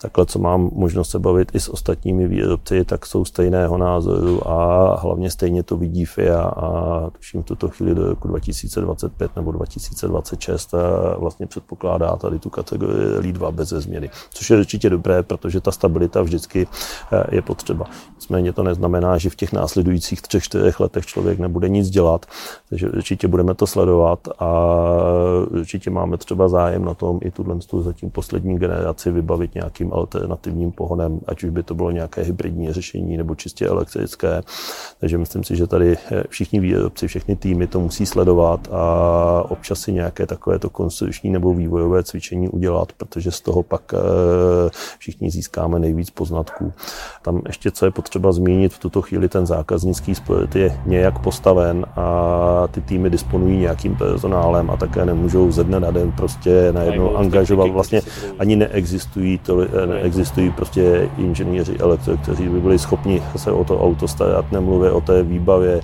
takhle, 0.02 0.26
co 0.26 0.38
mám 0.38 0.70
možnost 0.72 1.10
se 1.10 1.18
bavit 1.18 1.54
i 1.54 1.60
s 1.60 1.68
ostatními 1.68 2.28
výrobci, 2.28 2.84
tak 2.84 3.06
jsou 3.06 3.24
stejného 3.24 3.78
názoru 3.78 4.48
a 4.48 4.94
hlavně 5.00 5.30
stejně 5.30 5.62
to 5.62 5.76
vidí 5.76 6.04
FIA 6.04 6.42
a 6.42 7.10
tuším 7.10 7.42
v 7.42 7.44
tuto 7.44 7.68
chvíli 7.68 7.94
do 7.94 8.08
roku 8.08 8.28
2025 8.28 9.36
nebo 9.36 9.52
2026 9.52 10.74
a 10.74 10.78
vlastně 11.18 11.46
předpokládá 11.46 12.16
tady 12.16 12.38
tu 12.38 12.50
kategorii 12.50 13.14
Elite 13.14 13.32
2 13.32 13.50
bez 13.50 13.68
změny, 13.68 14.10
což 14.30 14.50
je 14.50 14.58
určitě 14.58 14.90
dobré, 14.90 15.22
protože 15.22 15.60
ta 15.60 15.72
stabilita 15.72 16.22
vždycky 16.22 16.66
eh, 17.12 17.34
je 17.34 17.42
potřeba. 17.42 17.86
Nicméně 18.14 18.52
to 18.52 18.62
neznamená, 18.62 19.18
že 19.18 19.30
v 19.30 19.36
těch 19.36 19.52
následujících 19.52 20.22
třech, 20.22 20.42
čtyřech 20.42 20.80
letech 20.80 21.06
člověk 21.06 21.38
nebude 21.38 21.68
nic 21.68 21.90
dělat, 21.90 22.26
takže 22.68 22.90
určitě 22.90 23.28
budeme 23.28 23.54
to 23.54 23.66
sledovat 23.66 24.28
a 24.38 24.74
určitě 25.50 25.90
máme 25.90 26.16
třeba 26.16 26.48
zájem 26.48 26.84
na 26.84 26.94
tom 26.94 27.18
i 27.22 27.30
tuhle 27.30 27.56
zatím 27.80 28.10
poslední 28.10 28.58
generaci 28.58 29.10
vybavit 29.10 29.54
nějakým 29.54 29.89
alternativním 29.92 30.72
pohonem, 30.72 31.20
ať 31.26 31.44
už 31.44 31.50
by 31.50 31.62
to 31.62 31.74
bylo 31.74 31.90
nějaké 31.90 32.22
hybridní 32.22 32.72
řešení 32.72 33.16
nebo 33.16 33.34
čistě 33.34 33.66
elektrické. 33.66 34.42
Takže 35.00 35.18
myslím 35.18 35.44
si, 35.44 35.56
že 35.56 35.66
tady 35.66 35.96
všichni 36.28 36.60
výrobci, 36.60 37.08
všechny 37.08 37.36
týmy 37.36 37.66
to 37.66 37.80
musí 37.80 38.06
sledovat 38.06 38.68
a 38.72 39.44
občas 39.48 39.80
si 39.80 39.92
nějaké 39.92 40.26
takovéto 40.26 40.70
konstrukční 40.70 41.30
nebo 41.30 41.54
vývojové 41.54 42.02
cvičení 42.02 42.48
udělat, 42.48 42.92
protože 42.92 43.30
z 43.30 43.40
toho 43.40 43.62
pak 43.62 43.94
eh, 43.94 44.70
všichni 44.98 45.30
získáme 45.30 45.78
nejvíc 45.78 46.10
poznatků. 46.10 46.72
Tam 47.22 47.42
ještě, 47.46 47.70
co 47.70 47.84
je 47.84 47.90
potřeba 47.90 48.32
zmínit, 48.32 48.74
v 48.74 48.78
tuto 48.78 49.02
chvíli 49.02 49.28
ten 49.28 49.46
zákaznický 49.46 50.14
sport 50.14 50.56
je 50.56 50.80
nějak 50.86 51.18
postaven 51.18 51.86
a 51.96 52.68
ty 52.70 52.80
týmy 52.80 53.10
disponují 53.10 53.58
nějakým 53.58 53.96
personálem 53.96 54.70
a 54.70 54.76
také 54.76 55.04
nemůžou 55.04 55.50
ze 55.50 55.64
dne 55.64 55.80
na 55.80 55.90
den 55.90 56.12
prostě 56.12 56.72
najednou 56.72 57.16
angažovat. 57.16 57.70
Vlastně 57.70 58.02
ani 58.38 58.56
neexistují, 58.56 59.38
to, 59.38 59.60
neexistují 59.86 60.50
prostě 60.50 61.08
inženýři 61.18 61.76
elektro, 61.78 62.16
kteří 62.16 62.48
by 62.48 62.60
byli 62.60 62.78
schopni 62.78 63.22
se 63.36 63.52
o 63.52 63.64
to 63.64 63.80
auto 63.80 64.08
starat, 64.08 64.52
nemluvě 64.52 64.90
o 64.90 65.00
té 65.00 65.22
výbavě, 65.22 65.80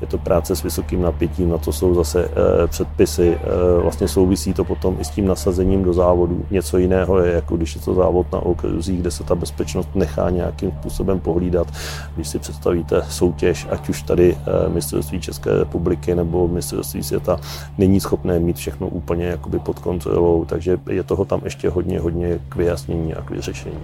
je 0.00 0.06
to 0.06 0.18
práce 0.18 0.56
s 0.56 0.62
vysokým 0.62 1.02
napětím, 1.02 1.50
na 1.50 1.58
to 1.58 1.72
jsou 1.72 1.94
zase 1.94 2.24
e, 2.24 2.66
předpisy. 2.66 3.34
E, 3.34 3.82
vlastně 3.82 4.08
souvisí 4.08 4.54
to 4.54 4.64
potom 4.64 4.96
i 5.00 5.04
s 5.04 5.10
tím 5.10 5.26
nasazením 5.26 5.84
do 5.84 5.92
závodu. 5.92 6.44
Něco 6.50 6.78
jiného 6.78 7.18
je, 7.18 7.32
jako 7.32 7.56
když 7.56 7.74
je 7.74 7.80
to 7.80 7.94
závod 7.94 8.32
na 8.32 8.38
okruzích, 8.38 9.00
kde 9.00 9.10
se 9.10 9.24
ta 9.24 9.34
bezpečnost 9.34 9.88
nechá 9.94 10.30
nějakým 10.30 10.70
způsobem 10.70 11.20
pohlídat. 11.20 11.66
Když 12.14 12.28
si 12.28 12.38
představíte 12.38 13.02
soutěž, 13.08 13.66
ať 13.70 13.88
už 13.88 14.02
tady 14.02 14.36
e, 14.36 14.68
mistrovství 14.68 15.20
České 15.20 15.58
republiky 15.58 16.14
nebo 16.14 16.48
mistrovství 16.48 17.02
světa, 17.02 17.40
není 17.78 18.00
schopné 18.00 18.38
mít 18.38 18.56
všechno 18.56 18.88
úplně 18.88 19.24
jakoby 19.24 19.58
pod 19.58 19.78
kontrolou, 19.78 20.44
takže 20.44 20.78
je 20.90 21.02
toho 21.02 21.24
tam 21.24 21.40
ještě 21.44 21.68
hodně, 21.68 22.00
hodně 22.00 22.40
k 22.48 22.56
vyjasnění 22.56 23.14
a 23.14 23.22
k 23.22 23.30
vyřešení. 23.30 23.80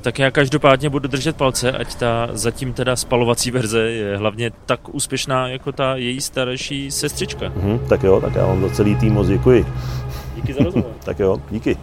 Tak 0.00 0.18
já 0.18 0.30
každopádně 0.30 0.90
budu 0.90 1.08
držet 1.08 1.36
palce, 1.36 1.72
ať 1.72 1.94
ta 1.94 2.28
zatím 2.32 2.72
teda 2.72 2.96
spalovací 2.96 3.50
verze 3.50 3.80
je 3.80 4.16
hlavně 4.16 4.50
tak 4.66 4.94
úspěšná 4.94 5.48
jako 5.48 5.72
ta 5.72 5.96
její 5.96 6.20
starší 6.20 6.90
sestřička. 6.90 7.52
Mm, 7.56 7.78
tak 7.88 8.02
jo, 8.02 8.20
tak 8.20 8.34
já 8.34 8.46
vám 8.46 8.62
za 8.62 8.70
celý 8.70 8.96
tým 8.96 9.12
moc 9.12 9.26
děkuji. 9.28 9.66
Díky 10.34 10.52
za 10.52 10.64
rozhovor. 10.64 10.90
tak 11.04 11.18
jo, 11.18 11.40
díky. 11.50 11.76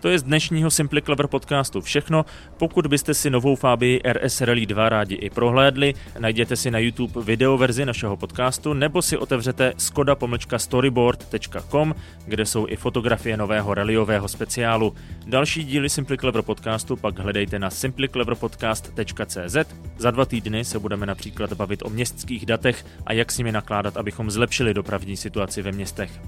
To 0.00 0.08
je 0.08 0.18
z 0.18 0.22
dnešního 0.22 0.70
Simply 0.70 1.02
Clever 1.02 1.26
podcastu 1.26 1.80
všechno. 1.80 2.24
Pokud 2.58 2.86
byste 2.86 3.14
si 3.14 3.30
novou 3.30 3.56
Fabii 3.56 4.00
RS 4.12 4.40
Rally 4.40 4.66
2 4.66 4.88
rádi 4.88 5.14
i 5.14 5.30
prohlédli, 5.30 5.94
najděte 6.18 6.56
si 6.56 6.70
na 6.70 6.78
YouTube 6.78 7.24
videoverzi 7.24 7.86
našeho 7.86 8.16
podcastu 8.16 8.72
nebo 8.72 9.02
si 9.02 9.16
otevřete 9.16 9.72
skoda-storyboard.com, 9.76 11.94
kde 12.26 12.46
jsou 12.46 12.66
i 12.68 12.76
fotografie 12.76 13.36
nového 13.36 13.74
rallyového 13.74 14.28
speciálu. 14.28 14.94
Další 15.26 15.64
díly 15.64 15.88
Simply 15.88 16.18
Clever 16.18 16.42
podcastu 16.42 16.96
pak 16.96 17.18
hledejte 17.18 17.58
na 17.58 17.70
simplycleverpodcast.cz. 17.70 19.56
Za 19.98 20.10
dva 20.10 20.24
týdny 20.24 20.64
se 20.64 20.78
budeme 20.78 21.06
například 21.06 21.52
bavit 21.52 21.82
o 21.84 21.90
městských 21.90 22.46
datech 22.46 22.86
a 23.06 23.12
jak 23.12 23.32
s 23.32 23.38
nimi 23.38 23.52
nakládat, 23.52 23.96
abychom 23.96 24.30
zlepšili 24.30 24.74
dopravní 24.74 25.16
situaci 25.16 25.62
ve 25.62 25.72
městech. 25.72 26.20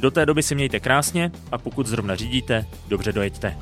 Do 0.00 0.10
té 0.10 0.26
doby 0.26 0.42
si 0.42 0.54
mějte 0.54 0.80
krásně 0.80 1.30
a 1.52 1.58
pokud 1.58 1.86
zrovna 1.86 2.16
řídíte, 2.16 2.66
dobře 2.88 3.12
dojeďte. 3.12 3.56